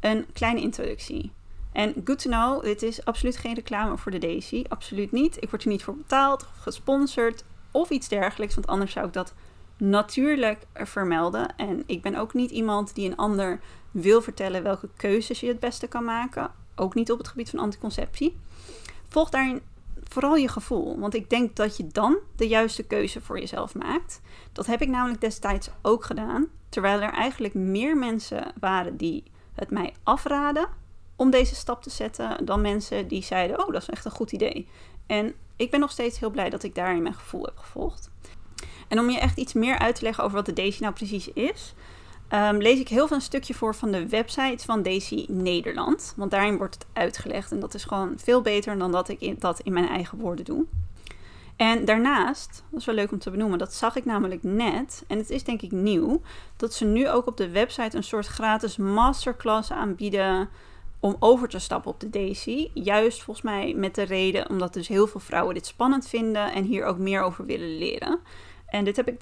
Een 0.00 0.26
kleine 0.32 0.60
introductie. 0.60 1.32
En 1.72 1.94
good 2.04 2.18
to 2.18 2.30
know, 2.30 2.62
dit 2.62 2.82
is 2.82 3.04
absoluut 3.04 3.36
geen 3.36 3.54
reclame 3.54 3.98
voor 3.98 4.12
de 4.12 4.18
Daisy. 4.18 4.64
Absoluut 4.68 5.12
niet. 5.12 5.36
Ik 5.42 5.50
word 5.50 5.62
er 5.62 5.68
niet 5.68 5.82
voor 5.82 5.96
betaald 5.96 6.46
gesponsord 6.60 7.44
of 7.70 7.90
iets 7.90 8.08
dergelijks. 8.08 8.54
Want 8.54 8.66
anders 8.66 8.92
zou 8.92 9.06
ik 9.06 9.12
dat 9.12 9.34
natuurlijk 9.80 10.66
vermelden. 10.74 11.56
En 11.56 11.82
ik 11.86 12.02
ben 12.02 12.14
ook 12.14 12.34
niet 12.34 12.50
iemand 12.50 12.94
die 12.94 13.10
een 13.10 13.16
ander 13.16 13.60
wil 13.90 14.22
vertellen 14.22 14.62
welke 14.62 14.88
keuzes 14.96 15.40
je 15.40 15.46
het 15.46 15.60
beste 15.60 15.86
kan 15.86 16.04
maken. 16.04 16.50
Ook 16.74 16.94
niet 16.94 17.12
op 17.12 17.18
het 17.18 17.28
gebied 17.28 17.50
van 17.50 17.58
anticonceptie. 17.58 18.36
Volg 19.08 19.30
daarin 19.30 19.60
vooral 20.08 20.36
je 20.36 20.48
gevoel. 20.48 20.98
Want 20.98 21.14
ik 21.14 21.30
denk 21.30 21.56
dat 21.56 21.76
je 21.76 21.86
dan 21.86 22.18
de 22.36 22.48
juiste 22.48 22.82
keuze 22.82 23.20
voor 23.20 23.38
jezelf 23.38 23.74
maakt. 23.74 24.20
Dat 24.52 24.66
heb 24.66 24.82
ik 24.82 24.88
namelijk 24.88 25.20
destijds 25.20 25.70
ook 25.82 26.04
gedaan. 26.04 26.48
Terwijl 26.68 27.00
er 27.00 27.12
eigenlijk 27.12 27.54
meer 27.54 27.96
mensen 27.96 28.52
waren 28.60 28.96
die 28.96 29.22
het 29.54 29.70
mij 29.70 29.94
afraden 30.02 30.68
om 31.16 31.30
deze 31.30 31.54
stap 31.54 31.82
te 31.82 31.90
zetten 31.90 32.44
dan 32.44 32.60
mensen 32.60 33.08
die 33.08 33.22
zeiden: 33.22 33.66
Oh, 33.66 33.72
dat 33.72 33.82
is 33.82 33.88
echt 33.88 34.04
een 34.04 34.10
goed 34.10 34.32
idee. 34.32 34.68
En 35.06 35.34
ik 35.56 35.70
ben 35.70 35.80
nog 35.80 35.90
steeds 35.90 36.18
heel 36.18 36.30
blij 36.30 36.50
dat 36.50 36.62
ik 36.62 36.74
daarin 36.74 37.02
mijn 37.02 37.14
gevoel 37.14 37.44
heb 37.44 37.56
gevolgd. 37.56 38.10
En 38.90 38.98
om 38.98 39.10
je 39.10 39.18
echt 39.18 39.38
iets 39.38 39.52
meer 39.52 39.78
uit 39.78 39.94
te 39.94 40.02
leggen 40.02 40.24
over 40.24 40.36
wat 40.36 40.46
de 40.46 40.52
Daisy 40.52 40.82
nou 40.82 40.94
precies 40.94 41.32
is, 41.32 41.74
um, 42.32 42.56
lees 42.56 42.80
ik 42.80 42.88
heel 42.88 43.06
veel 43.06 43.16
een 43.16 43.22
stukje 43.22 43.54
voor 43.54 43.74
van 43.74 43.90
de 43.90 44.08
website 44.08 44.64
van 44.64 44.82
Daisy 44.82 45.24
Nederland. 45.28 46.12
Want 46.16 46.30
daarin 46.30 46.56
wordt 46.56 46.74
het 46.74 46.86
uitgelegd 46.92 47.52
en 47.52 47.60
dat 47.60 47.74
is 47.74 47.84
gewoon 47.84 48.12
veel 48.16 48.42
beter 48.42 48.78
dan 48.78 48.92
dat 48.92 49.08
ik 49.08 49.40
dat 49.40 49.60
in 49.60 49.72
mijn 49.72 49.88
eigen 49.88 50.18
woorden 50.18 50.44
doe. 50.44 50.64
En 51.56 51.84
daarnaast, 51.84 52.64
dat 52.70 52.80
is 52.80 52.86
wel 52.86 52.94
leuk 52.94 53.12
om 53.12 53.18
te 53.18 53.30
benoemen, 53.30 53.58
dat 53.58 53.74
zag 53.74 53.96
ik 53.96 54.04
namelijk 54.04 54.42
net, 54.42 55.04
en 55.06 55.18
het 55.18 55.30
is 55.30 55.44
denk 55.44 55.62
ik 55.62 55.72
nieuw, 55.72 56.20
dat 56.56 56.74
ze 56.74 56.84
nu 56.84 57.08
ook 57.08 57.26
op 57.26 57.36
de 57.36 57.50
website 57.50 57.96
een 57.96 58.04
soort 58.04 58.26
gratis 58.26 58.76
masterclass 58.76 59.72
aanbieden 59.72 60.48
om 61.00 61.16
over 61.18 61.48
te 61.48 61.58
stappen 61.58 61.90
op 61.90 62.00
de 62.00 62.10
Daisy. 62.10 62.70
Juist 62.74 63.22
volgens 63.22 63.46
mij 63.46 63.74
met 63.74 63.94
de 63.94 64.02
reden 64.02 64.48
omdat 64.48 64.72
dus 64.72 64.88
heel 64.88 65.06
veel 65.06 65.20
vrouwen 65.20 65.54
dit 65.54 65.66
spannend 65.66 66.08
vinden 66.08 66.52
en 66.52 66.64
hier 66.64 66.84
ook 66.84 66.98
meer 66.98 67.22
over 67.22 67.46
willen 67.46 67.78
leren. 67.78 68.18
En 68.70 68.84
dit 68.84 68.96
heb 68.96 69.08
ik 69.08 69.20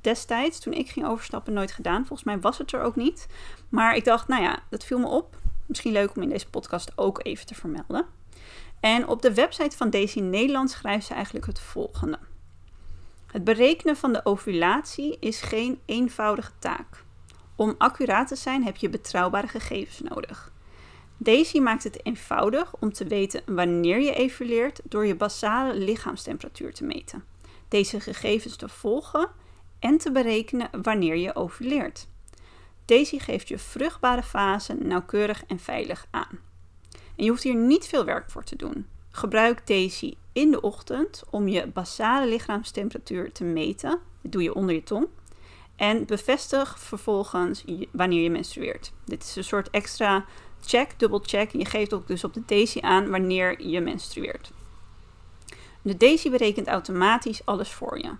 destijds, 0.00 0.58
toen 0.58 0.72
ik 0.72 0.88
ging 0.88 1.06
overstappen, 1.06 1.52
nooit 1.52 1.72
gedaan. 1.72 2.06
Volgens 2.06 2.24
mij 2.24 2.40
was 2.40 2.58
het 2.58 2.72
er 2.72 2.82
ook 2.82 2.96
niet. 2.96 3.26
Maar 3.68 3.96
ik 3.96 4.04
dacht, 4.04 4.28
nou 4.28 4.42
ja, 4.42 4.58
dat 4.70 4.84
viel 4.84 4.98
me 4.98 5.06
op. 5.06 5.36
Misschien 5.66 5.92
leuk 5.92 6.16
om 6.16 6.22
in 6.22 6.28
deze 6.28 6.50
podcast 6.50 6.92
ook 6.96 7.24
even 7.24 7.46
te 7.46 7.54
vermelden. 7.54 8.06
En 8.80 9.08
op 9.08 9.22
de 9.22 9.34
website 9.34 9.76
van 9.76 9.90
Daisy 9.90 10.20
Nederland 10.20 10.70
schrijft 10.70 11.06
ze 11.06 11.14
eigenlijk 11.14 11.46
het 11.46 11.60
volgende. 11.60 12.18
Het 13.26 13.44
berekenen 13.44 13.96
van 13.96 14.12
de 14.12 14.24
ovulatie 14.24 15.16
is 15.20 15.40
geen 15.40 15.80
eenvoudige 15.84 16.52
taak. 16.58 17.04
Om 17.56 17.74
accuraat 17.78 18.28
te 18.28 18.36
zijn 18.36 18.64
heb 18.64 18.76
je 18.76 18.88
betrouwbare 18.88 19.48
gegevens 19.48 20.00
nodig. 20.00 20.52
Daisy 21.16 21.58
maakt 21.58 21.84
het 21.84 22.04
eenvoudig 22.06 22.74
om 22.78 22.92
te 22.92 23.06
weten 23.06 23.42
wanneer 23.46 24.00
je 24.00 24.14
evolueert 24.14 24.80
door 24.84 25.06
je 25.06 25.14
basale 25.14 25.74
lichaamstemperatuur 25.74 26.74
te 26.74 26.84
meten. 26.84 27.24
Deze 27.68 28.00
gegevens 28.00 28.56
te 28.56 28.68
volgen 28.68 29.28
en 29.78 29.98
te 29.98 30.12
berekenen 30.12 30.68
wanneer 30.82 31.16
je 31.16 31.36
ovuleert. 31.36 32.08
Daisy 32.84 33.18
geeft 33.18 33.48
je 33.48 33.58
vruchtbare 33.58 34.22
fase 34.22 34.74
nauwkeurig 34.74 35.44
en 35.46 35.58
veilig 35.58 36.06
aan. 36.10 36.38
En 36.90 37.24
je 37.24 37.30
hoeft 37.30 37.42
hier 37.42 37.56
niet 37.56 37.86
veel 37.86 38.04
werk 38.04 38.30
voor 38.30 38.44
te 38.44 38.56
doen. 38.56 38.86
Gebruik 39.10 39.66
Daisy 39.66 40.14
in 40.32 40.50
de 40.50 40.60
ochtend 40.60 41.22
om 41.30 41.48
je 41.48 41.66
basale 41.66 42.28
lichaamstemperatuur 42.28 43.32
te 43.32 43.44
meten. 43.44 43.98
Dat 44.22 44.32
doe 44.32 44.42
je 44.42 44.54
onder 44.54 44.74
je 44.74 44.82
tong. 44.82 45.06
En 45.76 46.06
bevestig 46.06 46.78
vervolgens 46.78 47.64
wanneer 47.90 48.22
je 48.22 48.30
menstrueert. 48.30 48.92
Dit 49.04 49.22
is 49.22 49.36
een 49.36 49.44
soort 49.44 49.70
extra 49.70 50.24
check, 50.60 50.98
dubbel 50.98 51.22
check. 51.26 51.52
En 51.52 51.58
je 51.58 51.64
geeft 51.64 51.92
ook 51.92 52.06
dus 52.06 52.24
op 52.24 52.34
de 52.34 52.42
Daisy 52.46 52.80
aan 52.80 53.10
wanneer 53.10 53.62
je 53.62 53.80
menstrueert. 53.80 54.50
De 55.82 55.96
Daisy 55.96 56.30
berekent 56.30 56.66
automatisch 56.66 57.44
alles 57.44 57.70
voor 57.70 57.98
je. 57.98 58.10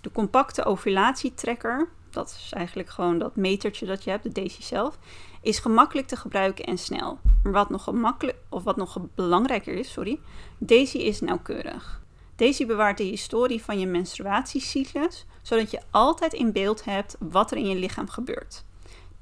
De 0.00 0.10
compacte 0.12 0.64
ovulatietrekker 0.64 1.88
dat 2.12 2.28
is 2.28 2.52
eigenlijk 2.52 2.88
gewoon 2.88 3.18
dat 3.18 3.36
metertje 3.36 3.86
dat 3.86 4.04
je 4.04 4.10
hebt, 4.10 4.22
de 4.22 4.32
Daisy 4.32 4.62
zelf, 4.62 4.98
is 5.40 5.58
gemakkelijk 5.58 6.06
te 6.06 6.16
gebruiken 6.16 6.64
en 6.64 6.78
snel. 6.78 7.18
Maar 7.42 7.52
wat 7.52 7.70
nog 7.70 7.84
gemakkelijk, 7.84 8.38
of 8.48 8.62
wat 8.62 8.76
nog 8.76 9.00
belangrijker 9.14 9.74
is, 9.74 9.92
sorry, 9.92 10.20
Daisy 10.58 10.98
is 10.98 11.20
nauwkeurig. 11.20 12.02
Daisy 12.36 12.66
bewaart 12.66 12.98
de 12.98 13.04
historie 13.04 13.62
van 13.62 13.78
je 13.78 13.86
menstruatiecyclus, 13.86 15.26
zodat 15.42 15.70
je 15.70 15.80
altijd 15.90 16.32
in 16.32 16.52
beeld 16.52 16.84
hebt 16.84 17.16
wat 17.18 17.50
er 17.50 17.56
in 17.56 17.68
je 17.68 17.76
lichaam 17.76 18.08
gebeurt. 18.08 18.64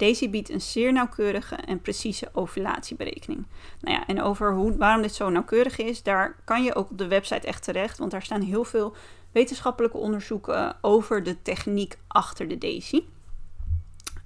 Daisy 0.01 0.31
biedt 0.31 0.51
een 0.51 0.61
zeer 0.61 0.93
nauwkeurige 0.93 1.55
en 1.55 1.81
precieze 1.81 2.29
ovulatieberekening. 2.33 3.47
Nou 3.81 3.97
ja, 3.97 4.07
en 4.07 4.23
over 4.23 4.55
hoe, 4.55 4.77
waarom 4.77 5.03
dit 5.03 5.15
zo 5.15 5.31
nauwkeurig 5.31 5.79
is, 5.79 6.03
daar 6.03 6.37
kan 6.45 6.63
je 6.63 6.75
ook 6.75 6.91
op 6.91 6.99
de 6.99 7.09
website 7.09 7.47
echt 7.47 7.63
terecht, 7.63 7.99
want 7.99 8.11
daar 8.11 8.23
staan 8.23 8.41
heel 8.41 8.65
veel 8.65 8.95
wetenschappelijke 9.33 9.97
onderzoeken 9.97 10.77
over 10.81 11.23
de 11.23 11.43
techniek 11.43 11.99
achter 12.09 12.49
de 12.49 12.59
Daisy. 12.59 13.05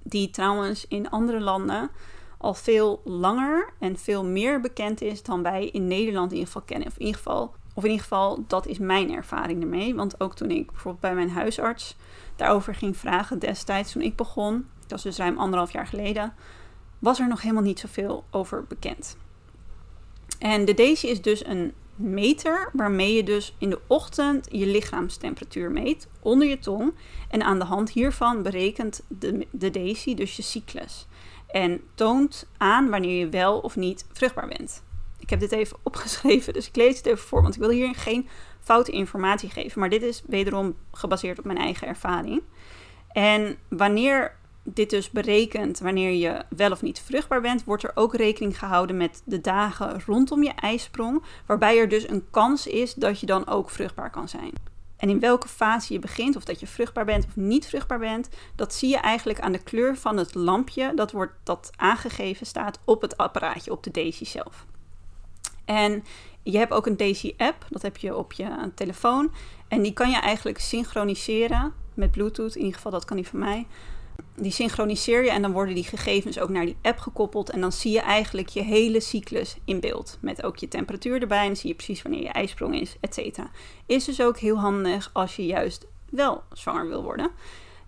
Die 0.03 0.29
trouwens 0.29 0.87
in 0.87 1.09
andere 1.09 1.39
landen 1.39 1.89
al 2.37 2.53
veel 2.53 3.01
langer 3.03 3.73
en 3.79 3.97
veel 3.97 4.25
meer 4.25 4.61
bekend 4.61 5.01
is 5.01 5.23
dan 5.23 5.43
wij 5.43 5.65
in 5.65 5.87
Nederland 5.87 6.31
in 6.31 6.37
ieder 6.37 6.53
geval 6.53 6.67
kennen. 6.67 6.87
Of 6.87 6.97
in 6.97 7.05
ieder 7.05 7.17
geval, 7.17 7.55
of 7.73 7.83
in 7.83 7.89
ieder 7.89 8.03
geval 8.03 8.43
dat 8.47 8.67
is 8.67 8.77
mijn 8.77 9.13
ervaring 9.13 9.61
ermee. 9.61 9.95
Want 9.95 10.19
ook 10.19 10.35
toen 10.35 10.51
ik 10.51 10.71
bijvoorbeeld 10.71 11.01
bij 11.01 11.15
mijn 11.15 11.29
huisarts 11.29 11.95
daarover 12.35 12.75
ging 12.75 12.97
vragen 12.97 13.39
destijds 13.39 13.91
toen 13.91 14.01
ik 14.01 14.15
begon, 14.15 14.67
dat 14.87 15.03
was 15.03 15.03
dus 15.03 15.17
ruim 15.17 15.37
anderhalf 15.37 15.71
jaar 15.71 15.87
geleden, 15.87 16.33
was 16.99 17.19
er 17.19 17.27
nog 17.27 17.41
helemaal 17.41 17.63
niet 17.63 17.79
zoveel 17.79 18.23
over 18.31 18.65
bekend. 18.67 19.17
En 20.39 20.65
de 20.65 20.73
Daisy 20.73 21.07
is 21.07 21.21
dus 21.21 21.45
een 21.45 21.73
meter 21.95 22.69
waarmee 22.73 23.13
je 23.13 23.23
dus 23.23 23.55
in 23.57 23.69
de 23.69 23.79
ochtend 23.87 24.47
je 24.51 24.65
lichaamstemperatuur 24.65 25.71
meet 25.71 26.07
onder 26.19 26.47
je 26.47 26.59
tong. 26.59 26.93
En 27.29 27.43
aan 27.43 27.59
de 27.59 27.65
hand 27.65 27.91
hiervan 27.91 28.41
berekent 28.41 29.03
de, 29.07 29.47
de 29.51 29.69
Daisy 29.69 30.13
dus 30.13 30.35
je 30.35 30.41
cyclus. 30.41 31.07
En 31.47 31.81
toont 31.95 32.47
aan 32.57 32.89
wanneer 32.89 33.19
je 33.19 33.29
wel 33.29 33.59
of 33.59 33.75
niet 33.75 34.05
vruchtbaar 34.11 34.47
bent. 34.47 34.83
Ik 35.19 35.29
heb 35.29 35.39
dit 35.39 35.51
even 35.51 35.77
opgeschreven, 35.83 36.53
dus 36.53 36.67
ik 36.67 36.75
lees 36.75 36.97
het 36.97 37.05
even 37.05 37.23
voor, 37.23 37.41
want 37.41 37.53
ik 37.53 37.59
wil 37.59 37.69
hier 37.69 37.95
geen 37.95 38.27
foute 38.59 38.91
informatie 38.91 39.49
geven. 39.49 39.79
Maar 39.79 39.89
dit 39.89 40.01
is 40.01 40.23
wederom 40.27 40.75
gebaseerd 40.91 41.39
op 41.39 41.45
mijn 41.45 41.57
eigen 41.57 41.87
ervaring. 41.87 42.41
En 43.11 43.57
wanneer 43.69 44.35
dit 44.67 44.89
dus 44.89 45.09
berekent 45.09 45.79
wanneer 45.79 46.11
je 46.11 46.45
wel 46.49 46.71
of 46.71 46.81
niet 46.81 46.99
vruchtbaar 46.99 47.41
bent, 47.41 47.63
wordt 47.63 47.83
er 47.83 47.91
ook 47.95 48.15
rekening 48.15 48.59
gehouden 48.59 48.97
met 48.97 49.21
de 49.25 49.41
dagen 49.41 50.01
rondom 50.05 50.43
je 50.43 50.51
ijsprong, 50.51 51.23
waarbij 51.45 51.77
er 51.77 51.89
dus 51.89 52.09
een 52.09 52.25
kans 52.31 52.67
is 52.67 52.93
dat 52.93 53.19
je 53.19 53.25
dan 53.25 53.47
ook 53.47 53.69
vruchtbaar 53.69 54.09
kan 54.09 54.29
zijn. 54.29 54.51
En 54.97 55.09
in 55.09 55.19
welke 55.19 55.47
fase 55.47 55.93
je 55.93 55.99
begint, 55.99 56.35
of 56.35 56.43
dat 56.43 56.59
je 56.59 56.67
vruchtbaar 56.67 57.05
bent 57.05 57.25
of 57.25 57.35
niet 57.35 57.65
vruchtbaar 57.65 57.99
bent, 57.99 58.29
dat 58.55 58.73
zie 58.73 58.89
je 58.89 58.97
eigenlijk 58.97 59.39
aan 59.39 59.51
de 59.51 59.63
kleur 59.63 59.97
van 59.97 60.17
het 60.17 60.35
lampje 60.35 60.91
dat, 60.95 61.11
wordt, 61.11 61.33
dat 61.43 61.71
aangegeven 61.75 62.45
staat 62.45 62.79
op 62.85 63.01
het 63.01 63.17
apparaatje, 63.17 63.71
op 63.71 63.83
de 63.83 63.91
Daisy 63.91 64.25
zelf. 64.25 64.65
En 65.65 66.03
je 66.43 66.57
hebt 66.57 66.71
ook 66.71 66.85
een 66.85 66.97
Daisy-app, 66.97 67.65
dat 67.69 67.81
heb 67.81 67.97
je 67.97 68.15
op 68.15 68.33
je 68.33 68.71
telefoon. 68.75 69.31
En 69.67 69.81
die 69.81 69.93
kan 69.93 70.09
je 70.09 70.17
eigenlijk 70.17 70.59
synchroniseren 70.59 71.73
met 71.93 72.11
Bluetooth, 72.11 72.55
in 72.55 72.61
ieder 72.61 72.75
geval 72.75 72.91
dat 72.91 73.05
kan 73.05 73.15
die 73.15 73.27
van 73.27 73.39
mij 73.39 73.67
die 74.35 74.51
synchroniseer 74.51 75.23
je 75.23 75.29
en 75.29 75.41
dan 75.41 75.51
worden 75.51 75.75
die 75.75 75.83
gegevens 75.83 76.39
ook 76.39 76.49
naar 76.49 76.65
die 76.65 76.77
app 76.81 76.99
gekoppeld. 76.99 77.49
En 77.49 77.61
dan 77.61 77.71
zie 77.71 77.91
je 77.91 77.99
eigenlijk 77.99 78.49
je 78.49 78.63
hele 78.63 78.99
cyclus 78.99 79.57
in 79.65 79.79
beeld. 79.79 80.17
Met 80.21 80.43
ook 80.43 80.57
je 80.57 80.67
temperatuur 80.67 81.21
erbij 81.21 81.41
en 81.41 81.45
dan 81.45 81.55
zie 81.55 81.69
je 81.69 81.75
precies 81.75 82.01
wanneer 82.01 82.21
je 82.21 82.29
ijsprong 82.29 82.81
is, 82.81 82.95
et 82.99 83.13
cetera. 83.13 83.49
Is 83.85 84.05
dus 84.05 84.21
ook 84.21 84.37
heel 84.37 84.59
handig 84.59 85.09
als 85.13 85.35
je 85.35 85.45
juist 85.45 85.87
wel 86.09 86.43
zwanger 86.53 86.87
wil 86.87 87.03
worden. 87.03 87.31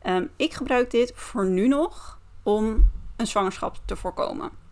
Ehm, 0.02 0.26
ik 0.36 0.54
gebruik 0.54 0.92
dit 0.92 1.12
voor 1.16 1.46
nu 1.46 1.68
nog 1.68 2.20
om 2.44 2.90
een 3.16 3.28
zwangerschap 3.28 3.80
te 3.86 3.96
voorkomen. 3.96 4.67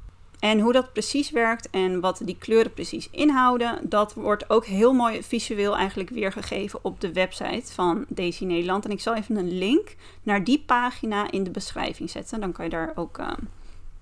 En 0.46 0.60
hoe 0.60 0.74
dat 0.74 0.93
precies 0.93 1.32
werkt 1.32 1.70
en 1.70 2.00
wat 2.00 2.22
die 2.24 2.38
kleuren 2.39 2.74
precies 2.74 3.10
inhouden, 3.12 3.80
dat 3.84 4.14
wordt 4.14 4.50
ook 4.50 4.66
heel 4.66 4.93
mooi 4.93 5.24
visueel 5.24 5.76
eigenlijk 5.76 6.10
weergegeven 6.10 6.80
op 6.82 7.02
de 7.02 7.14
website 7.14 7.74
van 7.74 8.06
Daisy 8.08 8.46
Nederland. 8.46 8.86
En 8.86 8.91
ik 8.91 9.00
zal 9.00 9.16
even 9.16 9.36
een 9.36 9.58
link 9.58 9.96
naar 10.24 10.43
die 10.43 10.64
pagina 10.66 11.32
in 11.32 11.43
de 11.43 11.50
beschrijving 11.50 12.10
zetten. 12.10 12.39
Dan 12.39 12.52
kan 12.52 12.66
je 12.66 12.72
daar 12.72 12.91
ook 12.96 13.18
uh, 13.18 13.32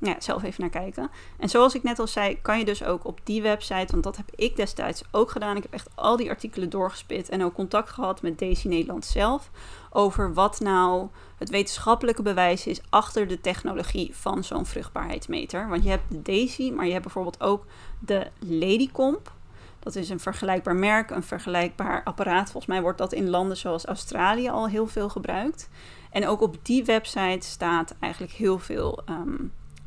ja, 0.06 0.16
zelf 0.20 0.44
even 0.44 0.62
naar 0.62 0.70
kijken. 0.70 1.10
En 1.38 1.50
zoals 1.50 1.76
ik 1.76 1.84
net 1.84 2.00
al 2.00 2.08
zei, 2.08 2.42
kan 2.42 2.60
je 2.60 2.66
dus 2.66 2.84
ook 2.84 3.06
op 3.06 3.20
die 3.24 3.42
website, 3.42 3.92
want 3.92 4.04
dat 4.04 4.18
heb 4.18 4.32
ik 4.36 4.56
destijds 4.56 5.04
ook 5.12 5.32
gedaan. 5.32 5.58
Ik 5.58 5.64
heb 5.64 5.74
echt 5.74 5.90
al 5.96 6.18
die 6.18 6.30
artikelen 6.30 6.70
doorgespit 6.70 7.30
en 7.30 7.44
ook 7.44 7.54
contact 7.54 7.90
gehad 7.90 8.22
met 8.22 8.40
Daisy 8.40 8.68
Nederland 8.68 9.06
zelf 9.06 9.50
over 9.90 10.34
wat 10.34 10.60
nou 10.60 11.08
het 11.38 11.50
wetenschappelijke 11.50 12.22
bewijs 12.22 12.68
is 12.68 12.82
achter 12.90 13.28
de 13.28 13.42
technologie 13.42 14.16
van 14.16 14.44
zo'n 14.44 14.66
vruchtbaarheidsmeter. 14.66 15.70
Want 15.70 15.84
je 15.84 15.90
hebt 15.90 16.12
de 16.12 16.22
Daisy, 16.22 16.72
maar 16.72 16.86
je 16.86 16.92
hebt 16.92 17.04
bijvoorbeeld 17.04 17.42
ook 17.42 17.66
de 18.00 18.28
Ladycomp. 18.40 19.32
Dat 19.80 19.96
is 19.96 20.10
een 20.10 20.20
vergelijkbaar 20.20 20.76
merk, 20.76 21.10
een 21.10 21.24
vergelijkbaar 21.24 22.04
apparaat. 22.04 22.52
Volgens 22.52 22.66
mij 22.66 22.82
wordt 22.82 22.98
dat 22.98 23.14
in 23.14 23.30
landen 23.30 23.58
zoals 23.58 23.86
Australië 23.86 24.50
al 24.50 24.68
heel 24.68 24.88
veel 24.88 25.10
gebruikt. 25.10 25.70
En 26.12 26.28
ook 26.28 26.42
op 26.42 26.58
die 26.62 26.86
website 26.86 27.48
staat 27.48 27.96
eigenlijk 28.00 28.34
heel 28.34 28.60
veel 28.60 29.02
ehm, 29.06 29.36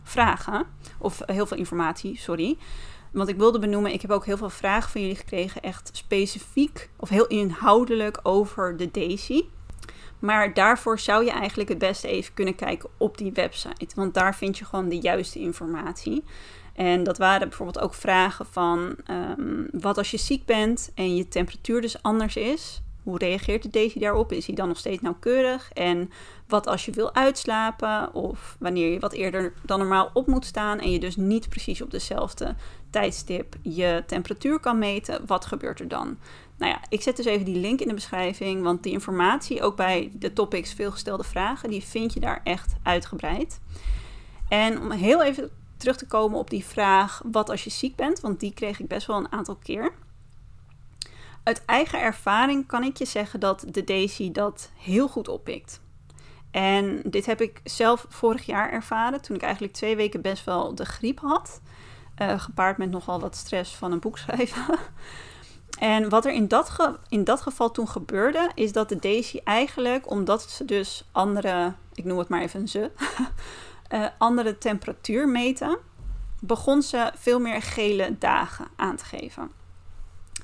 vragen, 0.09 0.67
of 0.99 1.23
heel 1.27 1.47
veel 1.47 1.57
informatie, 1.57 2.19
sorry. 2.19 2.57
Want 3.13 3.29
ik 3.29 3.37
wilde 3.37 3.59
benoemen, 3.59 3.93
ik 3.93 4.03
heb 4.03 4.11
ook 4.11 4.25
heel 4.25 4.37
veel 4.37 4.51
vragen 4.51 4.91
van 4.91 5.01
jullie 5.01 5.17
gekregen, 5.17 5.63
echt 5.63 5.91
specifiek 5.93 6.91
of 6.97 7.09
heel 7.09 7.27
inhoudelijk 7.27 8.21
over 8.23 8.77
de 8.77 8.91
Daisy. 8.91 9.45
Maar 10.19 10.55
daarvoor 10.55 10.99
zou 10.99 11.25
je 11.25 11.31
eigenlijk 11.31 11.69
het 11.69 11.79
beste 11.79 12.09
even 12.09 12.35
kunnen 12.35 12.55
kijken 12.55 12.89
op 12.97 13.19
die 13.19 13.33
website. 13.33 13.95
Want 13.95 14.15
daar 14.15 14.35
vind 14.35 14.59
je 14.59 14.65
gewoon 14.65 14.89
de 14.89 14.99
juiste 14.99 15.39
informatie. 15.39 16.25
En 16.75 17.03
dat 17.03 17.19
waren 17.19 17.49
bijvoorbeeld 17.49 17.85
ook 17.85 17.95
vragen 17.95 18.47
van 18.47 18.97
ehm, 19.05 19.65
wat 19.71 19.99
als 19.99 20.11
je 20.11 20.17
ziek 20.17 20.45
bent 20.45 20.91
en 20.95 21.17
je 21.17 21.29
temperatuur 21.29 21.81
dus 21.81 22.03
anders 22.03 22.37
is. 22.37 22.83
Hoe 23.07 23.19
reageert 23.19 23.63
de 23.63 23.71
Daisy 23.71 23.99
daarop? 23.99 24.33
Is 24.33 24.47
hij 24.47 24.55
dan 24.55 24.69
nog 24.69 24.79
steeds 24.79 25.03
nauwkeurig? 25.03 25.71
En 25.73 26.11
wat 26.49 26.67
als 26.67 26.85
je 26.85 26.93
wil 26.93 27.15
uitslapen 27.15 28.15
of 28.15 28.57
wanneer 28.59 28.93
je 28.93 28.99
wat 28.99 29.13
eerder 29.13 29.53
dan 29.63 29.79
normaal 29.79 30.11
op 30.13 30.27
moet 30.27 30.45
staan 30.45 30.81
en 30.81 30.91
je 30.91 30.99
dus 30.99 31.17
niet 31.17 31.49
precies 31.49 31.83
op 31.83 31.91
dezelfde 31.91 32.55
tijdstip 32.91 33.57
je 33.63 34.03
temperatuur 34.07 34.61
kan 34.61 34.79
meten, 34.79 35.27
wat 35.27 35.45
gebeurt 35.45 35.81
er 35.81 35.89
dan? 35.89 36.19
Nou 36.57 36.73
ja, 36.73 36.81
ik 36.89 37.03
zet 37.03 37.17
dus 37.17 37.27
even 37.27 37.45
die 37.45 37.61
link 37.61 37.81
in 37.81 37.89
de 37.89 37.95
beschrijving, 37.95 38.63
want 38.63 38.83
die 38.83 38.93
informatie, 38.93 39.63
ook 39.63 39.77
bij 39.77 40.11
de 40.13 40.33
topics 40.33 40.73
veelgestelde 40.73 41.25
vragen, 41.25 41.71
die 41.71 41.85
vind 41.85 42.13
je 42.13 42.21
daar 42.21 42.41
echt 42.45 42.75
uitgebreid. 42.83 43.61
En 44.49 44.81
om 44.81 44.91
heel 44.91 45.23
even 45.23 45.51
terug 45.77 45.97
te 45.97 46.07
komen 46.07 46.39
op 46.39 46.51
die 46.51 46.65
vraag, 46.65 47.23
wat 47.33 47.51
als 47.51 47.65
je 47.65 47.71
ziek 47.71 47.97
bent, 47.97 48.21
want 48.21 48.41
die 48.41 48.55
kreeg 48.55 48.81
ik 48.81 48.89
best 48.89 49.07
wel 49.07 49.17
een 49.17 49.33
aantal 49.33 49.57
keer. 49.57 49.93
Uit 51.47 51.65
eigen 51.65 52.01
ervaring 52.01 52.67
kan 52.67 52.83
ik 52.83 52.97
je 52.97 53.05
zeggen 53.05 53.41
dat 53.41 53.65
de 53.69 53.85
Daisy 53.85 54.33
dat 54.33 54.71
heel 54.77 55.09
goed 55.09 55.29
oppikt. 55.29 55.81
En 56.51 57.01
dit 57.05 57.27
heb 57.27 57.41
ik 57.41 57.61
zelf 57.65 58.07
vorig 58.09 58.47
jaar 58.47 58.71
ervaren, 58.73 59.21
toen 59.21 59.37
ik 59.37 59.43
eigenlijk 59.43 59.73
twee 59.73 59.97
weken 59.97 60.21
best 60.21 60.45
wel 60.45 60.75
de 60.75 60.85
griep 60.85 61.21
had. 61.21 61.61
Uh, 62.23 62.41
gepaard 62.41 62.79
met 62.79 62.91
nogal 62.91 63.21
wat 63.21 63.37
stress 63.37 63.75
van 63.75 63.93
een 63.93 63.99
boek 63.99 64.19
schrijven. 64.19 64.65
En 65.79 66.09
wat 66.09 66.25
er 66.25 66.33
in 66.33 66.49
dat, 66.49 66.99
in 67.09 67.25
dat 67.25 67.41
geval 67.41 67.71
toen 67.71 67.89
gebeurde, 67.89 68.51
is 68.55 68.73
dat 68.73 68.89
de 68.89 68.99
Daisy 68.99 69.41
eigenlijk, 69.45 70.11
omdat 70.11 70.51
ze 70.51 70.65
dus 70.65 71.05
andere, 71.13 71.73
ik 71.95 72.05
noem 72.05 72.19
het 72.19 72.29
maar 72.29 72.41
even 72.41 72.69
ze, 72.69 72.91
uh, 73.93 74.07
andere 74.19 74.59
temperatuur 74.59 75.29
meten, 75.29 75.79
begon 76.41 76.83
ze 76.83 77.13
veel 77.17 77.41
meer 77.41 77.63
gele 77.63 78.19
dagen 78.19 78.67
aan 78.77 78.97
te 78.97 79.05
geven. 79.05 79.51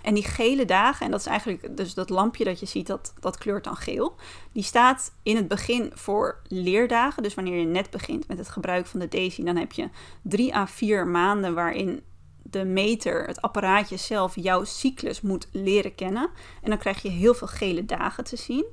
En 0.02 0.14
die 0.14 0.24
gele 0.24 0.64
dagen, 0.64 1.04
en 1.04 1.10
dat 1.10 1.20
is 1.20 1.26
eigenlijk 1.26 1.76
dus 1.76 1.94
dat 1.94 2.10
lampje 2.10 2.44
dat 2.44 2.60
je 2.60 2.66
ziet, 2.66 2.86
dat, 2.86 3.14
dat 3.20 3.38
kleurt 3.38 3.64
dan 3.64 3.76
geel. 3.76 4.14
Die 4.52 4.62
staat 4.62 5.12
in 5.22 5.36
het 5.36 5.48
begin 5.48 5.90
voor 5.94 6.40
leerdagen. 6.48 7.22
Dus 7.22 7.34
wanneer 7.34 7.58
je 7.58 7.66
net 7.66 7.90
begint 7.90 8.28
met 8.28 8.38
het 8.38 8.48
gebruik 8.48 8.86
van 8.86 9.00
de 9.00 9.08
Daisy, 9.08 9.44
dan 9.44 9.56
heb 9.56 9.72
je 9.72 9.88
drie 10.22 10.54
à 10.54 10.66
vier 10.66 11.06
maanden 11.06 11.54
waarin 11.54 12.02
de 12.42 12.64
meter, 12.64 13.26
het 13.26 13.40
apparaatje 13.40 13.96
zelf, 13.96 14.34
jouw 14.34 14.64
cyclus 14.64 15.20
moet 15.20 15.48
leren 15.52 15.94
kennen. 15.94 16.30
En 16.62 16.70
dan 16.70 16.78
krijg 16.78 17.02
je 17.02 17.08
heel 17.08 17.34
veel 17.34 17.46
gele 17.46 17.84
dagen 17.84 18.24
te 18.24 18.36
zien. 18.36 18.64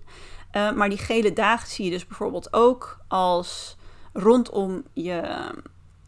Uh, 0.56 0.72
maar 0.72 0.90
die 0.90 0.98
gele 0.98 1.34
dagen 1.34 1.70
zie 1.70 1.86
je 1.86 1.92
dus 1.92 2.06
bijvoorbeeld 2.06 2.54
ook 2.54 3.00
als 3.08 3.78
rondom 4.14 4.84
je 4.94 5.50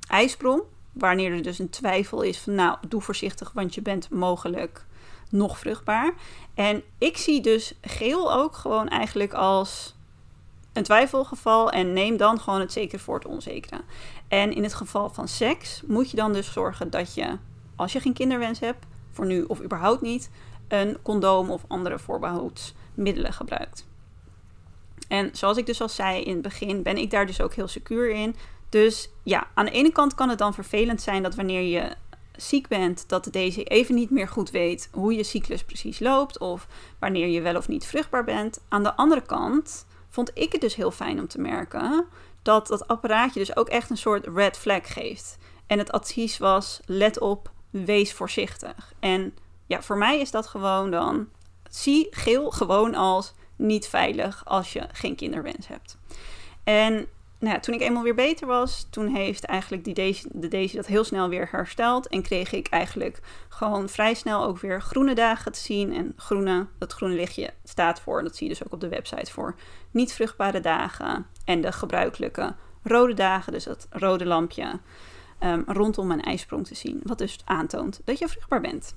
ijsprong. 0.07 0.61
Wanneer 0.93 1.32
er 1.32 1.41
dus 1.41 1.59
een 1.59 1.69
twijfel 1.69 2.22
is 2.22 2.38
van 2.39 2.55
nou, 2.55 2.78
doe 2.88 3.01
voorzichtig, 3.01 3.51
want 3.51 3.76
je 3.76 3.82
bent 3.82 4.09
mogelijk 4.09 4.86
nog 5.32 5.57
vruchtbaar. 5.57 6.13
En 6.53 6.84
ik 6.97 7.17
zie 7.17 7.41
dus 7.41 7.73
geel 7.82 8.34
ook 8.34 8.55
gewoon 8.55 8.88
eigenlijk 8.88 9.34
als 9.34 9.95
een 10.73 10.84
twijfelgeval 10.84 11.71
en 11.71 11.93
neem 11.93 12.17
dan 12.17 12.39
gewoon 12.39 12.59
het 12.59 12.71
zeker 12.71 12.99
voor 12.99 13.15
het 13.15 13.25
onzekere. 13.25 13.82
En 14.27 14.55
in 14.55 14.63
het 14.63 14.73
geval 14.73 15.09
van 15.09 15.27
seks 15.27 15.82
moet 15.88 16.09
je 16.09 16.17
dan 16.17 16.34
dus 16.34 16.51
zorgen 16.51 16.89
dat 16.89 17.13
je 17.13 17.38
als 17.75 17.93
je 17.93 17.99
geen 17.99 18.13
kinderwens 18.13 18.59
hebt, 18.59 18.86
voor 19.11 19.25
nu 19.25 19.43
of 19.43 19.61
überhaupt 19.61 20.01
niet, 20.01 20.29
een 20.67 20.97
condoom 21.01 21.49
of 21.49 21.63
andere 21.67 21.99
voorbehoedsmiddelen 21.99 23.34
gebruikt. 23.34 23.86
En 25.07 25.29
zoals 25.34 25.57
ik 25.57 25.65
dus 25.65 25.82
al 25.82 25.89
zei 25.89 26.23
in 26.23 26.34
het 26.34 26.41
begin, 26.41 26.84
ben 26.84 26.97
ik 26.97 27.11
daar 27.11 27.25
dus 27.25 27.41
ook 27.41 27.53
heel 27.53 27.67
secuur 27.67 28.09
in. 28.09 28.36
Dus 28.69 29.09
ja, 29.23 29.47
aan 29.53 29.65
de 29.65 29.71
ene 29.71 29.91
kant 29.91 30.15
kan 30.15 30.29
het 30.29 30.38
dan 30.38 30.53
vervelend 30.53 31.01
zijn 31.01 31.23
dat 31.23 31.36
wanneer 31.36 31.61
je 31.61 31.95
ziek 32.41 32.67
bent, 32.67 33.09
dat 33.09 33.27
deze 33.31 33.63
even 33.63 33.95
niet 33.95 34.09
meer 34.09 34.27
goed 34.27 34.49
weet 34.49 34.89
hoe 34.91 35.15
je 35.15 35.23
cyclus 35.23 35.63
precies 35.63 35.99
loopt 35.99 36.37
of 36.37 36.67
wanneer 36.99 37.27
je 37.27 37.41
wel 37.41 37.55
of 37.55 37.67
niet 37.67 37.85
vruchtbaar 37.85 38.23
bent. 38.23 38.61
Aan 38.67 38.83
de 38.83 38.95
andere 38.95 39.21
kant 39.21 39.85
vond 40.09 40.31
ik 40.33 40.51
het 40.51 40.61
dus 40.61 40.75
heel 40.75 40.91
fijn 40.91 41.19
om 41.19 41.27
te 41.27 41.41
merken 41.41 42.05
dat 42.41 42.67
dat 42.67 42.87
apparaatje 42.87 43.39
dus 43.39 43.55
ook 43.55 43.69
echt 43.69 43.89
een 43.89 43.97
soort 43.97 44.27
red 44.27 44.57
flag 44.57 44.93
geeft. 44.93 45.37
En 45.67 45.77
het 45.77 45.91
advies 45.91 46.37
was: 46.37 46.79
let 46.85 47.19
op, 47.19 47.51
wees 47.69 48.13
voorzichtig. 48.13 48.93
En 48.99 49.33
ja, 49.65 49.81
voor 49.81 49.97
mij 49.97 50.19
is 50.19 50.31
dat 50.31 50.47
gewoon 50.47 50.91
dan. 50.91 51.27
Zie 51.69 52.07
geel 52.09 52.51
gewoon 52.51 52.95
als 52.95 53.33
niet 53.55 53.87
veilig 53.87 54.45
als 54.45 54.73
je 54.73 54.87
geen 54.91 55.15
kinderwens 55.15 55.67
hebt. 55.67 55.97
En 56.63 57.07
nou 57.41 57.59
toen 57.59 57.73
ik 57.73 57.81
eenmaal 57.81 58.03
weer 58.03 58.15
beter 58.15 58.47
was, 58.47 58.87
toen 58.89 59.07
heeft 59.07 59.43
eigenlijk 59.43 59.83
die 59.83 59.93
Daisy, 59.93 60.27
de 60.31 60.47
Daisy 60.47 60.75
dat 60.75 60.85
heel 60.85 61.03
snel 61.03 61.29
weer 61.29 61.47
hersteld. 61.51 62.07
En 62.07 62.21
kreeg 62.21 62.51
ik 62.51 62.67
eigenlijk 62.67 63.19
gewoon 63.49 63.89
vrij 63.89 64.13
snel 64.13 64.43
ook 64.43 64.59
weer 64.59 64.81
groene 64.81 65.15
dagen 65.15 65.51
te 65.51 65.59
zien. 65.59 65.93
En 65.93 66.13
groene, 66.15 66.67
dat 66.77 66.93
groene 66.93 67.15
lichtje 67.15 67.53
staat 67.63 68.01
voor, 68.01 68.23
dat 68.23 68.35
zie 68.35 68.47
je 68.47 68.53
dus 68.53 68.65
ook 68.65 68.73
op 68.73 68.79
de 68.79 68.89
website 68.89 69.31
voor, 69.31 69.55
niet 69.91 70.13
vruchtbare 70.13 70.59
dagen. 70.59 71.25
En 71.45 71.61
de 71.61 71.71
gebruikelijke 71.71 72.55
rode 72.83 73.13
dagen, 73.13 73.53
dus 73.53 73.63
dat 73.63 73.87
rode 73.89 74.25
lampje 74.25 74.79
um, 75.39 75.63
rondom 75.67 76.07
mijn 76.07 76.21
ijsprong 76.21 76.67
te 76.67 76.75
zien. 76.75 77.01
Wat 77.03 77.17
dus 77.17 77.39
aantoont 77.45 78.01
dat 78.03 78.19
je 78.19 78.27
vruchtbaar 78.27 78.61
bent. 78.61 78.93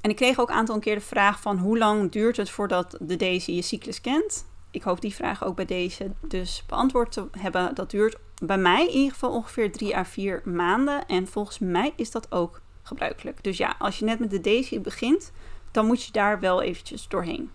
En 0.00 0.10
ik 0.10 0.16
kreeg 0.16 0.40
ook 0.40 0.48
een 0.48 0.54
aantal 0.54 0.78
keer 0.78 0.94
de 0.94 1.00
vraag 1.00 1.40
van 1.40 1.58
hoe 1.58 1.78
lang 1.78 2.10
duurt 2.10 2.36
het 2.36 2.50
voordat 2.50 2.96
de 3.00 3.16
Daisy 3.16 3.52
je 3.52 3.62
cyclus 3.62 4.00
kent? 4.00 4.48
Ik 4.70 4.82
hoop 4.82 5.00
die 5.00 5.14
vraag 5.14 5.44
ook 5.44 5.56
bij 5.56 5.64
deze 5.64 6.10
dus 6.20 6.64
beantwoord 6.66 7.12
te 7.12 7.28
hebben. 7.38 7.74
Dat 7.74 7.90
duurt 7.90 8.16
bij 8.42 8.58
mij 8.58 8.86
in 8.86 8.94
ieder 8.94 9.12
geval 9.12 9.30
ongeveer 9.30 9.72
3 9.72 9.96
à 9.96 10.04
4 10.04 10.42
maanden. 10.44 11.06
En 11.06 11.26
volgens 11.28 11.58
mij 11.58 11.92
is 11.96 12.10
dat 12.10 12.32
ook 12.32 12.60
gebruikelijk. 12.82 13.44
Dus 13.44 13.56
ja, 13.56 13.74
als 13.78 13.98
je 13.98 14.04
net 14.04 14.18
met 14.18 14.30
de 14.30 14.40
Daisy 14.40 14.80
begint, 14.80 15.32
dan 15.70 15.86
moet 15.86 16.04
je 16.04 16.12
daar 16.12 16.40
wel 16.40 16.62
eventjes 16.62 17.08
doorheen. 17.08 17.50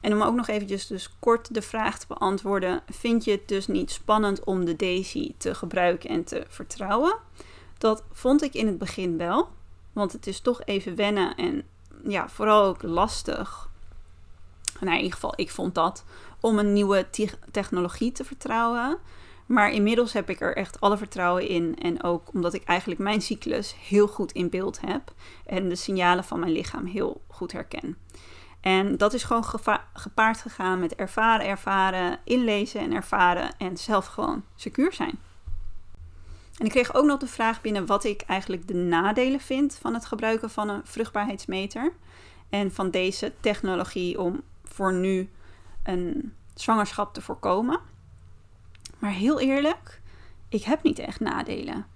En 0.00 0.12
om 0.12 0.22
ook 0.22 0.34
nog 0.34 0.48
eventjes 0.48 0.86
dus 0.86 1.18
kort 1.18 1.54
de 1.54 1.62
vraag 1.62 1.98
te 1.98 2.06
beantwoorden, 2.08 2.82
vind 2.88 3.24
je 3.24 3.30
het 3.30 3.48
dus 3.48 3.66
niet 3.66 3.90
spannend 3.90 4.44
om 4.44 4.64
de 4.64 4.76
Daisy 4.76 5.34
te 5.36 5.54
gebruiken 5.54 6.10
en 6.10 6.24
te 6.24 6.44
vertrouwen? 6.48 7.16
Dat 7.78 8.04
vond 8.12 8.42
ik 8.42 8.54
in 8.54 8.66
het 8.66 8.78
begin 8.78 9.16
wel, 9.16 9.48
want 9.92 10.12
het 10.12 10.26
is 10.26 10.40
toch 10.40 10.64
even 10.64 10.96
wennen 10.96 11.36
en 11.36 11.62
ja, 12.04 12.28
vooral 12.28 12.64
ook 12.64 12.82
lastig. 12.82 13.70
Nou, 14.80 14.92
in 14.92 15.02
ieder 15.02 15.12
geval, 15.12 15.32
ik 15.36 15.50
vond 15.50 15.74
dat 15.74 16.04
om 16.40 16.58
een 16.58 16.72
nieuwe 16.72 17.06
technologie 17.50 18.12
te 18.12 18.24
vertrouwen. 18.24 18.98
Maar 19.46 19.72
inmiddels 19.72 20.12
heb 20.12 20.30
ik 20.30 20.40
er 20.40 20.56
echt 20.56 20.80
alle 20.80 20.96
vertrouwen 20.96 21.48
in. 21.48 21.76
En 21.78 22.02
ook 22.02 22.32
omdat 22.32 22.54
ik 22.54 22.64
eigenlijk 22.64 23.00
mijn 23.00 23.20
cyclus 23.20 23.74
heel 23.88 24.08
goed 24.08 24.32
in 24.32 24.50
beeld 24.50 24.80
heb. 24.80 25.12
En 25.46 25.68
de 25.68 25.76
signalen 25.76 26.24
van 26.24 26.40
mijn 26.40 26.52
lichaam 26.52 26.86
heel 26.86 27.20
goed 27.28 27.52
herken. 27.52 27.96
En 28.60 28.96
dat 28.96 29.14
is 29.14 29.22
gewoon 29.22 29.44
gepaard 29.92 30.40
gegaan 30.40 30.78
met 30.78 30.94
ervaren, 30.94 31.46
ervaren, 31.46 32.18
inlezen 32.24 32.80
en 32.80 32.92
ervaren 32.92 33.56
en 33.58 33.76
zelf 33.76 34.06
gewoon 34.06 34.44
secuur 34.54 34.92
zijn. 34.92 35.18
En 36.58 36.64
ik 36.64 36.70
kreeg 36.70 36.94
ook 36.94 37.04
nog 37.04 37.18
de 37.18 37.26
vraag 37.26 37.60
binnen 37.60 37.86
wat 37.86 38.04
ik 38.04 38.22
eigenlijk 38.26 38.68
de 38.68 38.74
nadelen 38.74 39.40
vind 39.40 39.78
van 39.80 39.94
het 39.94 40.06
gebruiken 40.06 40.50
van 40.50 40.68
een 40.68 40.80
vruchtbaarheidsmeter. 40.84 41.92
En 42.48 42.72
van 42.72 42.90
deze 42.90 43.32
technologie 43.40 44.20
om 44.20 44.42
voor 44.76 44.92
nu 44.92 45.30
een 45.82 46.34
zwangerschap 46.54 47.14
te 47.14 47.20
voorkomen. 47.20 47.80
Maar 48.98 49.10
heel 49.10 49.40
eerlijk, 49.40 50.00
ik 50.48 50.62
heb 50.62 50.82
niet 50.82 50.98
echt 50.98 51.20
nadelen. 51.20 51.86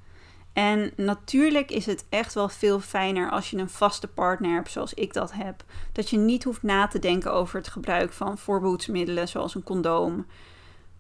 En 0.53 0.93
natuurlijk 0.97 1.71
is 1.71 1.87
het 1.87 2.07
echt 2.09 2.35
wel 2.35 2.49
veel 2.49 2.81
fijner 2.81 3.31
als 3.31 3.51
je 3.51 3.57
een 3.57 3.71
vaste 3.71 4.09
partner 4.09 4.55
hebt 4.55 4.71
zoals 4.71 4.95
ik 4.95 5.13
dat 5.13 5.33
heb. 5.33 5.65
Dat 5.93 6.11
je 6.11 6.19
niet 6.19 6.45
hoeft 6.45 6.63
na 6.63 6.87
te 6.87 6.99
denken 6.99 7.33
over 7.33 7.59
het 7.59 7.69
gebruik 7.69 8.13
van 8.13 8.39
voorbehoedsmiddelen 8.39 9.29
zoals 9.29 9.55
een 9.55 9.63
condoom. 9.63 10.27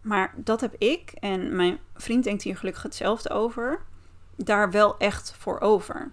Maar 0.01 0.35
dat 0.37 0.61
heb 0.61 0.75
ik 0.79 1.11
en 1.11 1.57
mijn 1.57 1.79
vriend 1.95 2.25
denkt 2.25 2.43
hier 2.43 2.57
gelukkig 2.57 2.83
hetzelfde 2.83 3.31
over. 3.31 3.83
Daar 4.37 4.71
wel 4.71 4.99
echt 4.99 5.35
voor 5.39 5.61
over. 5.61 6.11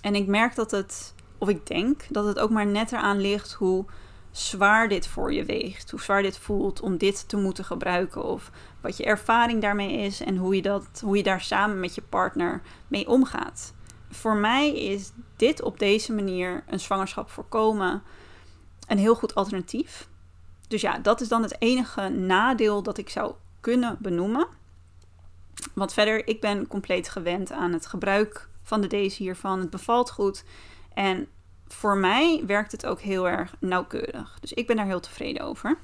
En 0.00 0.14
ik 0.14 0.26
merk 0.26 0.54
dat 0.54 0.70
het, 0.70 1.14
of 1.38 1.48
ik 1.48 1.66
denk 1.66 2.02
dat 2.10 2.26
het 2.26 2.38
ook 2.38 2.50
maar 2.50 2.66
net 2.66 2.92
eraan 2.92 3.20
ligt 3.20 3.52
hoe 3.52 3.84
zwaar 4.36 4.88
dit 4.88 5.06
voor 5.06 5.32
je 5.32 5.44
weegt. 5.44 5.90
Hoe 5.90 6.00
zwaar 6.00 6.22
dit 6.22 6.38
voelt 6.38 6.80
om 6.80 6.96
dit 6.96 7.28
te 7.28 7.36
moeten 7.36 7.64
gebruiken. 7.64 8.24
Of 8.24 8.50
wat 8.80 8.96
je 8.96 9.04
ervaring 9.04 9.60
daarmee 9.60 9.98
is 9.98 10.20
en 10.20 10.36
hoe 10.36 10.56
je, 10.56 10.62
dat, 10.62 11.00
hoe 11.04 11.16
je 11.16 11.22
daar 11.22 11.40
samen 11.40 11.80
met 11.80 11.94
je 11.94 12.02
partner 12.02 12.62
mee 12.88 13.08
omgaat. 13.08 13.74
Voor 14.10 14.36
mij 14.36 14.76
is 14.76 15.12
dit 15.36 15.62
op 15.62 15.78
deze 15.78 16.12
manier 16.12 16.64
een 16.66 16.80
zwangerschap 16.80 17.30
voorkomen 17.30 18.02
een 18.86 18.98
heel 18.98 19.14
goed 19.14 19.34
alternatief. 19.34 20.08
Dus 20.68 20.80
ja, 20.80 20.98
dat 20.98 21.20
is 21.20 21.28
dan 21.28 21.42
het 21.42 21.56
enige 21.58 22.08
nadeel 22.08 22.82
dat 22.82 22.98
ik 22.98 23.08
zou 23.08 23.34
kunnen 23.60 23.96
benoemen. 24.00 24.46
Want 25.72 25.92
verder, 25.92 26.26
ik 26.26 26.40
ben 26.40 26.66
compleet 26.66 27.08
gewend 27.08 27.52
aan 27.52 27.72
het 27.72 27.86
gebruik 27.86 28.48
van 28.62 28.80
de 28.80 28.86
deze 28.86 29.22
hiervan. 29.22 29.58
Het 29.60 29.70
bevalt 29.70 30.10
goed. 30.10 30.44
En 30.94 31.28
voor 31.74 31.96
mij 31.96 32.42
werkt 32.46 32.72
het 32.72 32.86
ook 32.86 33.00
heel 33.00 33.28
erg 33.28 33.54
nauwkeurig. 33.58 34.38
Dus 34.40 34.52
ik 34.52 34.66
ben 34.66 34.76
daar 34.76 34.86
heel 34.86 35.00
tevreden 35.00 35.42
over. 35.42 35.76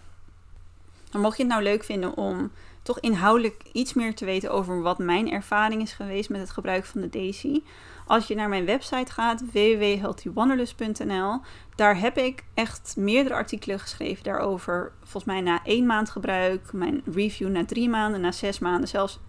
Mocht 1.12 1.36
je 1.36 1.42
het 1.42 1.52
nou 1.52 1.62
leuk 1.62 1.84
vinden 1.84 2.16
om 2.16 2.50
toch 2.82 3.00
inhoudelijk 3.00 3.62
iets 3.72 3.94
meer 3.94 4.14
te 4.14 4.24
weten 4.24 4.50
over 4.50 4.82
wat 4.82 4.98
mijn 4.98 5.30
ervaring 5.30 5.82
is 5.82 5.92
geweest 5.92 6.30
met 6.30 6.40
het 6.40 6.50
gebruik 6.50 6.84
van 6.84 7.00
de 7.00 7.08
Daisy. 7.08 7.62
Als 8.06 8.26
je 8.26 8.34
naar 8.34 8.48
mijn 8.48 8.64
website 8.64 9.12
gaat, 9.12 9.42
www.healthywanderlust.nl, 9.52 11.40
daar 11.74 11.98
heb 11.98 12.16
ik 12.16 12.44
echt 12.54 12.94
meerdere 12.96 13.34
artikelen 13.34 13.78
geschreven 13.78 14.24
daarover. 14.24 14.92
Volgens 14.98 15.24
mij 15.24 15.40
na 15.40 15.60
één 15.64 15.86
maand 15.86 16.10
gebruik, 16.10 16.72
mijn 16.72 17.02
review 17.12 17.48
na 17.48 17.64
drie 17.64 17.88
maanden, 17.88 18.20
na 18.20 18.32
zes 18.32 18.58
maanden, 18.58 18.88
zelfs 18.88 19.20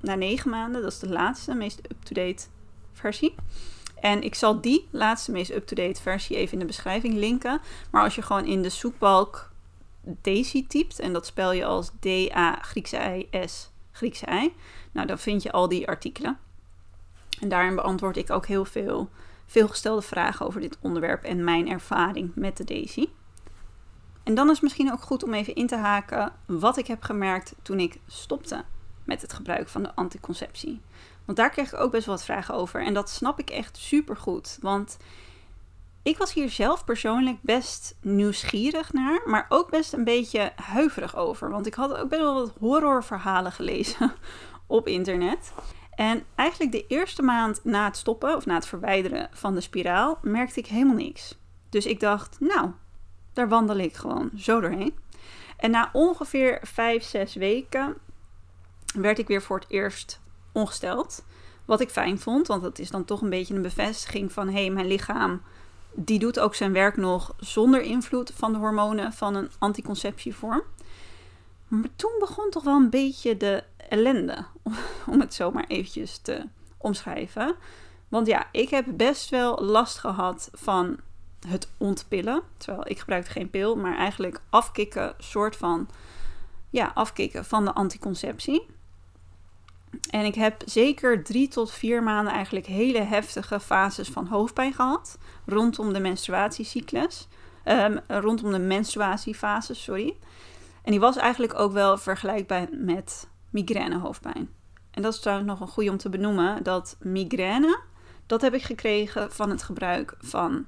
na 0.00 0.14
negen 0.14 0.50
maanden. 0.50 0.82
Dat 0.82 0.92
is 0.92 0.98
de 0.98 1.08
laatste, 1.08 1.54
meest 1.54 1.78
up-to-date 1.78 2.46
versie. 2.92 3.34
En 4.00 4.22
ik 4.22 4.34
zal 4.34 4.60
die 4.60 4.88
laatste, 4.90 5.32
meest 5.32 5.50
up-to-date 5.50 6.02
versie 6.02 6.36
even 6.36 6.52
in 6.52 6.58
de 6.58 6.64
beschrijving 6.64 7.14
linken. 7.14 7.60
Maar 7.90 8.02
als 8.02 8.14
je 8.14 8.22
gewoon 8.22 8.46
in 8.46 8.62
de 8.62 8.68
zoekbalk 8.68 9.50
Daisy 10.02 10.66
typt, 10.66 10.98
en 10.98 11.12
dat 11.12 11.26
spel 11.26 11.52
je 11.52 11.64
als 11.64 11.90
D-A 12.00 12.58
Griekse 12.62 13.16
I 13.16 13.46
S 13.46 13.70
Griekse 13.92 14.26
I, 14.30 14.52
nou 14.92 15.06
dan 15.06 15.18
vind 15.18 15.42
je 15.42 15.52
al 15.52 15.68
die 15.68 15.88
artikelen. 15.88 16.38
En 17.40 17.48
daarin 17.48 17.74
beantwoord 17.74 18.16
ik 18.16 18.30
ook 18.30 18.46
heel 18.46 18.64
veel 18.64 19.10
veelgestelde 19.46 20.02
vragen 20.02 20.46
over 20.46 20.60
dit 20.60 20.78
onderwerp 20.80 21.22
en 21.22 21.44
mijn 21.44 21.68
ervaring 21.68 22.32
met 22.34 22.56
de 22.56 22.64
Daisy. 22.64 23.08
En 24.22 24.34
dan 24.34 24.46
is 24.46 24.52
het 24.52 24.62
misschien 24.62 24.92
ook 24.92 25.02
goed 25.02 25.22
om 25.22 25.34
even 25.34 25.54
in 25.54 25.66
te 25.66 25.76
haken 25.76 26.32
wat 26.46 26.76
ik 26.76 26.86
heb 26.86 27.02
gemerkt 27.02 27.54
toen 27.62 27.80
ik 27.80 27.98
stopte 28.06 28.64
met 29.04 29.22
het 29.22 29.32
gebruik 29.32 29.68
van 29.68 29.82
de 29.82 29.94
anticonceptie. 29.94 30.80
Want 31.30 31.42
daar 31.42 31.50
kreeg 31.50 31.72
ik 31.72 31.80
ook 31.80 31.90
best 31.90 32.06
wel 32.06 32.14
wat 32.14 32.24
vragen 32.24 32.54
over. 32.54 32.84
En 32.84 32.94
dat 32.94 33.10
snap 33.10 33.38
ik 33.38 33.50
echt 33.50 33.76
super 33.76 34.16
goed. 34.16 34.58
Want 34.60 34.96
ik 36.02 36.18
was 36.18 36.32
hier 36.32 36.50
zelf 36.50 36.84
persoonlijk 36.84 37.36
best 37.40 37.96
nieuwsgierig 38.00 38.92
naar, 38.92 39.20
maar 39.24 39.46
ook 39.48 39.70
best 39.70 39.92
een 39.92 40.04
beetje 40.04 40.52
huiverig 40.56 41.16
over. 41.16 41.50
Want 41.50 41.66
ik 41.66 41.74
had 41.74 41.96
ook 41.96 42.08
best 42.08 42.22
wel 42.22 42.34
wat 42.34 42.52
horrorverhalen 42.58 43.52
gelezen 43.52 44.12
op 44.66 44.86
internet. 44.86 45.52
En 45.94 46.24
eigenlijk 46.34 46.72
de 46.72 46.86
eerste 46.86 47.22
maand 47.22 47.64
na 47.64 47.84
het 47.84 47.96
stoppen 47.96 48.36
of 48.36 48.46
na 48.46 48.54
het 48.54 48.66
verwijderen 48.66 49.28
van 49.32 49.54
de 49.54 49.60
spiraal 49.60 50.18
merkte 50.22 50.60
ik 50.60 50.66
helemaal 50.66 50.96
niks. 50.96 51.38
Dus 51.68 51.86
ik 51.86 52.00
dacht, 52.00 52.40
nou, 52.40 52.70
daar 53.32 53.48
wandel 53.48 53.76
ik 53.76 53.94
gewoon 53.94 54.30
zo 54.36 54.60
doorheen. 54.60 54.94
En 55.56 55.70
na 55.70 55.90
ongeveer 55.92 56.58
5, 56.62 57.02
6 57.02 57.34
weken 57.34 57.96
werd 58.94 59.18
ik 59.18 59.26
weer 59.26 59.42
voor 59.42 59.58
het 59.58 59.70
eerst 59.70 60.20
ongesteld. 60.52 61.24
Wat 61.64 61.80
ik 61.80 61.90
fijn 61.90 62.18
vond, 62.18 62.46
want 62.46 62.62
dat 62.62 62.78
is 62.78 62.90
dan 62.90 63.04
toch 63.04 63.20
een 63.20 63.30
beetje 63.30 63.54
een 63.54 63.62
bevestiging 63.62 64.32
van 64.32 64.46
hé, 64.46 64.60
hey, 64.60 64.70
mijn 64.70 64.86
lichaam 64.86 65.42
die 65.94 66.18
doet 66.18 66.38
ook 66.38 66.54
zijn 66.54 66.72
werk 66.72 66.96
nog 66.96 67.34
zonder 67.36 67.82
invloed 67.82 68.32
van 68.34 68.52
de 68.52 68.58
hormonen 68.58 69.12
van 69.12 69.34
een 69.34 69.50
anticonceptievorm. 69.58 70.62
Maar 71.68 71.88
toen 71.96 72.12
begon 72.18 72.50
toch 72.50 72.62
wel 72.62 72.76
een 72.76 72.90
beetje 72.90 73.36
de 73.36 73.64
ellende, 73.88 74.44
om 75.06 75.20
het 75.20 75.34
zo 75.34 75.50
maar 75.50 75.66
eventjes 75.66 76.18
te 76.18 76.48
omschrijven. 76.76 77.54
Want 78.08 78.26
ja, 78.26 78.48
ik 78.52 78.70
heb 78.70 78.86
best 78.88 79.30
wel 79.30 79.64
last 79.64 79.98
gehad 79.98 80.50
van 80.52 80.98
het 81.48 81.68
ontpillen. 81.76 82.42
Terwijl 82.56 82.90
ik 82.90 82.98
gebruikte 82.98 83.30
geen 83.30 83.50
pil, 83.50 83.76
maar 83.76 83.96
eigenlijk 83.96 84.40
afkicken, 84.50 85.14
soort 85.18 85.56
van 85.56 85.88
ja, 86.70 86.90
afkicken 86.94 87.44
van 87.44 87.64
de 87.64 87.72
anticonceptie. 87.72 88.66
En 90.10 90.24
ik 90.24 90.34
heb 90.34 90.62
zeker 90.64 91.24
drie 91.24 91.48
tot 91.48 91.70
vier 91.70 92.02
maanden 92.02 92.32
eigenlijk 92.32 92.66
hele 92.66 93.00
heftige 93.00 93.60
fases 93.60 94.08
van 94.08 94.26
hoofdpijn 94.26 94.72
gehad 94.72 95.18
rondom 95.46 95.92
de 95.92 96.00
menstruatiecyclus. 96.00 97.28
Ehm, 97.64 97.98
rondom 98.06 98.52
de 98.52 98.58
menstruatiefase, 98.58 99.74
sorry. 99.74 100.16
En 100.82 100.90
die 100.90 101.00
was 101.00 101.16
eigenlijk 101.16 101.58
ook 101.58 101.72
wel 101.72 101.98
vergelijkbaar 101.98 102.68
met 102.70 103.28
migrainehoofdpijn. 103.50 104.48
En 104.90 105.02
dat 105.02 105.14
is 105.14 105.20
trouwens 105.20 105.48
nog 105.48 105.60
een 105.60 105.68
goede 105.68 105.90
om 105.90 105.96
te 105.96 106.08
benoemen, 106.08 106.62
dat 106.62 106.96
migraine, 107.00 107.80
dat 108.26 108.40
heb 108.40 108.54
ik 108.54 108.62
gekregen 108.62 109.32
van 109.32 109.50
het 109.50 109.62
gebruik 109.62 110.14
van 110.18 110.66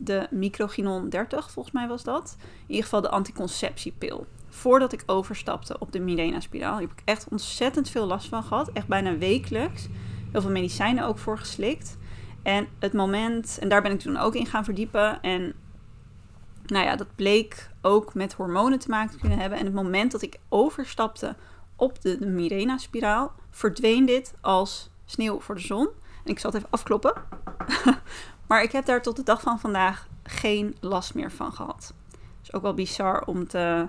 de 0.00 0.26
microginon 0.30 1.08
30, 1.08 1.50
volgens 1.50 1.74
mij 1.74 1.88
was 1.88 2.02
dat. 2.02 2.36
In 2.38 2.46
ieder 2.66 2.84
geval 2.84 3.00
de 3.00 3.10
anticonceptiepil. 3.10 4.26
Voordat 4.56 4.92
ik 4.92 5.02
overstapte 5.06 5.78
op 5.78 5.92
de 5.92 6.00
Mirena-spiraal. 6.00 6.80
Heb 6.80 6.92
ik 6.92 7.02
echt 7.04 7.28
ontzettend 7.30 7.88
veel 7.90 8.06
last 8.06 8.28
van 8.28 8.42
gehad. 8.42 8.70
Echt 8.72 8.86
bijna 8.86 9.18
wekelijks. 9.18 9.88
Heel 10.32 10.40
veel 10.40 10.50
medicijnen 10.50 11.04
ook 11.04 11.18
voor 11.18 11.38
geslikt. 11.38 11.96
En 12.42 12.68
het 12.78 12.92
moment, 12.92 13.58
en 13.60 13.68
daar 13.68 13.82
ben 13.82 13.92
ik 13.92 14.00
toen 14.00 14.16
ook 14.16 14.34
in 14.34 14.46
gaan 14.46 14.64
verdiepen. 14.64 15.22
En 15.22 15.54
nou 16.66 16.84
ja, 16.84 16.96
dat 16.96 17.14
bleek 17.14 17.70
ook 17.82 18.14
met 18.14 18.32
hormonen 18.32 18.78
te 18.78 18.88
maken 18.88 19.10
te 19.10 19.18
kunnen 19.18 19.38
hebben. 19.38 19.58
En 19.58 19.64
het 19.64 19.74
moment 19.74 20.12
dat 20.12 20.22
ik 20.22 20.38
overstapte 20.48 21.36
op 21.76 22.02
de, 22.02 22.26
Mirena-spiraal, 22.26 23.32
verdween 23.50 24.06
dit 24.06 24.34
als 24.40 24.90
sneeuw 25.04 25.40
voor 25.40 25.54
de 25.54 25.60
zon. 25.60 25.88
En 26.24 26.30
ik 26.30 26.38
zal 26.38 26.50
het 26.50 26.58
even 26.58 26.72
afkloppen. 26.72 27.12
maar 28.48 28.62
ik 28.62 28.72
heb 28.72 28.84
daar 28.86 29.02
tot 29.02 29.16
de 29.16 29.22
dag 29.22 29.40
van 29.40 29.60
vandaag 29.60 30.08
geen 30.22 30.76
last 30.80 31.14
meer 31.14 31.32
van 31.32 31.52
gehad. 31.52 31.94
Is 32.42 32.52
ook 32.52 32.62
wel 32.62 32.74
bizar 32.74 33.24
om 33.24 33.48
te 33.48 33.88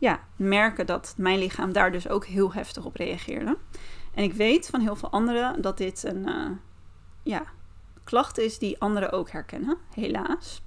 ja, 0.00 0.20
merken 0.36 0.86
dat 0.86 1.14
mijn 1.16 1.38
lichaam 1.38 1.72
daar 1.72 1.92
dus 1.92 2.08
ook 2.08 2.26
heel 2.26 2.52
heftig 2.52 2.84
op 2.84 2.96
reageerde. 2.96 3.56
En 4.14 4.24
ik 4.24 4.32
weet 4.32 4.66
van 4.66 4.80
heel 4.80 4.96
veel 4.96 5.10
anderen 5.10 5.62
dat 5.62 5.78
dit 5.78 6.04
een 6.04 6.28
uh, 6.28 6.50
ja, 7.22 7.42
klacht 8.04 8.38
is 8.38 8.58
die 8.58 8.80
anderen 8.80 9.12
ook 9.12 9.30
herkennen, 9.30 9.76
helaas. 9.94 10.62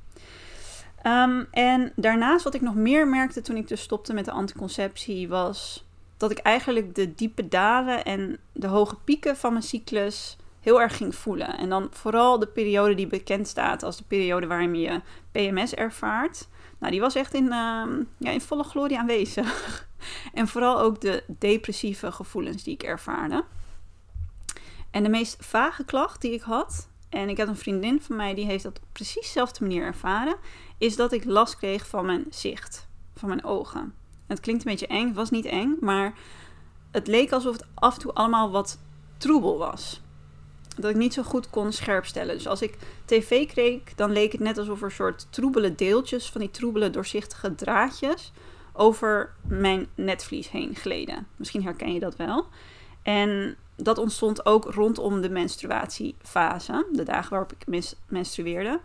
Um, 1.06 1.48
en 1.52 1.94
daarnaast 1.96 2.44
wat 2.44 2.54
ik 2.54 2.62
nog 2.62 2.76
meer 2.76 3.08
merkte 3.08 3.42
toen 3.42 3.58
ik 3.58 3.68
dus 3.68 3.82
stopte 3.82 4.14
met 4.14 4.26
de 4.26 4.32
anticonceptie 4.32 5.28
was 5.28 5.86
dat 6.18 6.32
ik 6.32 6.38
eigenlijk 6.38 6.96
de 6.96 7.16
diepe 7.16 7.48
dalen 7.48 8.06
en 8.06 8.40
de 8.52 8.68
hoge 8.68 8.96
pieken 8.96 9.38
van 9.38 9.52
mijn 9.52 9.64
cyclus 9.64 10.38
heel 10.60 10.82
erg 10.82 10.98
ging 10.98 11.16
voelen. 11.16 11.58
En 11.58 11.70
dan 11.70 11.88
vooral 11.92 12.40
de 12.40 12.48
periode 12.48 12.96
die 12.96 13.08
bekend 13.08 13.48
staat 13.48 13.84
als 13.84 13.98
de 13.98 14.04
periode 14.04 14.48
waarin 14.48 14.76
je 14.76 15.02
PMS 15.32 15.74
ervaart. 15.74 16.48
Nou, 16.84 16.96
die 16.96 17.04
was 17.04 17.16
echt 17.16 17.34
in, 17.34 17.44
uh, 17.44 17.86
ja, 18.18 18.32
in 18.32 18.42
volle 18.42 18.64
glorie 18.64 19.00
aanwezig. 19.00 19.88
en 20.34 20.48
vooral 20.48 20.80
ook 20.80 21.02
de 21.02 21.24
depressieve 21.28 22.12
gevoelens 22.12 22.64
die 22.64 22.74
ik 22.74 22.84
ervaarde. 22.84 23.46
En 24.92 25.04
de 25.04 25.10
meest 25.10 25.46
vage 25.46 25.84
klacht 25.86 26.22
die 26.22 26.34
ik 26.34 26.42
had, 26.42 26.90
en 27.10 27.30
ik 27.30 27.38
had 27.38 27.48
een 27.48 27.56
vriendin 27.56 28.02
van 28.02 28.16
mij 28.16 28.34
die 28.34 28.46
heeft 28.46 28.64
dat 28.64 28.80
op 28.80 28.88
precies 28.92 29.26
dezelfde 29.26 29.64
manier 29.64 29.84
ervaren, 29.84 30.36
is 30.78 30.96
dat 30.96 31.12
ik 31.12 31.26
last 31.26 31.58
kreeg 31.58 31.88
van 31.88 32.06
mijn 32.06 32.26
zicht, 32.30 32.88
van 33.16 33.30
mijn 33.30 33.44
ogen. 33.44 33.94
het 34.28 34.40
klinkt 34.40 34.66
een 34.66 34.72
beetje 34.72 34.88
eng, 34.88 35.08
het 35.08 35.16
was 35.16 35.30
niet 35.30 35.46
eng, 35.46 35.78
maar 35.80 36.14
het 36.92 37.08
leek 37.08 37.32
alsof 37.32 37.54
het 37.54 37.68
af 37.74 37.94
en 37.94 38.00
toe 38.00 38.14
allemaal 38.14 38.52
wat 38.52 38.80
troebel 39.18 39.58
was 39.58 40.03
dat 40.76 40.90
ik 40.90 40.96
niet 40.96 41.14
zo 41.14 41.24
goed 41.24 41.50
kon 41.50 41.72
scherpstellen. 41.72 42.36
Dus 42.36 42.48
als 42.48 42.62
ik 42.62 42.78
tv 43.06 43.48
kreeg, 43.48 43.82
dan 43.96 44.12
leek 44.12 44.32
het 44.32 44.42
net 44.42 44.58
alsof 44.58 44.82
er 44.82 44.92
soort 44.92 45.28
troebele 45.30 45.76
deeltjes, 45.76 46.30
van 46.30 46.42
die 46.42 46.52
troebele 46.52 46.90
doorzichtige 46.90 47.56
draadjes, 47.56 48.32
over 48.74 49.34
mijn 49.48 49.88
netvlies 49.96 50.50
heen 50.50 50.76
gleden. 50.76 51.28
Misschien 51.36 51.64
herken 51.64 51.94
je 51.94 52.00
dat 52.00 52.16
wel. 52.16 52.46
En 53.02 53.58
dat 53.76 53.98
ontstond 53.98 54.46
ook 54.46 54.66
rondom 54.66 55.22
de 55.22 55.30
menstruatiefase, 55.30 56.86
de 56.92 57.04
dagen 57.04 57.30
waarop 57.30 57.52
ik 57.52 57.86
menstrueerde. 58.08 58.80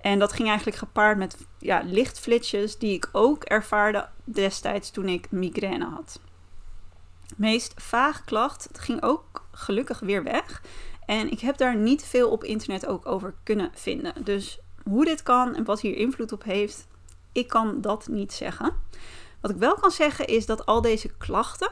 En 0.00 0.18
dat 0.18 0.32
ging 0.32 0.48
eigenlijk 0.48 0.78
gepaard 0.78 1.18
met 1.18 1.46
ja, 1.58 1.82
lichtflitsjes 1.84 2.78
die 2.78 2.94
ik 2.94 3.08
ook 3.12 3.44
ervaarde 3.44 4.08
destijds 4.24 4.90
toen 4.90 5.08
ik 5.08 5.30
migraine 5.30 5.84
had. 5.84 6.20
meest 7.36 7.72
vaag 7.76 8.24
klacht 8.24 8.68
ging 8.72 9.02
ook 9.02 9.46
gelukkig 9.52 10.00
weer 10.00 10.22
weg. 10.22 10.62
En 11.06 11.30
ik 11.30 11.40
heb 11.40 11.56
daar 11.56 11.76
niet 11.76 12.04
veel 12.04 12.30
op 12.30 12.44
internet 12.44 12.86
ook 12.86 13.06
over 13.06 13.34
kunnen 13.42 13.70
vinden. 13.74 14.12
Dus 14.24 14.58
hoe 14.84 15.04
dit 15.04 15.22
kan 15.22 15.54
en 15.54 15.64
wat 15.64 15.80
hier 15.80 15.96
invloed 15.96 16.32
op 16.32 16.44
heeft, 16.44 16.86
ik 17.32 17.48
kan 17.48 17.80
dat 17.80 18.08
niet 18.08 18.32
zeggen. 18.32 18.72
Wat 19.40 19.50
ik 19.50 19.56
wel 19.56 19.74
kan 19.74 19.90
zeggen 19.90 20.26
is 20.26 20.46
dat 20.46 20.66
al 20.66 20.80
deze 20.80 21.10
klachten 21.18 21.70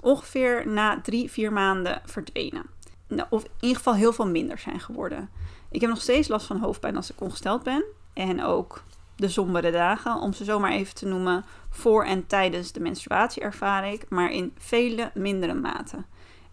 ongeveer 0.00 0.68
na 0.68 1.00
drie, 1.00 1.30
vier 1.30 1.52
maanden 1.52 2.02
verdwenen. 2.04 2.66
Nou, 3.06 3.28
of 3.30 3.44
in 3.44 3.50
ieder 3.60 3.76
geval 3.76 3.94
heel 3.94 4.12
veel 4.12 4.26
minder 4.26 4.58
zijn 4.58 4.80
geworden. 4.80 5.30
Ik 5.70 5.80
heb 5.80 5.90
nog 5.90 6.00
steeds 6.00 6.28
last 6.28 6.46
van 6.46 6.58
hoofdpijn 6.58 6.96
als 6.96 7.10
ik 7.10 7.20
ongesteld 7.20 7.62
ben. 7.62 7.84
En 8.12 8.44
ook 8.44 8.82
de 9.16 9.28
sombere 9.28 9.70
dagen, 9.70 10.20
om 10.20 10.32
ze 10.32 10.44
zomaar 10.44 10.72
even 10.72 10.94
te 10.94 11.06
noemen. 11.06 11.44
Voor 11.70 12.04
en 12.04 12.26
tijdens 12.26 12.72
de 12.72 12.80
menstruatie 12.80 13.42
ervaar 13.42 13.92
ik, 13.92 14.08
maar 14.08 14.32
in 14.32 14.54
vele 14.58 15.10
mindere 15.14 15.54
mate. 15.54 16.04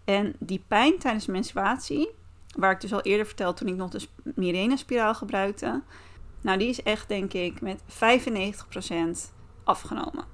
En 0.08 0.34
die 0.38 0.64
pijn 0.68 0.98
tijdens 0.98 1.26
menstruatie, 1.26 2.08
waar 2.56 2.72
ik 2.72 2.80
dus 2.80 2.92
al 2.92 3.00
eerder 3.00 3.26
vertelde 3.26 3.58
toen 3.58 3.68
ik 3.68 3.76
nog 3.76 3.90
de 3.90 4.06
Mirena-spiraal 4.34 5.14
gebruikte, 5.14 5.82
nou 6.40 6.58
die 6.58 6.68
is 6.68 6.82
echt 6.82 7.08
denk 7.08 7.32
ik 7.32 7.60
met 7.60 7.82
95% 7.82 7.84
afgenomen. 9.64 10.24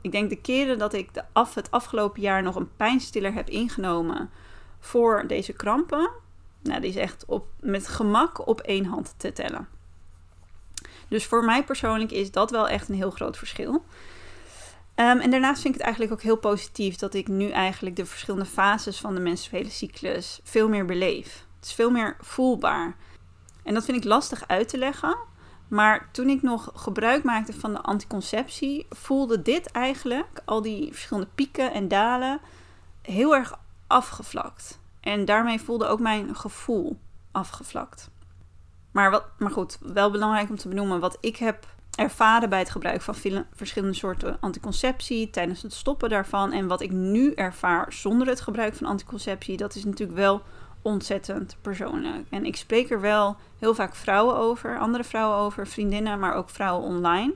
Ik 0.00 0.12
denk 0.12 0.30
de 0.30 0.40
keren 0.40 0.78
dat 0.78 0.92
ik 0.94 1.14
de 1.14 1.24
af, 1.32 1.54
het 1.54 1.70
afgelopen 1.70 2.20
jaar 2.20 2.42
nog 2.42 2.56
een 2.56 2.76
pijnstiller 2.76 3.32
heb 3.32 3.48
ingenomen 3.48 4.30
voor 4.78 5.24
deze 5.26 5.52
krampen, 5.52 6.10
nou 6.62 6.80
die 6.80 6.90
is 6.90 6.96
echt 6.96 7.24
op, 7.24 7.46
met 7.60 7.88
gemak 7.88 8.46
op 8.46 8.60
één 8.60 8.84
hand 8.84 9.14
te 9.16 9.32
tellen. 9.32 9.68
Dus 11.08 11.26
voor 11.26 11.44
mij 11.44 11.64
persoonlijk 11.64 12.10
is 12.10 12.30
dat 12.30 12.50
wel 12.50 12.68
echt 12.68 12.88
een 12.88 12.94
heel 12.94 13.10
groot 13.10 13.36
verschil. 13.36 13.84
Ehm, 15.00 15.18
en 15.18 15.30
daarnaast 15.30 15.62
vind 15.62 15.74
ik 15.74 15.80
het 15.80 15.90
eigenlijk 15.90 16.12
ook 16.12 16.22
heel 16.22 16.36
positief 16.36 16.96
dat 16.96 17.14
ik 17.14 17.28
nu 17.28 17.50
eigenlijk 17.50 17.96
de 17.96 18.06
verschillende 18.06 18.46
fases 18.46 19.00
van 19.00 19.14
de 19.14 19.20
menstruele 19.20 19.70
cyclus 19.70 20.40
veel 20.44 20.68
meer 20.68 20.84
beleef. 20.84 21.46
Het 21.56 21.64
is 21.64 21.72
veel 21.72 21.90
meer 21.90 22.16
voelbaar. 22.20 22.96
En 23.62 23.74
dat 23.74 23.84
vind 23.84 23.96
ik 23.96 24.04
lastig 24.04 24.48
uit 24.48 24.68
te 24.68 24.78
leggen. 24.78 25.16
Maar 25.68 26.08
toen 26.12 26.28
ik 26.28 26.42
nog 26.42 26.72
gebruik 26.74 27.24
maakte 27.24 27.52
van 27.52 27.72
de 27.72 27.80
anticonceptie, 27.80 28.86
voelde 28.90 29.42
dit 29.42 29.70
eigenlijk, 29.70 30.42
al 30.44 30.62
die 30.62 30.92
verschillende 30.92 31.30
pieken 31.34 31.72
en 31.72 31.88
dalen, 31.88 32.40
heel 33.02 33.34
erg 33.34 33.58
afgevlakt. 33.86 34.80
En 35.00 35.24
daarmee 35.24 35.60
voelde 35.60 35.86
ook 35.86 36.00
mijn 36.00 36.36
gevoel 36.36 36.98
afgevlakt. 37.32 38.10
Maar, 38.90 39.10
wat, 39.10 39.24
maar 39.38 39.50
goed, 39.50 39.78
wel 39.80 40.10
belangrijk 40.10 40.48
om 40.48 40.56
te 40.56 40.68
benoemen, 40.68 41.00
wat 41.00 41.16
ik 41.20 41.36
heb 41.36 41.66
ervaren 42.00 42.48
bij 42.48 42.58
het 42.58 42.70
gebruik 42.70 43.02
van 43.02 43.14
verschillende 43.54 43.96
soorten 43.96 44.36
anticonceptie, 44.40 45.30
tijdens 45.30 45.62
het 45.62 45.72
stoppen 45.72 46.08
daarvan. 46.08 46.52
En 46.52 46.66
wat 46.66 46.80
ik 46.80 46.90
nu 46.90 47.32
ervaar 47.32 47.92
zonder 47.92 48.26
het 48.26 48.40
gebruik 48.40 48.74
van 48.74 48.86
anticonceptie, 48.86 49.56
dat 49.56 49.74
is 49.74 49.84
natuurlijk 49.84 50.18
wel 50.18 50.42
ontzettend 50.82 51.56
persoonlijk. 51.60 52.26
En 52.30 52.44
ik 52.44 52.56
spreek 52.56 52.90
er 52.90 53.00
wel 53.00 53.36
heel 53.58 53.74
vaak 53.74 53.94
vrouwen 53.94 54.36
over, 54.36 54.78
andere 54.78 55.04
vrouwen 55.04 55.38
over, 55.38 55.66
vriendinnen, 55.66 56.18
maar 56.18 56.34
ook 56.34 56.50
vrouwen 56.50 56.88
online. 56.88 57.34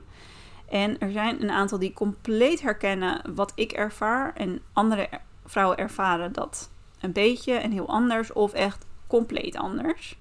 En 0.69 0.99
er 0.99 1.11
zijn 1.11 1.43
een 1.43 1.51
aantal 1.51 1.79
die 1.79 1.93
compleet 1.93 2.61
herkennen 2.61 3.21
wat 3.35 3.51
ik 3.55 3.71
ervaar. 3.71 4.33
En 4.33 4.61
andere 4.73 5.09
vrouwen 5.45 5.77
ervaren 5.77 6.33
dat 6.33 6.69
een 6.99 7.13
beetje 7.13 7.53
en 7.53 7.71
heel 7.71 7.87
anders 7.87 8.33
of 8.33 8.53
echt 8.53 8.85
compleet 9.07 9.55
anders. 9.55 10.17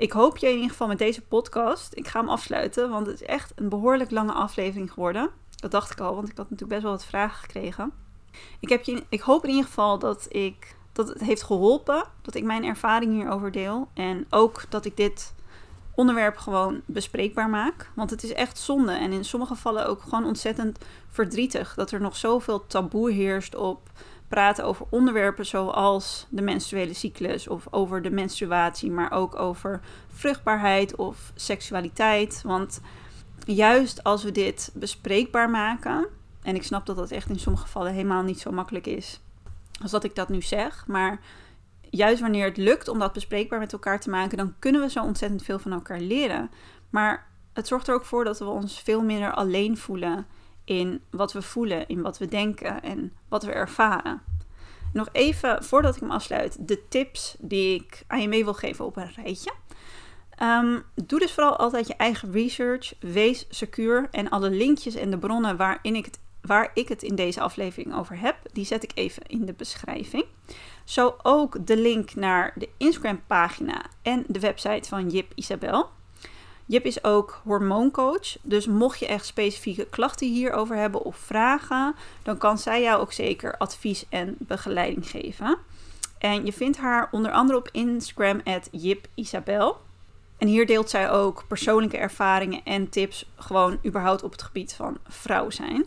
Ik 0.00 0.12
hoop 0.12 0.36
je 0.36 0.46
in 0.46 0.54
ieder 0.54 0.70
geval 0.70 0.86
met 0.86 0.98
deze 0.98 1.22
podcast. 1.22 1.92
Ik 1.94 2.08
ga 2.08 2.20
hem 2.20 2.28
afsluiten, 2.28 2.90
want 2.90 3.06
het 3.06 3.20
is 3.20 3.26
echt 3.26 3.52
een 3.54 3.68
behoorlijk 3.68 4.10
lange 4.10 4.32
aflevering 4.32 4.92
geworden. 4.92 5.30
Dat 5.56 5.70
dacht 5.70 5.90
ik 5.90 6.00
al, 6.00 6.14
want 6.14 6.28
ik 6.28 6.36
had 6.36 6.50
natuurlijk 6.50 6.70
best 6.70 6.82
wel 6.82 6.92
wat 6.92 7.04
vragen 7.04 7.38
gekregen. 7.38 7.92
Ik, 8.60 8.68
heb 8.68 8.82
je, 8.82 9.04
ik 9.08 9.20
hoop 9.20 9.44
in 9.44 9.50
ieder 9.50 9.64
geval 9.64 9.98
dat, 9.98 10.26
ik, 10.28 10.76
dat 10.92 11.08
het 11.08 11.20
heeft 11.20 11.42
geholpen. 11.42 12.04
Dat 12.22 12.34
ik 12.34 12.44
mijn 12.44 12.64
ervaring 12.64 13.12
hierover 13.12 13.52
deel. 13.52 13.88
En 13.94 14.26
ook 14.30 14.62
dat 14.68 14.84
ik 14.84 14.96
dit 14.96 15.34
onderwerp 15.94 16.36
gewoon 16.36 16.80
bespreekbaar 16.86 17.50
maak. 17.50 17.90
Want 17.94 18.10
het 18.10 18.22
is 18.22 18.32
echt 18.32 18.58
zonde 18.58 18.92
en 18.92 19.12
in 19.12 19.24
sommige 19.24 19.54
gevallen 19.54 19.86
ook 19.86 20.02
gewoon 20.02 20.24
ontzettend 20.24 20.78
verdrietig. 21.08 21.74
Dat 21.74 21.90
er 21.90 22.00
nog 22.00 22.16
zoveel 22.16 22.66
taboe 22.66 23.10
heerst 23.10 23.54
op 23.54 23.90
praten 24.30 24.64
over 24.64 24.86
onderwerpen 24.90 25.46
zoals 25.46 26.26
de 26.28 26.42
menstruele 26.42 26.94
cyclus 26.94 27.48
of 27.48 27.66
over 27.70 28.02
de 28.02 28.10
menstruatie, 28.10 28.90
maar 28.90 29.12
ook 29.12 29.38
over 29.38 29.80
vruchtbaarheid 30.14 30.96
of 30.96 31.32
seksualiteit. 31.34 32.42
Want 32.42 32.80
juist 33.44 34.04
als 34.04 34.24
we 34.24 34.32
dit 34.32 34.70
bespreekbaar 34.74 35.50
maken, 35.50 36.06
en 36.42 36.54
ik 36.54 36.62
snap 36.62 36.86
dat 36.86 36.96
dat 36.96 37.10
echt 37.10 37.28
in 37.28 37.38
sommige 37.38 37.64
gevallen 37.64 37.92
helemaal 37.92 38.22
niet 38.22 38.40
zo 38.40 38.50
makkelijk 38.50 38.86
is 38.86 39.20
als 39.82 39.90
dat 39.90 40.04
ik 40.04 40.14
dat 40.14 40.28
nu 40.28 40.42
zeg, 40.42 40.84
maar 40.86 41.20
juist 41.80 42.20
wanneer 42.20 42.44
het 42.44 42.56
lukt 42.56 42.88
om 42.88 42.98
dat 42.98 43.12
bespreekbaar 43.12 43.58
met 43.58 43.72
elkaar 43.72 44.00
te 44.00 44.10
maken, 44.10 44.36
dan 44.36 44.54
kunnen 44.58 44.80
we 44.80 44.90
zo 44.90 45.02
ontzettend 45.02 45.42
veel 45.42 45.58
van 45.58 45.72
elkaar 45.72 46.00
leren. 46.00 46.50
Maar 46.90 47.28
het 47.52 47.66
zorgt 47.66 47.88
er 47.88 47.94
ook 47.94 48.04
voor 48.04 48.24
dat 48.24 48.38
we 48.38 48.44
ons 48.44 48.80
veel 48.80 49.02
minder 49.02 49.32
alleen 49.32 49.76
voelen 49.76 50.26
in 50.64 51.02
wat 51.10 51.32
we 51.32 51.42
voelen, 51.42 51.88
in 51.88 52.02
wat 52.02 52.18
we 52.18 52.26
denken 52.26 52.82
en 52.82 53.12
wat 53.28 53.42
we 53.42 53.52
ervaren. 53.52 54.22
Nog 54.92 55.08
even 55.12 55.64
voordat 55.64 55.94
ik 55.94 56.00
hem 56.00 56.10
afsluit, 56.10 56.68
de 56.68 56.88
tips 56.88 57.36
die 57.38 57.74
ik 57.74 58.04
aan 58.06 58.20
je 58.20 58.28
mee 58.28 58.44
wil 58.44 58.54
geven 58.54 58.84
op 58.84 58.96
een 58.96 59.12
rijtje. 59.16 59.52
Ehm, 60.40 60.78
doe 60.94 61.18
dus 61.18 61.32
vooral 61.32 61.56
altijd 61.56 61.86
je 61.86 61.94
eigen 61.94 62.32
research. 62.32 62.94
Wees 63.00 63.46
secuur. 63.48 64.08
En 64.10 64.28
alle 64.28 64.50
linkjes 64.50 64.94
en 64.94 65.10
de 65.10 65.18
bronnen 65.18 65.56
waarin 65.56 65.94
ik 65.94 66.04
het, 66.04 66.20
waar 66.40 66.70
ik 66.74 66.88
het 66.88 67.02
in 67.02 67.14
deze 67.14 67.40
aflevering 67.40 67.94
over 67.94 68.20
heb, 68.20 68.36
die 68.52 68.64
zet 68.64 68.82
ik 68.82 68.92
even 68.94 69.22
in 69.26 69.44
de 69.44 69.52
beschrijving. 69.52 70.24
Zo 70.84 71.16
ook 71.22 71.66
de 71.66 71.76
link 71.76 72.14
naar 72.14 72.52
de 72.54 72.68
Instagram 72.76 73.20
pagina 73.26 73.84
en 74.02 74.24
de 74.26 74.40
website 74.40 74.88
van 74.88 75.08
Jip 75.08 75.32
Isabel. 75.34 75.88
Jip 76.70 76.84
is 76.84 77.04
ook 77.04 77.40
hormooncoach. 77.44 78.36
Dus 78.42 78.66
mocht 78.66 78.98
je 78.98 79.06
echt 79.06 79.26
specifieke 79.26 79.86
klachten 79.86 80.28
hierover 80.28 80.76
hebben 80.76 81.02
of 81.02 81.16
vragen, 81.16 81.94
dan 82.22 82.38
kan 82.38 82.58
zij 82.58 82.82
jou 82.82 83.00
ook 83.00 83.12
zeker 83.12 83.56
advies 83.56 84.04
en 84.08 84.34
begeleiding 84.38 85.08
geven. 85.08 85.58
En 86.18 86.44
je 86.44 86.52
vindt 86.52 86.76
haar 86.76 87.08
onder 87.10 87.32
andere 87.32 87.58
op 87.58 87.68
Instagram 87.72 88.40
Jip 88.70 89.06
Isabel. 89.14 89.80
En 90.38 90.46
hier 90.46 90.66
deelt 90.66 90.90
zij 90.90 91.10
ook 91.10 91.44
persoonlijke 91.48 91.96
ervaringen 91.96 92.64
en 92.64 92.88
tips, 92.88 93.30
gewoon 93.36 93.78
überhaupt 93.86 94.22
op 94.22 94.32
het 94.32 94.42
gebied 94.42 94.72
van 94.72 94.98
vrouw 95.08 95.50
zijn. 95.50 95.84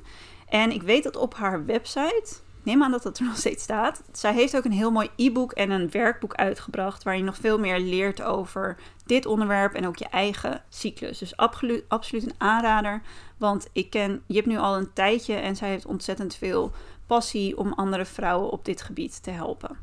En 0.50 0.72
ik 0.72 0.82
weet 0.82 1.04
dat 1.04 1.16
op 1.16 1.34
haar 1.34 1.66
website, 1.66 2.34
neem 2.64 2.84
aan 2.84 2.92
dat 2.92 3.04
dat 3.04 3.18
er 3.18 3.26
nog 3.32 3.38
steeds 3.38 3.64
staat. 3.64 4.04
Zij 4.12 4.34
heeft 4.34 4.58
ook 4.58 4.66
een 4.66 4.72
heel 4.72 4.92
mooi 4.92 5.10
e-book 5.16 5.52
en 5.52 5.72
een 5.72 5.90
werkboek 5.92 6.34
uitgebracht. 6.34 7.04
Waar 7.04 7.18
je 7.18 7.24
nog 7.24 7.38
veel 7.38 7.60
meer 7.60 7.80
leert 7.80 8.22
over 8.22 8.78
dit 9.06 9.26
onderwerp 9.26 9.74
en 9.74 9.88
ook 9.88 9.98
je 9.98 10.08
eigen 10.08 10.64
cyclus. 10.70 11.18
Dus 11.18 11.38
absoluut, 11.38 11.84
een 12.26 12.34
aanrader. 12.38 13.02
Want 13.38 13.70
ik 13.72 13.90
ken 13.90 14.24
Jip 14.26 14.46
nu 14.46 14.58
al 14.58 14.78
een 14.78 14.94
tijdje 14.94 15.36
en 15.36 15.56
zij 15.56 15.70
heeft 15.70 15.86
ontzettend 15.86 16.36
veel 16.36 16.72
passie 17.08 17.58
om 17.58 17.74
andere 17.74 18.06
vrouwen 18.06 18.50
op 18.50 18.66
dit 18.66 18.82
gebied 18.82 19.24
te 19.24 19.32
helpen. 19.32 19.78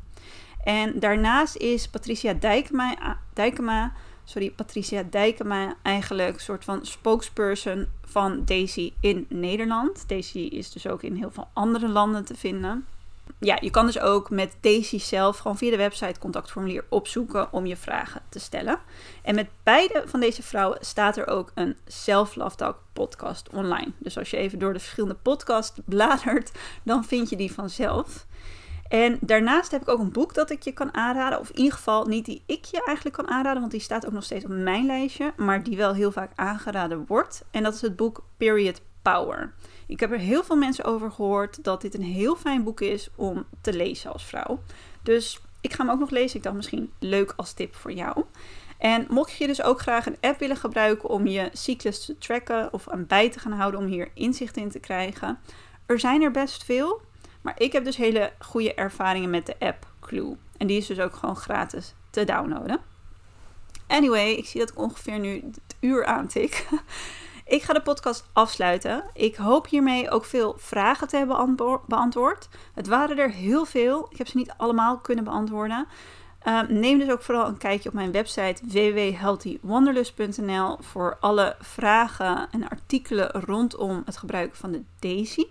En 0.63 0.99
daarnaast 0.99 1.55
is 1.55 1.87
Patricia 1.87 2.33
Dijkema, 2.33 3.17
Dijkema 3.33 3.93
sorry, 4.31 4.49
Patricia 4.49 5.03
Dijkema 5.09 5.75
eigenlijk 5.81 6.33
een 6.33 6.39
soort 6.39 6.63
van 6.63 6.85
spokesperson 6.85 7.87
van 8.03 8.45
Daisy 8.45 8.93
in 8.99 9.25
Nederland. 9.29 10.09
Daisy 10.09 10.39
is 10.39 10.71
dus 10.71 10.87
ook 10.87 11.03
in 11.03 11.15
heel 11.15 11.31
veel 11.31 11.47
andere 11.53 11.87
landen 11.87 12.25
te 12.25 12.35
vinden. 12.35 12.85
Ja, 13.39 13.57
je 13.61 13.69
kan 13.69 13.85
dus 13.85 13.99
ook 13.99 14.29
met 14.29 14.55
Daisy 14.59 14.99
zelf 14.99 15.37
gewoon 15.37 15.57
via 15.57 15.69
de 15.71 15.77
website 15.77 16.19
contactformulier 16.19 16.83
opzoeken 16.89 17.53
om 17.53 17.65
je 17.65 17.77
vragen 17.77 18.21
te 18.29 18.39
stellen. 18.39 18.79
En 19.21 19.35
met 19.35 19.49
beide 19.63 20.03
van 20.05 20.19
deze 20.19 20.43
vrouwen 20.43 20.77
staat 20.81 21.17
er 21.17 21.27
ook 21.27 21.51
een 21.55 21.77
Self 21.87 22.35
Love 22.35 22.55
Talk 22.55 22.77
podcast 22.93 23.49
online. 23.49 23.91
Dus 23.97 24.17
als 24.17 24.29
je 24.29 24.37
even 24.37 24.59
door 24.59 24.73
de 24.73 24.79
verschillende 24.79 25.17
podcasts 25.21 25.79
bladert, 25.85 26.51
dan 26.83 27.05
vind 27.05 27.29
je 27.29 27.35
die 27.35 27.51
vanzelf. 27.51 28.25
En 28.91 29.17
daarnaast 29.21 29.71
heb 29.71 29.81
ik 29.81 29.87
ook 29.87 29.99
een 29.99 30.11
boek 30.11 30.33
dat 30.33 30.49
ik 30.49 30.61
je 30.63 30.71
kan 30.71 30.93
aanraden. 30.93 31.39
Of 31.39 31.49
in 31.49 31.57
ieder 31.57 31.73
geval 31.73 32.05
niet 32.05 32.25
die 32.25 32.43
ik 32.45 32.65
je 32.65 32.83
eigenlijk 32.83 33.15
kan 33.17 33.27
aanraden, 33.27 33.59
want 33.59 33.71
die 33.71 33.81
staat 33.81 34.05
ook 34.05 34.11
nog 34.11 34.23
steeds 34.23 34.45
op 34.45 34.51
mijn 34.51 34.85
lijstje. 34.85 35.33
Maar 35.37 35.63
die 35.63 35.77
wel 35.77 35.93
heel 35.93 36.11
vaak 36.11 36.31
aangeraden 36.35 37.05
wordt. 37.07 37.45
En 37.51 37.63
dat 37.63 37.73
is 37.73 37.81
het 37.81 37.95
boek 37.95 38.23
Period 38.37 38.81
Power. 39.01 39.53
Ik 39.87 39.99
heb 39.99 40.11
er 40.11 40.17
heel 40.17 40.43
veel 40.43 40.55
mensen 40.55 40.85
over 40.85 41.11
gehoord 41.11 41.63
dat 41.63 41.81
dit 41.81 41.93
een 41.93 42.03
heel 42.03 42.35
fijn 42.35 42.63
boek 42.63 42.81
is 42.81 43.09
om 43.15 43.45
te 43.61 43.73
lezen 43.73 44.11
als 44.11 44.25
vrouw. 44.25 44.59
Dus 45.03 45.41
ik 45.61 45.73
ga 45.73 45.83
hem 45.83 45.93
ook 45.93 45.99
nog 45.99 46.09
lezen. 46.09 46.37
Ik 46.37 46.43
dacht 46.43 46.55
misschien 46.55 46.91
leuk 46.99 47.33
als 47.35 47.53
tip 47.53 47.75
voor 47.75 47.91
jou. 47.91 48.23
En 48.77 49.05
mocht 49.09 49.31
je 49.31 49.47
dus 49.47 49.61
ook 49.61 49.79
graag 49.79 50.05
een 50.05 50.17
app 50.21 50.39
willen 50.39 50.57
gebruiken 50.57 51.09
om 51.09 51.27
je 51.27 51.49
cyclus 51.53 52.05
te 52.05 52.17
tracken 52.17 52.73
of 52.73 52.89
aan 52.89 53.07
bij 53.07 53.29
te 53.29 53.39
gaan 53.39 53.51
houden 53.51 53.79
om 53.79 53.85
hier 53.85 54.11
inzicht 54.13 54.57
in 54.57 54.69
te 54.69 54.79
krijgen. 54.79 55.39
Er 55.85 55.99
zijn 55.99 56.21
er 56.21 56.31
best 56.31 56.63
veel. 56.63 57.01
Maar 57.41 57.53
ik 57.57 57.71
heb 57.71 57.83
dus 57.83 57.95
hele 57.95 58.31
goede 58.39 58.73
ervaringen 58.73 59.29
met 59.29 59.45
de 59.45 59.55
app 59.59 59.87
Clue. 59.99 60.37
En 60.57 60.67
die 60.67 60.77
is 60.77 60.87
dus 60.87 60.99
ook 60.99 61.15
gewoon 61.15 61.35
gratis 61.35 61.93
te 62.09 62.23
downloaden. 62.23 62.79
Anyway, 63.87 64.31
ik 64.31 64.45
zie 64.45 64.59
dat 64.59 64.69
ik 64.69 64.77
ongeveer 64.77 65.19
nu 65.19 65.33
het 65.33 65.59
uur 65.79 66.05
aantik. 66.05 66.67
Ik 67.45 67.63
ga 67.63 67.73
de 67.73 67.81
podcast 67.81 68.25
afsluiten. 68.33 69.03
Ik 69.13 69.35
hoop 69.35 69.67
hiermee 69.67 70.09
ook 70.09 70.25
veel 70.25 70.55
vragen 70.57 71.07
te 71.07 71.17
hebben 71.17 71.55
beantwoord. 71.87 72.49
Het 72.73 72.87
waren 72.87 73.17
er 73.17 73.31
heel 73.31 73.65
veel. 73.65 74.07
Ik 74.09 74.17
heb 74.17 74.27
ze 74.27 74.37
niet 74.37 74.53
allemaal 74.57 74.97
kunnen 74.97 75.23
beantwoorden. 75.23 75.87
Ehm, 76.39 76.79
neem 76.79 76.99
dus 76.99 77.09
ook 77.09 77.21
vooral 77.21 77.47
een 77.47 77.57
kijkje 77.57 77.89
op 77.89 77.95
mijn 77.95 78.11
website 78.11 78.65
www.healthywanderlust.nl 78.65 80.77
voor 80.79 81.17
alle 81.19 81.55
vragen 81.59 82.47
en 82.51 82.69
artikelen 82.69 83.31
rondom 83.31 84.01
het 84.05 84.17
gebruiken 84.17 84.57
van 84.57 84.71
de 84.71 84.83
Daisy. 84.99 85.45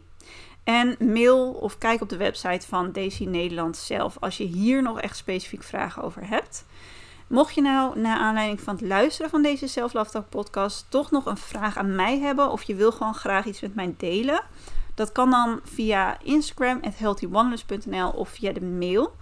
En 0.71 0.97
mail 0.99 1.51
of 1.51 1.79
kijk 1.79 2.01
op 2.01 2.09
de 2.09 2.17
website 2.17 2.67
van 2.67 2.93
Daisy 2.93 3.25
Nederland 3.25 3.77
zelf 3.77 4.17
als 4.21 4.37
je 4.37 4.45
hier 4.45 4.83
nog 4.83 5.01
echt 5.01 5.17
specifiek 5.17 5.63
vragen 5.63 6.03
over 6.03 6.29
hebt. 6.29 6.65
Mocht 7.27 7.55
je 7.55 7.63
nou 7.63 8.01
na 8.01 8.19
aanleiding 8.19 8.61
van 8.61 8.75
het 8.75 8.87
luisteren 8.87 9.31
van 9.31 9.43
deze 9.43 9.67
Self 9.67 9.93
podcast 10.29 10.87
toch 10.89 11.11
nog 11.11 11.27
een 11.27 11.37
vraag 11.37 11.77
aan 11.77 11.95
mij 11.95 12.19
hebben 12.19 12.51
of 12.51 12.63
je 12.63 12.75
wil 12.75 12.93
gewoon 12.93 13.15
graag 13.15 13.45
iets 13.45 13.61
met 13.61 13.75
mij 13.75 13.95
delen, 13.97 14.43
dat 14.95 15.13
kan 15.13 15.31
dan 15.31 15.61
via 15.65 16.19
Instagram 16.23 16.81
at 16.83 18.15
of 18.15 18.29
via 18.29 18.53
de 18.53 18.65
mail 18.65 19.17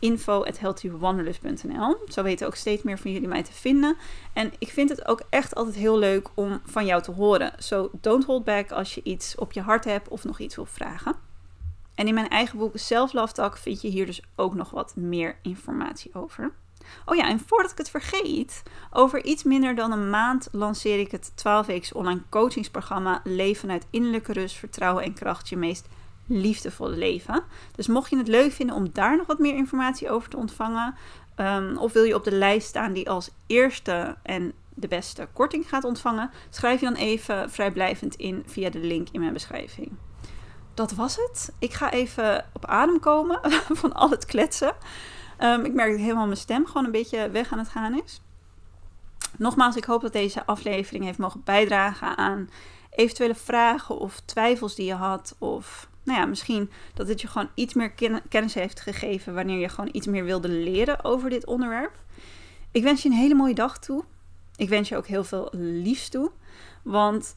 info.healthywanderlust.nl. 0.00 1.96
Zo 2.08 2.22
weten 2.22 2.46
ook 2.46 2.54
steeds 2.54 2.82
meer 2.82 2.98
van 2.98 3.12
jullie 3.12 3.28
mij 3.28 3.42
te 3.42 3.52
vinden. 3.52 3.96
En 4.32 4.52
ik 4.58 4.68
vind 4.68 4.88
het 4.88 5.08
ook 5.08 5.22
echt 5.30 5.54
altijd 5.54 5.76
heel 5.76 5.98
leuk 5.98 6.28
om 6.34 6.60
van 6.64 6.86
jou 6.86 7.02
te 7.02 7.10
horen. 7.10 7.52
So 7.58 7.90
don't 8.00 8.24
hold 8.24 8.44
back 8.44 8.70
als 8.70 8.94
je 8.94 9.02
iets 9.02 9.34
op 9.36 9.52
je 9.52 9.60
hart 9.60 9.84
hebt 9.84 10.08
of 10.08 10.24
nog 10.24 10.38
iets 10.38 10.56
wil 10.56 10.66
vragen. 10.66 11.14
En 11.94 12.06
in 12.06 12.14
mijn 12.14 12.28
eigen 12.28 12.58
boek 12.58 12.78
Self 12.78 13.12
Love 13.12 13.50
vind 13.54 13.80
je 13.80 13.88
hier 13.88 14.06
dus 14.06 14.22
ook 14.36 14.54
nog 14.54 14.70
wat 14.70 14.96
meer 14.96 15.36
informatie 15.42 16.14
over. 16.14 16.52
Oh 17.04 17.16
ja, 17.16 17.28
en 17.28 17.40
voordat 17.46 17.70
ik 17.70 17.78
het 17.78 17.90
vergeet, 17.90 18.62
over 18.90 19.24
iets 19.24 19.42
minder 19.42 19.74
dan 19.74 19.92
een 19.92 20.10
maand 20.10 20.48
lanceer 20.52 20.98
ik 20.98 21.10
het 21.10 21.32
12 21.34 21.66
weken 21.66 21.96
online 21.96 22.22
coachingsprogramma 22.28 23.20
Leven 23.24 23.70
uit 23.70 23.86
innerlijke 23.90 24.32
rust, 24.32 24.56
vertrouwen 24.56 25.04
en 25.04 25.14
kracht, 25.14 25.48
je 25.48 25.56
meest 25.56 25.88
liefdevolle 26.30 26.96
leven. 26.96 27.42
Dus 27.74 27.86
mocht 27.86 28.10
je 28.10 28.16
het 28.16 28.28
leuk 28.28 28.52
vinden 28.52 28.76
om 28.76 28.92
daar 28.92 29.16
nog 29.16 29.26
wat 29.26 29.38
meer 29.38 29.54
informatie 29.54 30.10
over 30.10 30.28
te 30.28 30.36
ontvangen, 30.36 30.94
um, 31.36 31.76
of 31.76 31.92
wil 31.92 32.04
je 32.04 32.14
op 32.14 32.24
de 32.24 32.32
lijst 32.32 32.68
staan 32.68 32.92
die 32.92 33.10
als 33.10 33.30
eerste 33.46 34.16
en 34.22 34.52
de 34.74 34.88
beste 34.88 35.28
korting 35.32 35.68
gaat 35.68 35.84
ontvangen, 35.84 36.30
schrijf 36.50 36.80
je 36.80 36.86
dan 36.86 36.94
even 36.94 37.50
vrijblijvend 37.50 38.14
in 38.14 38.42
via 38.46 38.70
de 38.70 38.78
link 38.78 39.08
in 39.12 39.20
mijn 39.20 39.32
beschrijving. 39.32 39.92
Dat 40.74 40.92
was 40.92 41.16
het. 41.16 41.52
Ik 41.58 41.72
ga 41.72 41.90
even 41.90 42.44
op 42.52 42.66
adem 42.66 43.00
komen 43.00 43.40
van 43.80 43.92
al 43.92 44.10
het 44.10 44.26
kletsen. 44.26 44.74
Ehm, 45.36 45.64
ik 45.64 45.72
merk 45.72 45.90
dat 45.90 46.00
helemaal 46.00 46.26
mijn 46.26 46.36
stem 46.36 46.66
gewoon 46.66 46.84
een 46.84 46.90
beetje 46.90 47.30
weg 47.30 47.52
aan 47.52 47.58
het 47.58 47.68
gaan 47.68 48.02
is. 48.04 48.20
Nogmaals, 49.38 49.76
ik 49.76 49.84
hoop 49.84 50.00
dat 50.00 50.12
deze 50.12 50.46
aflevering 50.46 51.04
heeft 51.04 51.18
mogen 51.18 51.42
bijdragen 51.44 52.16
aan 52.16 52.50
eventuele 52.90 53.34
vragen 53.34 53.98
of 53.98 54.20
twijfels 54.24 54.74
die 54.74 54.86
je 54.86 54.94
had. 54.94 55.36
Of 55.38 55.88
nou 56.10 56.22
ja, 56.22 56.28
misschien 56.28 56.70
dat 56.94 57.08
het 57.08 57.20
je 57.20 57.26
gewoon 57.26 57.50
iets 57.54 57.74
meer 57.74 57.92
kennis 58.28 58.54
heeft 58.54 58.80
gegeven 58.80 59.34
wanneer 59.34 59.58
je 59.58 59.68
gewoon 59.68 59.90
iets 59.92 60.06
meer 60.06 60.24
wilde 60.24 60.48
leren 60.48 61.04
over 61.04 61.30
dit 61.30 61.46
onderwerp. 61.46 61.98
Ik 62.70 62.82
wens 62.82 63.02
je 63.02 63.08
een 63.08 63.14
hele 63.14 63.34
mooie 63.34 63.54
dag 63.54 63.78
toe. 63.78 64.04
Ik 64.56 64.68
wens 64.68 64.88
je 64.88 64.96
ook 64.96 65.06
heel 65.06 65.24
veel 65.24 65.48
liefs 65.52 66.08
toe. 66.08 66.30
Want 66.82 67.32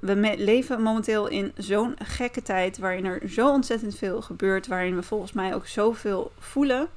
we 0.00 0.34
leven 0.38 0.82
momenteel 0.82 1.26
in 1.26 1.52
zo'n 1.56 1.96
gekke 2.04 2.42
tijd 2.42 2.78
waarin 2.78 3.04
er 3.04 3.28
zo 3.28 3.50
ontzettend 3.50 3.94
veel 3.94 4.22
gebeurt, 4.22 4.66
waarin 4.66 4.94
we 4.94 5.02
volgens 5.02 5.32
mij 5.32 5.54
ook 5.54 5.66
zoveel 5.66 6.32
voelen. 6.38 6.88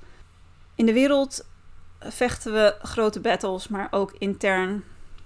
In 0.75 0.85
de 0.85 0.93
wereld 0.93 1.45
vechten 1.99 2.53
we 2.53 2.75
grote 2.81 3.19
battles, 3.19 3.67
maar 3.67 3.87
ook 3.91 4.15
intern 4.17 4.83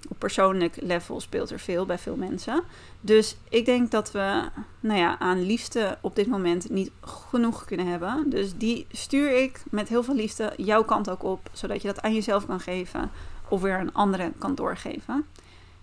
op 0.07 0.19
persoonlijk 0.19 0.75
level 0.81 1.19
speelt 1.19 1.49
er 1.49 1.59
veel 1.59 1.85
bij 1.85 1.97
veel 1.97 2.15
mensen. 2.15 2.63
Dus 3.01 3.37
ik 3.49 3.65
denk 3.65 3.91
dat 3.91 4.11
we 4.11 4.49
nou 4.79 4.99
ja, 4.99 5.19
aan 5.19 5.41
liefde 5.41 5.97
op 6.01 6.15
dit 6.15 6.27
moment 6.27 6.69
niet 6.69 6.91
genoeg 7.01 7.65
kunnen 7.65 7.87
hebben. 7.87 8.29
Dus 8.29 8.57
die 8.57 8.87
stuur 8.91 9.41
ik 9.41 9.63
met 9.71 9.89
heel 9.89 10.03
veel 10.03 10.15
liefde 10.15 10.53
jouw 10.57 10.83
kant 10.83 11.09
ook 11.09 11.23
op, 11.23 11.49
zodat 11.51 11.81
je 11.81 11.87
dat 11.87 12.01
aan 12.01 12.13
jezelf 12.13 12.45
kan 12.45 12.59
geven 12.59 13.11
of 13.47 13.61
weer 13.61 13.79
een 13.79 13.93
andere 13.93 14.31
kan 14.37 14.55
doorgeven. 14.55 15.25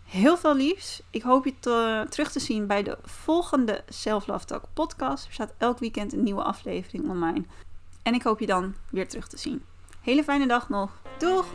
Heel 0.05 0.37
veel 0.37 0.57
liefs. 0.57 1.03
Ik 1.11 1.23
hoop 1.23 1.45
je 1.45 1.55
te, 1.61 2.07
terug 2.09 2.33
te 2.33 2.41
zien 2.41 2.67
bij 2.67 2.83
de 2.83 2.99
volgende 3.05 3.83
Self 3.89 4.27
Love 4.27 4.45
Talk 4.45 4.65
podcast. 4.73 5.27
Er 5.27 5.33
staat 5.33 5.53
elk 5.59 5.79
weekend 5.79 6.13
een 6.13 6.23
nieuwe 6.23 6.43
aflevering 6.43 7.09
online. 7.09 7.45
En 8.03 8.15
ik 8.15 8.23
hoop 8.23 8.41
je 8.41 8.47
dan 8.47 8.75
weer 8.91 9.09
terug 9.09 9.29
te 9.29 9.39
zien. 9.39 9.65
Hele 10.01 10.25
fijne 10.25 10.47
dag 10.47 10.69
nog. 10.69 10.91
Doeg! 11.19 11.47